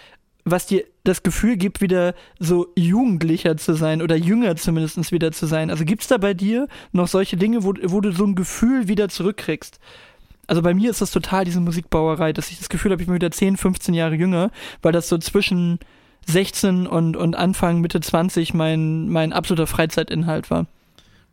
[0.51, 5.45] was dir das Gefühl gibt, wieder so jugendlicher zu sein oder jünger zumindest wieder zu
[5.45, 5.69] sein.
[5.69, 8.87] Also gibt es da bei dir noch solche Dinge, wo, wo du so ein Gefühl
[8.87, 9.79] wieder zurückkriegst?
[10.47, 13.15] Also bei mir ist das total diese Musikbauerei, dass ich das Gefühl habe, ich bin
[13.15, 15.79] wieder 10, 15 Jahre jünger, weil das so zwischen
[16.25, 20.65] 16 und, und Anfang, Mitte 20 mein, mein absoluter Freizeitinhalt war.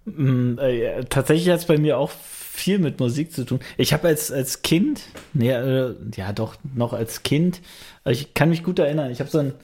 [0.04, 2.10] Mm, äh, tatsächlich hat es bei mir auch
[2.54, 3.58] viel mit Musik zu tun.
[3.76, 5.02] Ich habe als, als Kind,
[5.32, 7.60] nee, äh, ja doch, noch als Kind,
[8.04, 9.54] ich kann mich gut erinnern, ich habe so ein,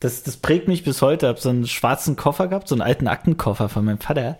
[0.00, 3.06] das, das prägt mich bis heute, habe so einen schwarzen Koffer gehabt, so einen alten
[3.06, 4.36] Aktenkoffer von meinem Vater.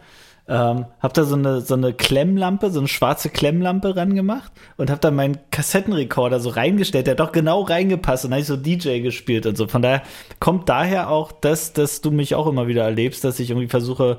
[0.48, 4.90] Ähm, hab da so eine, so eine Klemmlampe, so eine schwarze Klemmlampe ran gemacht und
[4.90, 8.48] hab da meinen Kassettenrekorder so reingestellt, der hat doch genau reingepasst und dann hab ich
[8.48, 9.68] so DJ gespielt und so.
[9.68, 10.02] Von daher
[10.40, 14.18] kommt daher auch das, dass du mich auch immer wieder erlebst, dass ich irgendwie versuche,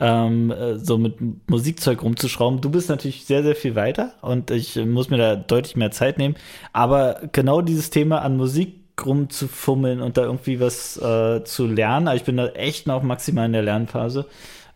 [0.00, 1.16] ähm, äh, so mit
[1.48, 2.60] Musikzeug rumzuschrauben.
[2.60, 6.18] Du bist natürlich sehr, sehr viel weiter und ich muss mir da deutlich mehr Zeit
[6.18, 6.36] nehmen.
[6.72, 12.16] Aber genau dieses Thema an Musik rumzufummeln und da irgendwie was äh, zu lernen, aber
[12.16, 14.26] ich bin da echt noch maximal in der Lernphase,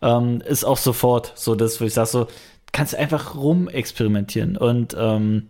[0.01, 2.27] ähm, ist auch sofort so das, wo ich sage so,
[2.71, 5.49] kannst einfach rumexperimentieren und ähm,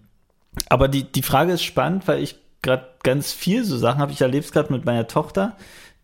[0.69, 4.11] aber die, die Frage ist spannend, weil ich gerade ganz viel so Sachen habe.
[4.11, 5.55] Ich erlebe es gerade mit meiner Tochter,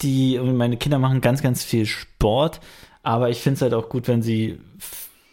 [0.01, 2.59] die meine Kinder machen ganz, ganz viel Sport
[3.03, 4.57] aber ich finde es halt auch gut, wenn sie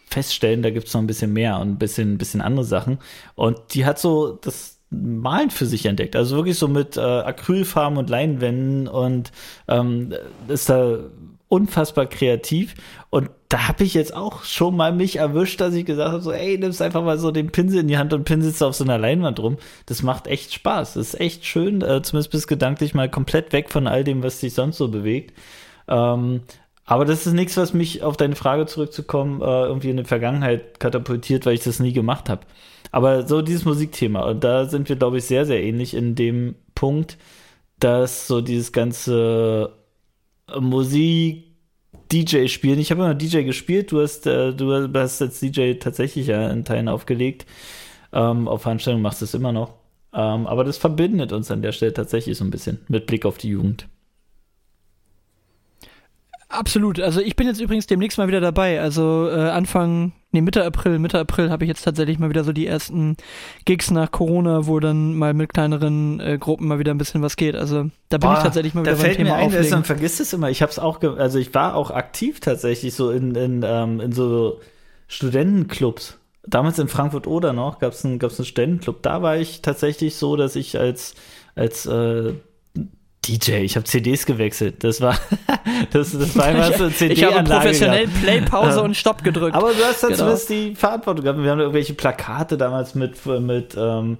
[0.05, 2.99] feststellen, da gibt es noch ein bisschen mehr und ein bisschen, ein bisschen andere Sachen.
[3.35, 6.17] Und die hat so das Malen für sich entdeckt.
[6.17, 9.31] Also wirklich so mit äh, Acrylfarben und Leinwänden und
[9.69, 10.13] ähm,
[10.49, 10.99] ist da
[11.47, 12.75] unfassbar kreativ.
[13.09, 16.31] Und da habe ich jetzt auch schon mal mich erwischt, dass ich gesagt habe, so,
[16.31, 18.97] ey, nimmst einfach mal so den Pinsel in die Hand und pinselst auf so einer
[18.97, 19.57] Leinwand rum.
[19.85, 20.93] Das macht echt Spaß.
[20.95, 24.41] Das ist echt schön, äh, zumindest bis gedanklich mal komplett weg von all dem, was
[24.41, 25.37] sich sonst so bewegt.
[25.87, 26.41] Ähm,
[26.85, 30.79] aber das ist nichts, was mich auf deine Frage zurückzukommen, äh, irgendwie in die Vergangenheit
[30.79, 32.41] katapultiert, weil ich das nie gemacht habe.
[32.91, 36.55] Aber so dieses Musikthema, und da sind wir, glaube ich, sehr, sehr ähnlich in dem
[36.75, 37.17] Punkt,
[37.79, 39.73] dass so dieses ganze
[40.59, 41.51] Musik,
[42.11, 42.79] DJ spielen.
[42.79, 46.65] Ich habe immer DJ gespielt, du hast, äh, du hast als DJ tatsächlich ja in
[46.65, 47.45] Teilen aufgelegt.
[48.11, 49.75] Ähm, auf Veranstaltungen machst du es immer noch.
[50.13, 53.37] Ähm, aber das verbindet uns an der Stelle tatsächlich so ein bisschen mit Blick auf
[53.37, 53.87] die Jugend.
[56.51, 56.99] Absolut.
[56.99, 58.81] Also ich bin jetzt übrigens demnächst mal wieder dabei.
[58.81, 62.51] Also äh, Anfang, nee, Mitte April, Mitte April habe ich jetzt tatsächlich mal wieder so
[62.51, 63.15] die ersten
[63.65, 67.35] Gigs nach Corona, wo dann mal mit kleineren äh, Gruppen mal wieder ein bisschen was
[67.35, 67.55] geht.
[67.55, 69.69] Also da bin Boah, ich tatsächlich mal wieder da beim fällt Thema mir ein, auflegen.
[69.69, 70.49] Man vergisst es immer.
[70.49, 74.11] Ich habe es auch, also ich war auch aktiv tatsächlich so in, in, ähm, in
[74.11, 74.59] so
[75.07, 76.17] Studentenclubs.
[76.45, 79.01] Damals in Frankfurt oder noch gab es einen, gab's einen Studentenclub.
[79.03, 81.15] Da war ich tatsächlich so, dass ich als
[81.55, 82.33] als äh,
[83.27, 84.83] DJ, ich habe CDs gewechselt.
[84.83, 85.15] Das war,
[85.91, 87.13] das, das war einfach so eine CD-Anlage.
[87.13, 89.55] Ich habe professionell Play, Pause und Stopp gedrückt.
[89.55, 90.19] Aber du hast dann genau.
[90.23, 91.41] zumindest die Verantwortung gehabt.
[91.41, 94.17] Wir haben irgendwelche Plakate damals mit, mit, ähm,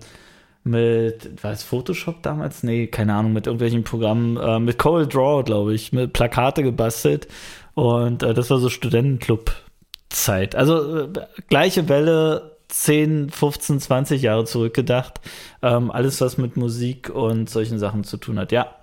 [0.64, 2.62] mit, war es Photoshop damals?
[2.62, 7.28] Nee, keine Ahnung, mit irgendwelchen Programmen, äh, mit Coral Draw, glaube ich, mit Plakate gebastelt.
[7.74, 10.56] Und äh, das war so Studentenclub-Zeit.
[10.56, 11.10] Also äh,
[11.49, 15.20] gleiche Welle, 10, 15, 20 Jahre zurückgedacht.
[15.64, 18.52] Ähm, alles, was mit Musik und solchen Sachen zu tun hat.
[18.52, 18.76] Ja,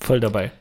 [0.00, 0.52] voll dabei.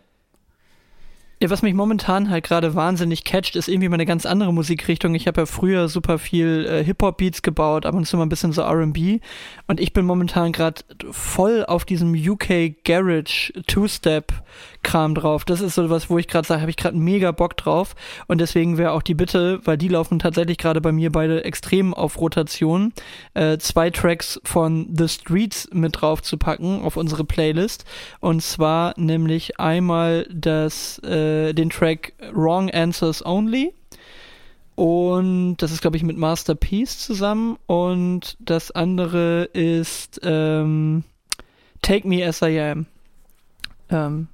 [1.39, 5.13] Ja, was mich momentan halt gerade wahnsinnig catcht, ist irgendwie mal eine ganz andere Musikrichtung.
[5.13, 8.53] Ich habe ja früher super viel äh, Hip-Hop-Beats gebaut, ab und zu mal ein bisschen
[8.53, 9.21] so RB.
[9.67, 10.81] Und ich bin momentan gerade
[11.11, 14.33] voll auf diesem UK Garage Two-Step
[14.88, 15.43] Kram drauf.
[15.43, 17.93] Das ist so was, wo ich gerade sage, habe ich gerade mega Bock drauf.
[18.27, 21.93] Und deswegen wäre auch die Bitte, weil die laufen tatsächlich gerade bei mir beide extrem
[21.93, 22.93] auf Rotation,
[23.33, 27.83] äh, zwei Tracks von The Streets mit drauf zu packen auf unsere Playlist.
[28.21, 33.73] Und zwar nämlich einmal das, äh, den Track Wrong Answers Only.
[34.75, 37.57] Und das ist, glaube ich, mit Masterpiece zusammen.
[37.65, 41.03] Und das andere ist ähm,
[41.81, 42.85] Take Me As I Am.
[43.89, 44.27] Ähm,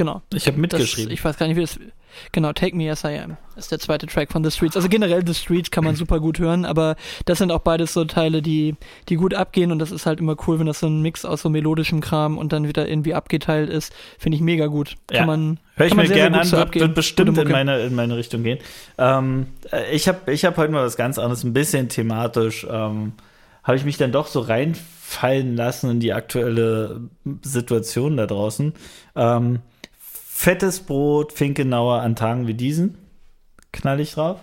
[0.00, 0.22] Genau.
[0.32, 1.10] Ich habe mitgeschrieben.
[1.10, 1.78] Das, ich weiß gar nicht, wie das.
[2.32, 4.74] Genau, Take Me As I Am ist der zweite Track von The Streets.
[4.74, 6.96] Also generell The Streets kann man super gut hören, aber
[7.26, 8.76] das sind auch beides so Teile, die,
[9.10, 11.42] die gut abgehen und das ist halt immer cool, wenn das so ein Mix aus
[11.42, 13.92] so melodischem Kram und dann wieder irgendwie abgeteilt ist.
[14.18, 14.96] Finde ich mega gut.
[15.08, 15.26] Kann ja.
[15.26, 15.60] man.
[15.74, 18.58] Hör ich mir gerne an, wird, wird, bestimmt in meine, in meine Richtung gehen.
[18.96, 22.66] Ähm, äh, ich habe ich hab heute mal was ganz anderes, ein bisschen thematisch.
[22.70, 23.12] Ähm,
[23.64, 27.02] habe ich mich dann doch so reinfallen lassen in die aktuelle
[27.42, 28.72] Situation da draußen.
[29.14, 29.58] Ähm,
[30.40, 32.96] fettes Brot, Finkenauer an Tagen wie diesen.
[33.72, 34.40] Knall ich drauf.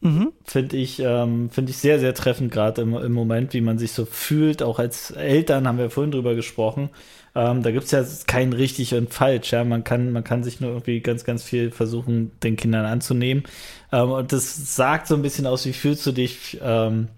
[0.00, 0.32] Mhm.
[0.42, 3.92] Finde ich, ähm, find ich sehr, sehr treffend, gerade im, im Moment, wie man sich
[3.92, 4.62] so fühlt.
[4.62, 6.88] Auch als Eltern haben wir vorhin drüber gesprochen.
[7.34, 9.52] Ähm, da gibt es ja kein richtig und falsch.
[9.52, 9.64] Ja?
[9.64, 13.44] Man, kann, man kann sich nur irgendwie ganz, ganz viel versuchen, den Kindern anzunehmen.
[13.92, 17.08] Ähm, und das sagt so ein bisschen aus, wie fühlst du dich ähm,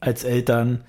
[0.00, 0.82] als Eltern?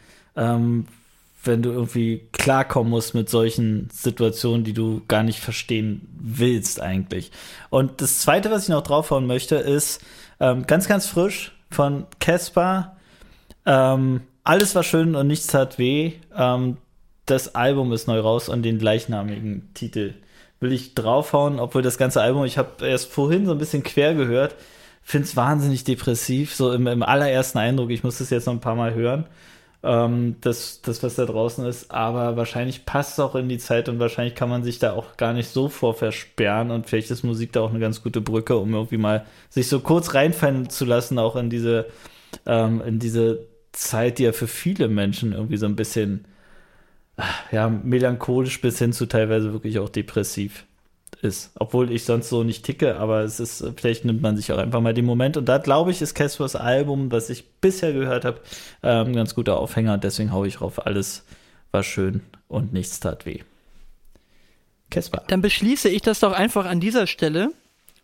[1.43, 7.31] Wenn du irgendwie klarkommen musst mit solchen Situationen, die du gar nicht verstehen willst eigentlich.
[7.69, 10.01] Und das Zweite, was ich noch draufhauen möchte, ist
[10.39, 12.97] ähm, ganz, ganz frisch von Casper.
[13.65, 16.13] Ähm, alles war schön und nichts tat weh.
[16.35, 16.77] Ähm,
[17.25, 20.13] das Album ist neu raus und den gleichnamigen Titel
[20.59, 24.15] will ich draufhauen, obwohl das ganze Album, ich habe erst vorhin so ein bisschen quer
[24.15, 24.55] gehört,
[25.03, 27.91] finde es wahnsinnig depressiv, so im, im allerersten Eindruck.
[27.91, 29.25] Ich muss das jetzt noch ein paar Mal hören,
[29.83, 31.91] ähm, das, das, was da draußen ist.
[31.91, 35.17] Aber wahrscheinlich passt es auch in die Zeit und wahrscheinlich kann man sich da auch
[35.17, 36.71] gar nicht so vor versperren.
[36.71, 39.79] Und vielleicht ist Musik da auch eine ganz gute Brücke, um irgendwie mal sich so
[39.79, 41.87] kurz reinfallen zu lassen, auch in diese,
[42.45, 46.25] ähm, in diese Zeit, die ja für viele Menschen irgendwie so ein bisschen
[47.51, 50.65] ja, melancholisch bis hin zu teilweise wirklich auch depressiv
[51.21, 51.51] ist.
[51.55, 54.81] Obwohl ich sonst so nicht ticke, aber es ist, vielleicht nimmt man sich auch einfach
[54.81, 55.37] mal den Moment.
[55.37, 58.39] Und da glaube ich, ist Caspers Album, was ich bisher gehört habe,
[58.81, 59.97] ein ähm, ganz guter Aufhänger.
[59.97, 61.23] Deswegen haue ich drauf, alles
[61.71, 63.41] war schön und nichts tat weh.
[64.89, 65.23] Casper.
[65.27, 67.51] Dann beschließe ich das doch einfach an dieser Stelle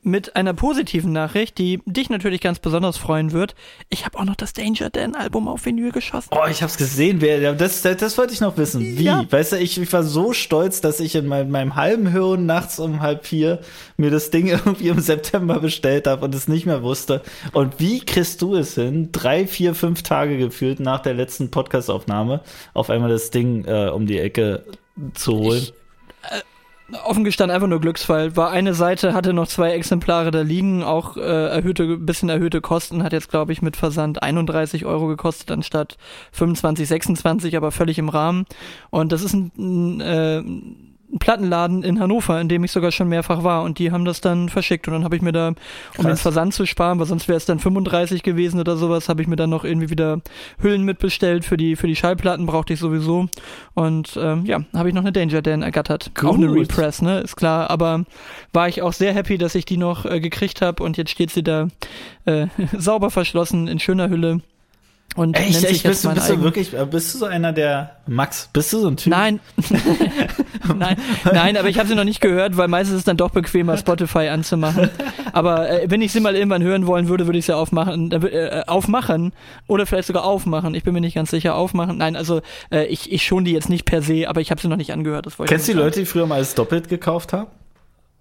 [0.04, 3.56] mit einer positiven Nachricht, die dich natürlich ganz besonders freuen wird.
[3.90, 6.30] Ich habe auch noch das Danger Dan Album auf Vinyl geschossen.
[6.32, 7.22] Oh, ich hab's gesehen.
[7.22, 8.82] Wer, das, das, das wollte ich noch wissen.
[8.82, 9.04] Wie?
[9.04, 9.26] Ja.
[9.30, 12.80] Weißt du, ich, ich war so stolz, dass ich in meinem, meinem halben Hirn nachts
[12.80, 13.60] um halb vier
[13.98, 17.22] mir das Ding irgendwie im September bestellt habe und es nicht mehr wusste.
[17.54, 22.42] Und wie kriegst du es hin, drei, vier, fünf Tage gefühlt nach der letzten Podcastaufnahme
[22.74, 24.66] auf einmal das Ding äh, um die Ecke
[25.14, 25.64] zu holen?
[25.64, 25.74] Ich,
[27.06, 28.36] offen gestanden einfach nur Glücksfall.
[28.36, 33.04] War eine Seite, hatte noch zwei Exemplare da liegen, auch äh, erhöhte, bisschen erhöhte Kosten,
[33.04, 35.98] hat jetzt, glaube ich, mit Versand 31 Euro gekostet, anstatt
[36.32, 38.46] 25, 26, aber völlig im Rahmen.
[38.90, 40.44] Und das ist ein, ein äh,
[41.20, 44.50] Plattenladen in Hannover, in dem ich sogar schon mehrfach war und die haben das dann
[44.50, 44.88] verschickt.
[44.88, 45.56] Und dann habe ich mir da, um
[45.94, 46.06] Krass.
[46.06, 49.28] den Versand zu sparen, weil sonst wäre es dann 35 gewesen oder sowas, habe ich
[49.28, 50.22] mir dann noch irgendwie wieder
[50.60, 53.28] Hüllen mitbestellt für die für die Schallplatten brauchte ich sowieso.
[53.74, 56.30] Und ähm, ja, habe ich noch eine Danger Dan ergattert, Gut.
[56.30, 58.06] auch eine Repress, ne, ist klar, aber
[58.52, 60.84] war ich auch sehr happy, dass ich die noch äh, gekriegt habe.
[60.84, 61.68] Und jetzt steht sie da
[62.26, 62.48] äh,
[62.78, 64.42] sauber verschlossen in schöner Hülle
[65.16, 65.52] und Echt?
[65.52, 68.50] nennt sich bist, jetzt bist du wirklich, äh, bist du so einer der Max?
[68.52, 69.12] Bist du so ein Typ?
[69.12, 69.40] Nein,
[70.76, 73.30] nein, nein, aber ich habe sie noch nicht gehört, weil meistens ist es dann doch
[73.30, 74.90] bequemer, Spotify anzumachen.
[75.32, 78.64] Aber äh, wenn ich sie mal irgendwann hören wollen würde, würde ich sie aufmachen, äh,
[78.66, 79.34] aufmachen
[79.68, 80.74] oder vielleicht sogar aufmachen.
[80.74, 81.98] Ich bin mir nicht ganz sicher, aufmachen.
[81.98, 82.42] Nein, also
[82.72, 84.94] äh, ich, ich schon die jetzt nicht per se, aber ich habe sie noch nicht
[84.94, 85.26] angehört.
[85.26, 87.50] Das Kennst du die Leute, die früher mal alles doppelt gekauft haben?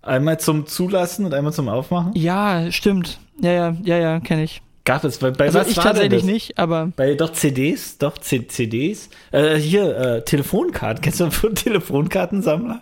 [0.02, 2.12] Einmal zum Zulassen und einmal zum Aufmachen?
[2.14, 3.20] Ja, stimmt.
[3.40, 4.62] Ja, ja, ja, ja, kenne ich.
[4.84, 8.48] Gab es bei, bei also was ich tatsächlich nicht, aber bei doch CDs, doch C
[8.48, 9.10] CDs.
[9.30, 11.00] Äh, hier äh, Telefonkarten.
[11.00, 12.80] Kennst du einen Telefonkartensammler?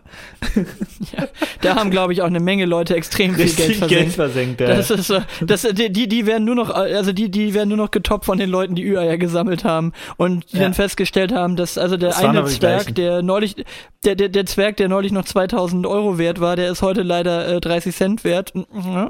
[0.56, 1.28] ja,
[1.60, 3.88] da haben glaube ich auch eine Menge Leute extrem viel Geld versenkt.
[3.88, 4.68] Geld versenkt ja.
[4.68, 8.24] Das ist das die die werden nur noch also die die werden nur noch getoppt
[8.24, 10.62] von den Leuten, die Ü-Eier gesammelt haben und die ja.
[10.62, 13.56] dann festgestellt haben, dass also der das eine Zwerg, der neulich
[14.04, 17.56] der, der der Zwerg, der neulich noch 2000 Euro wert war, der ist heute leider
[17.56, 18.54] äh, 30 Cent wert.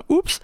[0.08, 0.40] Ups.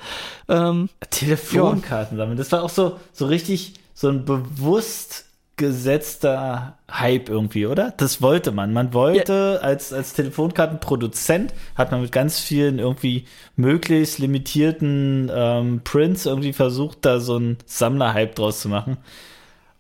[0.49, 2.39] Ähm, Telefonkarten sammeln.
[2.39, 5.24] Das war auch so, so richtig so ein bewusst
[5.57, 7.95] gesetzter Hype irgendwie, oder?
[7.97, 8.74] Das wollte man.
[8.74, 9.66] Man wollte ja.
[9.66, 13.24] als, als Telefonkartenproduzent hat man mit ganz vielen irgendwie
[13.57, 18.99] möglichst limitierten ähm, Prints irgendwie versucht, da so ein Sammler-Hype draus zu machen.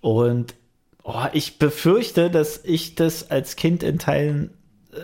[0.00, 0.54] Und
[1.02, 4.52] oh, ich befürchte, dass ich das als Kind in Teilen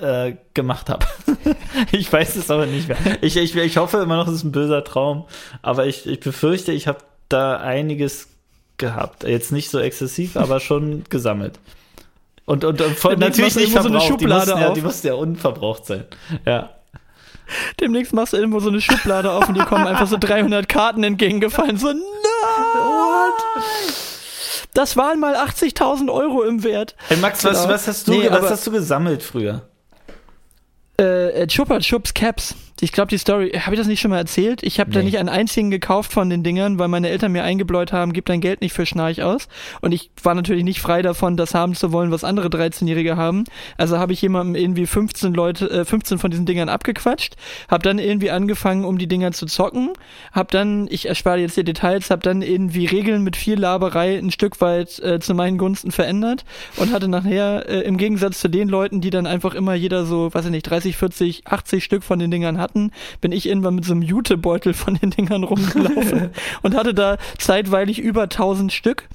[0.00, 1.04] äh, gemacht habe.
[1.92, 2.96] ich weiß es aber nicht mehr.
[3.20, 5.26] Ich, ich, ich hoffe immer noch, es ist ein böser Traum,
[5.60, 8.28] aber ich, ich befürchte, ich habe da einiges
[8.78, 9.24] gehabt.
[9.24, 11.58] Jetzt nicht so exzessiv, aber schon gesammelt.
[12.44, 13.92] Und, und, und von, natürlich nicht verbraucht.
[13.92, 16.04] So eine Schublade die, mussten ja, die mussten ja unverbraucht sein.
[16.44, 16.70] Ja.
[17.80, 21.04] Demnächst machst du irgendwo so eine Schublade auf und die kommen einfach so 300 Karten
[21.04, 21.76] entgegengefallen.
[21.76, 22.02] So, nein!
[22.74, 23.94] What?
[24.74, 26.96] Das waren mal 80.000 Euro im Wert.
[27.08, 27.74] Hey Max, was, genau.
[27.74, 29.68] was, hast du, nee, was hast du gesammelt früher?
[30.96, 32.54] Äh, Chupa Chups Caps.
[32.82, 34.64] Ich glaube, die Story, habe ich das nicht schon mal erzählt?
[34.64, 34.96] Ich habe nee.
[34.96, 38.26] da nicht einen einzigen gekauft von den Dingern, weil meine Eltern mir eingebläut haben, gib
[38.26, 39.46] dein Geld nicht für Schnarch aus.
[39.82, 43.44] Und ich war natürlich nicht frei davon, das haben zu wollen, was andere 13-Jährige haben.
[43.78, 47.36] Also habe ich jemandem irgendwie 15 Leute, äh, 15 von diesen Dingern abgequatscht,
[47.68, 49.90] habe dann irgendwie angefangen, um die Dinger zu zocken,
[50.32, 54.32] habe dann, ich erspare jetzt die Details, habe dann irgendwie Regeln mit viel Laberei ein
[54.32, 56.44] Stück weit äh, zu meinen Gunsten verändert
[56.78, 60.34] und hatte nachher äh, im Gegensatz zu den Leuten, die dann einfach immer jeder so,
[60.34, 63.74] weiß ich nicht, 30, 40, 80 Stück von den Dingern hatten, hatten, bin ich irgendwann
[63.74, 66.30] mit so einem Jutebeutel von den Dingern rumgelaufen
[66.62, 69.08] und hatte da zeitweilig über 1000 Stück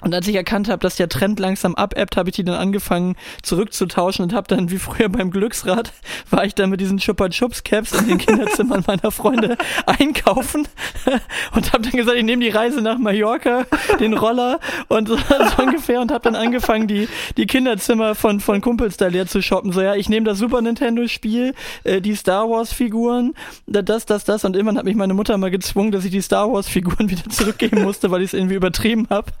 [0.00, 3.16] und als ich erkannt habe, dass der Trend langsam abebbt, habe ich die dann angefangen
[3.42, 5.92] zurückzutauschen und habe dann wie früher beim Glücksrad,
[6.30, 9.56] war ich dann mit diesen Chupa Chups Caps in den Kinderzimmern meiner Freunde
[9.86, 10.68] einkaufen
[11.54, 13.64] und habe dann gesagt, ich nehme die Reise nach Mallorca,
[14.00, 18.60] den Roller und so, so ungefähr und habe dann angefangen, die, die Kinderzimmer von, von
[18.60, 19.72] Kumpels da leer zu shoppen.
[19.72, 21.54] So, ja, ich nehme das Super Nintendo Spiel,
[21.84, 23.34] äh, die Star Wars Figuren,
[23.66, 26.52] das, das, das und irgendwann hat mich meine Mutter mal gezwungen, dass ich die Star
[26.52, 29.32] Wars Figuren wieder zurückgeben musste, weil ich es irgendwie übertrieben habe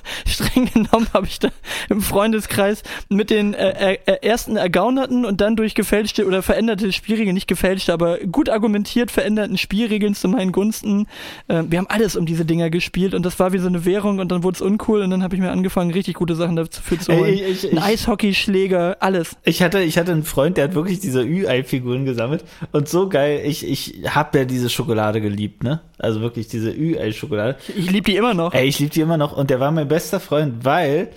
[0.26, 1.48] streng genommen habe ich da
[1.88, 7.34] im Freundeskreis mit den äh, äh, ersten ergaunerten und dann durch gefälschte oder veränderte Spielregeln,
[7.34, 11.06] nicht gefälschte, aber gut argumentiert veränderten Spielregeln zu meinen Gunsten.
[11.48, 14.18] Äh, wir haben alles um diese Dinger gespielt und das war wie so eine Währung
[14.18, 16.98] und dann wurde es uncool und dann habe ich mir angefangen, richtig gute Sachen dafür
[16.98, 17.24] zu holen.
[17.24, 19.36] Ey, ich, ich, Ein Eishockeyschläger, alles.
[19.44, 23.42] Ich hatte, ich hatte einen Freund, der hat wirklich diese Ü-Ei-Figuren gesammelt und so geil.
[23.44, 25.80] Ich, ich hab ja diese Schokolade geliebt, ne?
[25.98, 27.56] Also wirklich diese Ü-Ei-Schokolade.
[27.76, 28.54] Ich liebe die immer noch.
[28.54, 31.08] Ey, ich liebe die immer noch und der war mein bester Freund, weil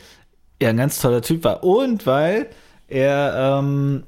[0.59, 2.47] er ein ganz toller Typ war und weil
[2.87, 4.03] er ähm,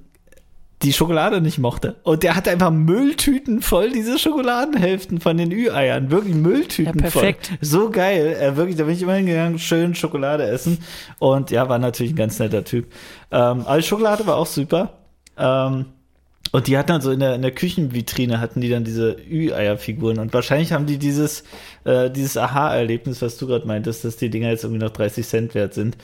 [0.83, 1.95] die Schokolade nicht mochte.
[2.03, 6.11] Und der hatte einfach Mülltüten voll, diese Schokoladenhälften von den Ü-Eiern.
[6.11, 7.47] Wirklich Mülltüten Ja, perfekt.
[7.47, 7.57] voll.
[7.61, 8.37] So geil.
[8.39, 10.79] Äh, wirklich, da bin ich immer hingegangen, schön Schokolade essen.
[11.19, 12.85] Und ja, war natürlich ein ganz netter Typ.
[13.31, 14.93] Ähm, aber die Schokolade war auch super.
[15.37, 15.85] Ähm,
[16.51, 20.19] und die hatten dann so in der, in der Küchenvitrine hatten die dann diese Ü-Eier-Figuren.
[20.19, 21.43] Und wahrscheinlich haben die dieses,
[21.83, 25.55] äh, dieses Aha-Erlebnis, was du gerade meintest, dass die Dinger jetzt irgendwie noch 30 Cent
[25.55, 25.97] wert sind.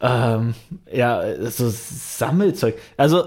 [0.00, 0.54] Ähm,
[0.92, 2.74] ja, so Sammelzeug.
[2.96, 3.24] Also,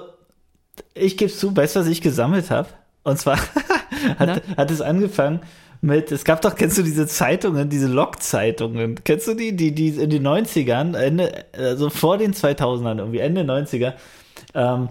[0.94, 2.68] ich gebe zu, weißt du, was ich gesammelt habe?
[3.04, 3.38] Und zwar
[4.20, 5.40] hat, hat es angefangen
[5.82, 9.04] mit, es gab doch, kennst du diese Zeitungen, diese Log-Zeitungen?
[9.04, 13.42] Kennst du die, die, die in den 90ern, Ende, also vor den 2000ern, irgendwie Ende
[13.42, 13.94] 90er,
[14.54, 14.90] ähm,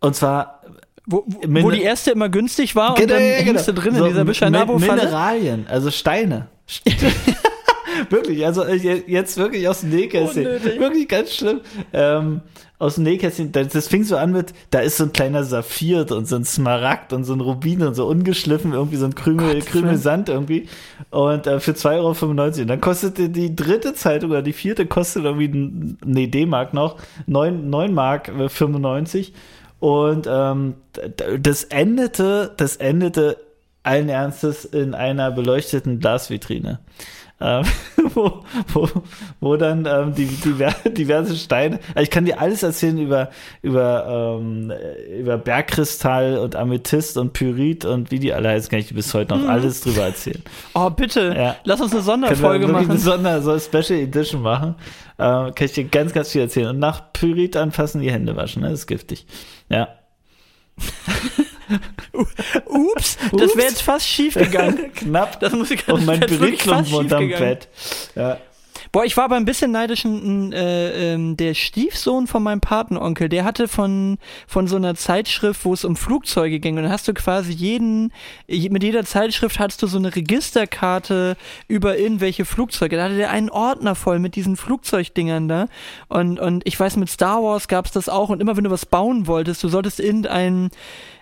[0.00, 0.60] und zwar
[1.06, 3.74] Wo, wo, Min- wo die erste immer günstig war und Genau, dann ja, hängst du
[3.74, 3.84] genau.
[3.84, 5.02] drin So, in dieser Mi- Bischanabo-Falle.
[5.02, 6.48] Mineralien, also Steine.
[8.10, 10.46] wirklich, also äh, je- jetzt wirklich aus dem Nähkästchen.
[10.46, 10.80] Unnötig.
[10.80, 11.60] Wirklich ganz schlimm.
[11.92, 12.40] Ähm,
[12.78, 16.06] aus dem Nähkästchen, das, das fing so an mit, da ist so ein kleiner Saphir
[16.10, 19.60] und so ein Smaragd und so ein Rubin und so ungeschliffen, irgendwie so ein Krümel,
[19.60, 19.96] Gott, Krümel.
[19.96, 20.68] Sand irgendwie.
[21.10, 22.60] Und äh, für 2,95 Euro.
[22.62, 25.48] Und dann kostete die dritte Zeitung oder die vierte kostet irgendwie,
[26.04, 29.32] nee, D-Mark noch, 9, 9 Mark äh, 95.
[29.80, 30.74] Und ähm,
[31.40, 33.36] das endete, das endete
[33.82, 36.78] allen Ernstes in einer beleuchteten Glasvitrine.
[37.40, 37.64] Ähm,
[38.14, 38.88] wo, wo,
[39.40, 41.80] wo dann ähm, die, diver- diverse Steine.
[41.88, 43.28] Also ich kann dir alles erzählen über,
[43.60, 48.78] über, ähm, äh, über Bergkristall und Amethyst und Pyrit und wie die alle heißen, kann
[48.78, 50.42] ich dir bis heute noch alles drüber erzählen.
[50.74, 51.56] Oh, bitte, Ja.
[51.64, 52.98] lass uns eine Sonderfolge wirklich eine machen.
[52.98, 54.76] Sonder, so eine Special Edition machen.
[55.18, 56.68] Ähm, kann ich dir ganz, ganz viel erzählen.
[56.68, 58.70] Und nach Pyrit anfassen, die Hände waschen, ne?
[58.70, 59.26] Das ist giftig.
[59.68, 59.98] Ja.
[62.66, 64.92] Ups, das wäre jetzt fast schief gegangen.
[64.94, 65.40] Knapp.
[65.40, 67.28] Das muss ich gerade Und mein fast Pyritklumpen unterm.
[67.28, 67.68] Bett.
[68.14, 68.38] Ja.
[68.94, 70.04] Boah, ich war aber ein bisschen neidisch.
[70.04, 75.72] Äh, ähm, der Stiefsohn von meinem Patenonkel, der hatte von, von so einer Zeitschrift, wo
[75.72, 76.76] es um Flugzeuge ging.
[76.76, 78.12] Und dann hast du quasi jeden,
[78.46, 82.94] je- mit jeder Zeitschrift hattest du so eine Registerkarte über irgendwelche Flugzeuge.
[82.96, 85.66] Da hatte der einen Ordner voll mit diesen Flugzeugdingern da.
[86.06, 88.28] Und, und ich weiß, mit Star Wars gab's das auch.
[88.28, 90.70] Und immer wenn du was bauen wolltest, du solltest irgendein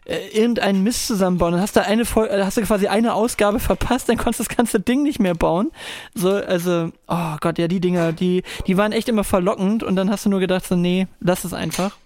[0.04, 1.52] äh, irgendeinen Mist zusammenbauen.
[1.52, 4.44] Dann hast du eine Fol äh, hast du quasi eine Ausgabe verpasst, dann konntest du
[4.44, 5.70] das ganze Ding nicht mehr bauen.
[6.14, 10.10] So, also, oh Gott, ja, die Dinger, die, die waren echt immer verlockend und dann
[10.10, 11.96] hast du nur gedacht, so, nee, lass es einfach.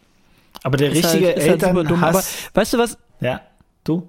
[0.62, 2.02] Aber der Ist richtige halt, ist halt super dumm.
[2.02, 2.50] Aber Elternhass.
[2.54, 2.98] weißt du was?
[3.20, 3.40] ja.
[3.84, 4.08] Du?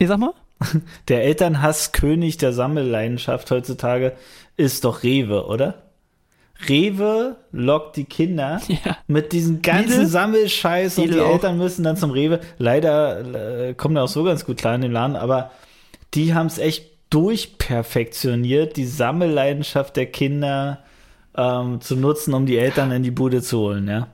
[0.00, 0.32] Nee, sag mal?
[1.08, 4.16] Der Elternhass König der Sammelleidenschaft heutzutage
[4.56, 5.89] ist doch Rewe, oder?
[6.68, 8.96] Rewe lockt die Kinder Ja.
[9.06, 10.06] mit diesem ganzen Lidl?
[10.06, 11.32] Sammelscheiß und Lidl die auch.
[11.32, 12.40] Eltern müssen dann zum Rewe.
[12.58, 15.50] Leider äh, kommen da auch so ganz gut klar in den Laden, aber
[16.14, 20.78] die haben es echt durchperfektioniert, die Sammelleidenschaft der Kinder
[21.36, 24.08] ähm, zu nutzen, um die Eltern in die Bude zu holen, ja.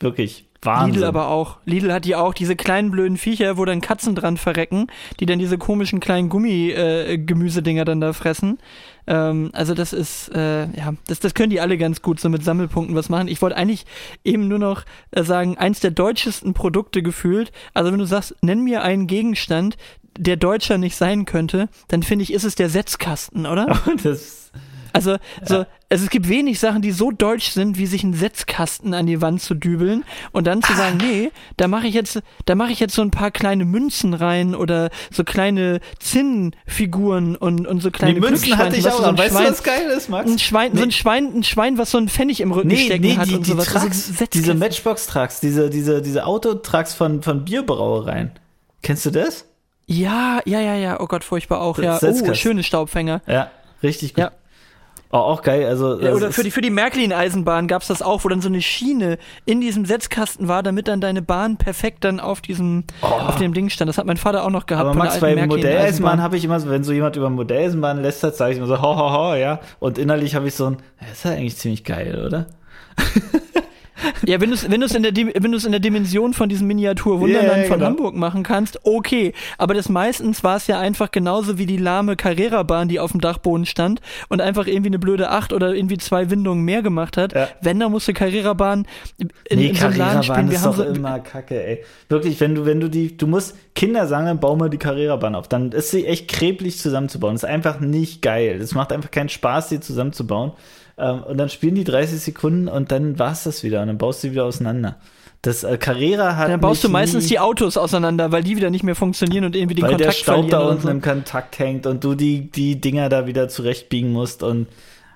[0.00, 0.94] Wirklich Wahnsinn.
[0.94, 1.58] Lidl aber auch.
[1.64, 4.88] Lidl hat die auch, diese kleinen blöden Viecher, wo dann Katzen dran verrecken,
[5.20, 8.58] die dann diese komischen kleinen Gummi-Gemüsedinger dann da fressen.
[9.06, 12.44] Ähm, also das ist, äh, ja, das, das können die alle ganz gut so mit
[12.44, 13.28] Sammelpunkten was machen.
[13.28, 13.86] Ich wollte eigentlich
[14.24, 17.52] eben nur noch äh, sagen, eins der deutschesten Produkte gefühlt.
[17.72, 19.76] Also wenn du sagst, nenn mir einen Gegenstand,
[20.18, 23.78] der deutscher nicht sein könnte, dann finde ich, ist es der Setzkasten, oder?
[24.02, 24.50] das,
[24.98, 28.92] Also, so, also es gibt wenig Sachen, die so deutsch sind, wie sich einen Setzkasten
[28.94, 32.54] an die Wand zu dübeln und dann zu sagen, nee, da mache ich jetzt, da
[32.54, 37.80] mache ich jetzt so ein paar kleine Münzen rein oder so kleine Zinnfiguren und, und
[37.80, 39.90] so kleine die Münzen hatte ich auch, so ein aber weißt du, Schwein, was geil
[39.96, 40.30] ist, Max?
[40.30, 43.02] ein Schwein, so ein Schwein, ein Schwein, was so ein Pfennig im Rücken Nee, stecken
[43.04, 43.68] nee, hat die, und die sowas.
[43.68, 44.40] Also Trucks, Setzkasten.
[44.40, 48.32] diese Matchbox-Trucks, diese, diese, diese Autotrucks von, von Bierbrauereien.
[48.82, 49.44] Kennst du das?
[49.86, 51.00] Ja, ja, ja, ja.
[51.00, 51.78] Oh Gott, furchtbar auch.
[51.78, 53.22] Ja, oh, schöne Staubfänger.
[53.26, 53.50] Ja,
[53.82, 54.24] richtig gut.
[54.24, 54.32] Ja.
[55.10, 55.98] Oh, auch geil, also.
[55.98, 58.48] Ja, das oder ist- für die, für die Märklin-Eisenbahn gab's das auch, wo dann so
[58.48, 59.16] eine Schiene
[59.46, 63.70] in diesem Setzkasten war, damit dann deine Bahn perfekt dann auf diesem, auf dem Ding
[63.70, 63.88] stand.
[63.88, 64.84] Das hat mein Vater auch noch gehabt.
[64.86, 64.90] Oh.
[64.90, 68.52] aber Max, bei Modelleisenbahn habe ich immer so, wenn so jemand über Modelleisenbahn lästert, sage
[68.52, 69.60] ich immer so, ho, ho, ho, ja.
[69.78, 72.46] Und innerlich habe ich so ein, ja, ist ja eigentlich ziemlich geil, oder?
[74.26, 77.50] Ja, wenn du es wenn du's in, der wenn in der Dimension von diesem Miniatur-Wunderland
[77.50, 77.90] Ja, ja, von genau.
[77.90, 79.32] Hamburg machen kannst, okay.
[79.56, 83.20] Aber das meistens war es ja einfach genauso wie die lahme Carrera-Bahn, die auf dem
[83.20, 87.32] Dachboden stand und einfach irgendwie eine blöde Acht oder irgendwie zwei Windungen mehr gemacht hat.
[87.32, 87.48] Ja.
[87.60, 88.86] Wenn, dann musste Carrera-Bahn
[89.18, 90.48] in, Nee, in so einem Laden spielen.
[90.50, 91.84] Wir ist haben doch so, immer kacke, ey.
[92.08, 95.48] Wirklich, wenn du, wenn du die, du musst Kinder sagen, bau mal die Carrera-Bahn auf.
[95.48, 97.34] Dann ist sie echt kreblich zusammenzubauen.
[97.34, 98.60] Das ist einfach nicht geil.
[98.60, 100.52] Es macht einfach keinen Spaß, die zusammenzubauen.
[100.98, 103.80] Ähm, und dann spielen die 30 Sekunden und dann war's das wieder.
[103.82, 104.96] Und dann baust du wieder auseinander.
[105.42, 106.48] Das äh, Carrera hat.
[106.48, 109.54] dann baust du meistens nie, die Autos auseinander, weil die wieder nicht mehr funktionieren und
[109.54, 110.88] irgendwie den weil der Kontakt Staub verlieren da unten so.
[110.88, 114.66] im Kontakt hängt und du die, die Dinger da wieder zurechtbiegen musst und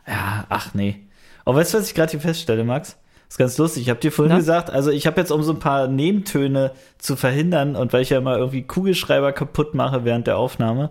[0.07, 1.01] ja, ach nee.
[1.45, 2.97] Aber weißt du, was ich gerade hier feststelle, Max?
[3.27, 3.83] Das ist ganz lustig.
[3.83, 4.39] Ich habe dir vorhin Na?
[4.39, 8.11] gesagt, also ich habe jetzt, um so ein paar Nebentöne zu verhindern und weil ich
[8.11, 10.91] ja immer irgendwie Kugelschreiber kaputt mache während der Aufnahme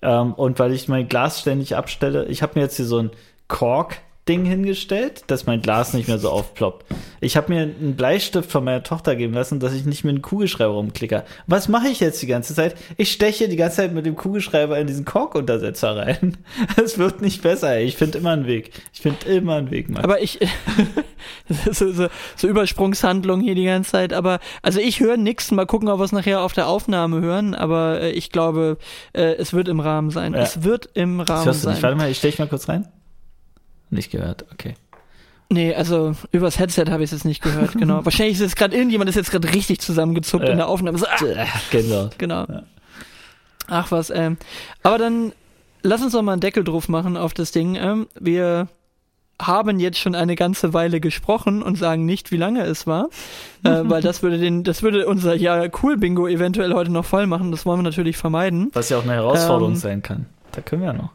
[0.00, 3.10] ähm, und weil ich mein Glas ständig abstelle, ich habe mir jetzt hier so ein
[3.46, 6.86] Kork Ding hingestellt, dass mein Glas nicht mehr so aufploppt.
[7.20, 10.22] Ich habe mir einen Bleistift von meiner Tochter geben lassen, dass ich nicht mit einem
[10.22, 11.24] Kugelschreiber rumklicke.
[11.48, 12.76] Was mache ich jetzt die ganze Zeit?
[12.96, 16.36] Ich steche die ganze Zeit mit dem Kugelschreiber in diesen Korkuntersetzer rein.
[16.82, 17.80] Es wird nicht besser.
[17.80, 18.70] Ich finde immer einen Weg.
[18.92, 20.04] Ich finde immer einen Weg, Mann.
[20.04, 20.38] Aber ich,
[21.72, 24.12] so, so, so Übersprungshandlung hier die ganze Zeit.
[24.12, 25.50] Aber, also ich höre nichts.
[25.50, 27.54] Mal gucken, ob wir es nachher auf der Aufnahme hören.
[27.56, 28.78] Aber äh, ich glaube,
[29.14, 30.34] äh, es wird im Rahmen sein.
[30.34, 30.40] Ja.
[30.40, 31.82] Es wird im Rahmen sein.
[31.82, 32.86] Warte mal, ich steche mal kurz rein.
[33.92, 34.74] Nicht gehört, okay.
[35.50, 38.02] Nee, also übers Headset habe ich es jetzt nicht gehört, genau.
[38.06, 40.50] Wahrscheinlich ist jetzt gerade irgendjemand ist jetzt gerade richtig zusammengezuckt Ja.
[40.52, 40.96] in der Aufnahme.
[40.96, 42.08] So, ah, Genau.
[42.16, 42.46] genau.
[42.48, 42.62] Ja.
[43.68, 44.38] Ach was, ähm.
[44.82, 45.32] Aber dann
[45.82, 47.74] lass uns doch mal einen Deckel drauf machen auf das Ding.
[47.76, 48.68] Ähm, wir
[49.40, 53.08] haben jetzt schon eine ganze Weile gesprochen und sagen nicht, wie lange es war,
[53.64, 57.26] äh, weil das würde den, das würde unser ja cool Bingo eventuell heute noch voll
[57.26, 57.50] machen.
[57.50, 58.70] Das wollen wir natürlich vermeiden.
[58.72, 60.26] Was ja auch eine Herausforderung Ähm, sein kann.
[60.52, 61.10] Da können wir ja noch.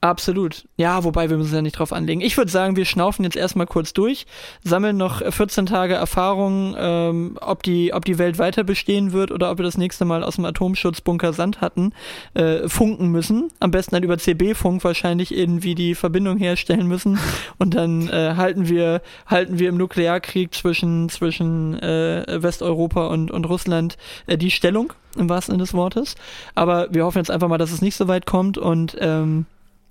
[0.00, 0.64] Absolut.
[0.76, 2.20] Ja, wobei wir müssen ja nicht drauf anlegen.
[2.20, 4.26] Ich würde sagen, wir schnaufen jetzt erstmal kurz durch,
[4.62, 9.50] sammeln noch 14 Tage Erfahrung, ähm, ob, die, ob die Welt weiter bestehen wird oder
[9.50, 11.92] ob wir das nächste Mal aus dem Atomschutzbunker Sand hatten,
[12.34, 13.48] äh, funken müssen.
[13.58, 17.18] Am besten dann über CB-Funk wahrscheinlich irgendwie die Verbindung herstellen müssen.
[17.58, 23.44] Und dann äh, halten wir halten wir im Nuklearkrieg zwischen, zwischen äh, Westeuropa und, und
[23.44, 23.96] Russland
[24.26, 26.14] äh, die Stellung, im wahrsten Sinne des Wortes.
[26.54, 29.46] Aber wir hoffen jetzt einfach mal, dass es nicht so weit kommt und ähm,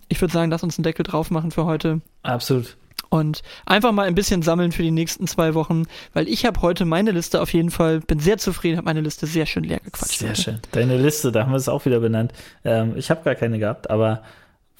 [0.10, 2.78] ich würde sagen, lass uns einen Deckel drauf machen für heute Absolut.
[3.10, 5.84] und einfach mal ein bisschen sammeln für die nächsten zwei Wochen,
[6.14, 9.28] weil ich habe heute meine Liste auf jeden Fall, bin sehr zufrieden, habe meine Liste
[9.28, 10.20] sehr schön leer gequatscht.
[10.20, 10.42] Sehr heute.
[10.42, 10.60] schön.
[10.72, 12.34] Deine Liste, da haben wir es auch wieder benannt.
[12.64, 14.22] Ähm, ich habe gar keine gehabt, aber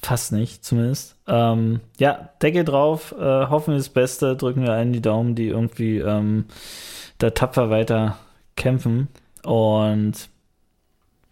[0.02, 1.16] fast nicht zumindest.
[1.26, 5.48] Ähm, ja, Deckel drauf, äh, hoffen wir das Beste, drücken wir allen die Daumen, die
[5.48, 6.46] irgendwie ähm,
[7.18, 8.18] da tapfer weiter
[8.56, 9.08] kämpfen.
[9.42, 10.28] Und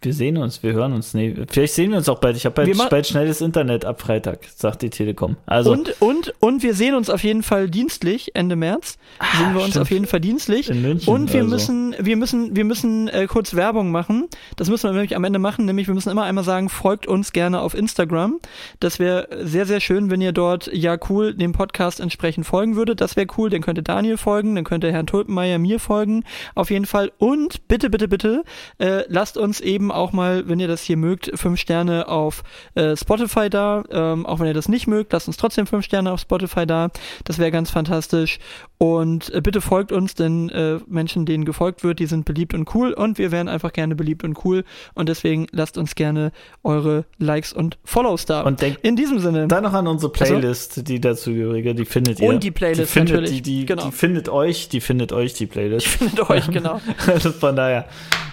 [0.01, 1.13] wir sehen uns, wir hören uns.
[1.15, 2.37] Nee, vielleicht sehen wir uns auch bald.
[2.37, 5.35] Ich habe bald, bald schnelles Internet ab Freitag, sagt die Telekom.
[5.47, 8.97] Also und, und, und wir sehen uns auf jeden Fall dienstlich Ende März.
[9.37, 9.81] sehen wir uns Ah, stimmt.
[9.81, 10.69] auf jeden Fall dienstlich.
[10.69, 11.11] in München.
[11.11, 11.55] Und wir oder so.
[11.55, 14.27] müssen, wir müssen, wir müssen äh, kurz Werbung machen.
[14.57, 17.33] Das müssen wir nämlich am Ende machen, nämlich wir müssen immer einmal sagen, folgt uns
[17.33, 18.39] gerne auf Instagram.
[18.79, 23.01] Das wäre sehr, sehr schön, wenn ihr dort ja cool dem Podcast entsprechend folgen würdet.
[23.01, 23.49] Das wäre cool.
[23.49, 26.23] Dann könnte Daniel folgen, dann könnte Herrn Tulpenmeier mir folgen.
[26.53, 27.11] Auf jeden Fall.
[27.17, 28.43] Und bitte, bitte, bitte,
[28.77, 32.43] äh, lasst uns eben auch mal, wenn ihr das hier mögt, fünf Sterne auf
[32.75, 33.83] äh, Spotify da.
[33.89, 36.89] Ähm, auch wenn ihr das nicht mögt, lasst uns trotzdem fünf Sterne auf Spotify da.
[37.23, 38.39] Das wäre ganz fantastisch.
[38.77, 42.73] Und äh, bitte folgt uns, denn äh, Menschen, denen gefolgt wird, die sind beliebt und
[42.75, 44.65] cool und wir wären einfach gerne beliebt und cool.
[44.95, 46.31] Und deswegen lasst uns gerne
[46.63, 48.41] eure Likes und Follows da.
[48.41, 49.47] Und denkt In diesem Sinne.
[49.47, 52.27] dann noch an unsere Playlist, die dazugehörige, die findet ihr.
[52.27, 53.85] Und die Playlist die findet, natürlich, Die, die, genau.
[53.85, 55.87] die findet euch, die findet euch, die Playlist.
[55.87, 56.81] Findet euch, genau.
[57.07, 57.87] Also Von daher,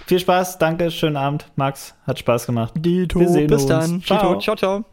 [0.07, 2.73] viel Spaß, danke, schönen Abend, Max, hat Spaß gemacht.
[2.77, 3.69] Dito, Wir sehen bis uns.
[3.69, 4.01] dann.
[4.03, 4.33] Ciao.
[4.33, 4.92] Dito, ciao, ciao.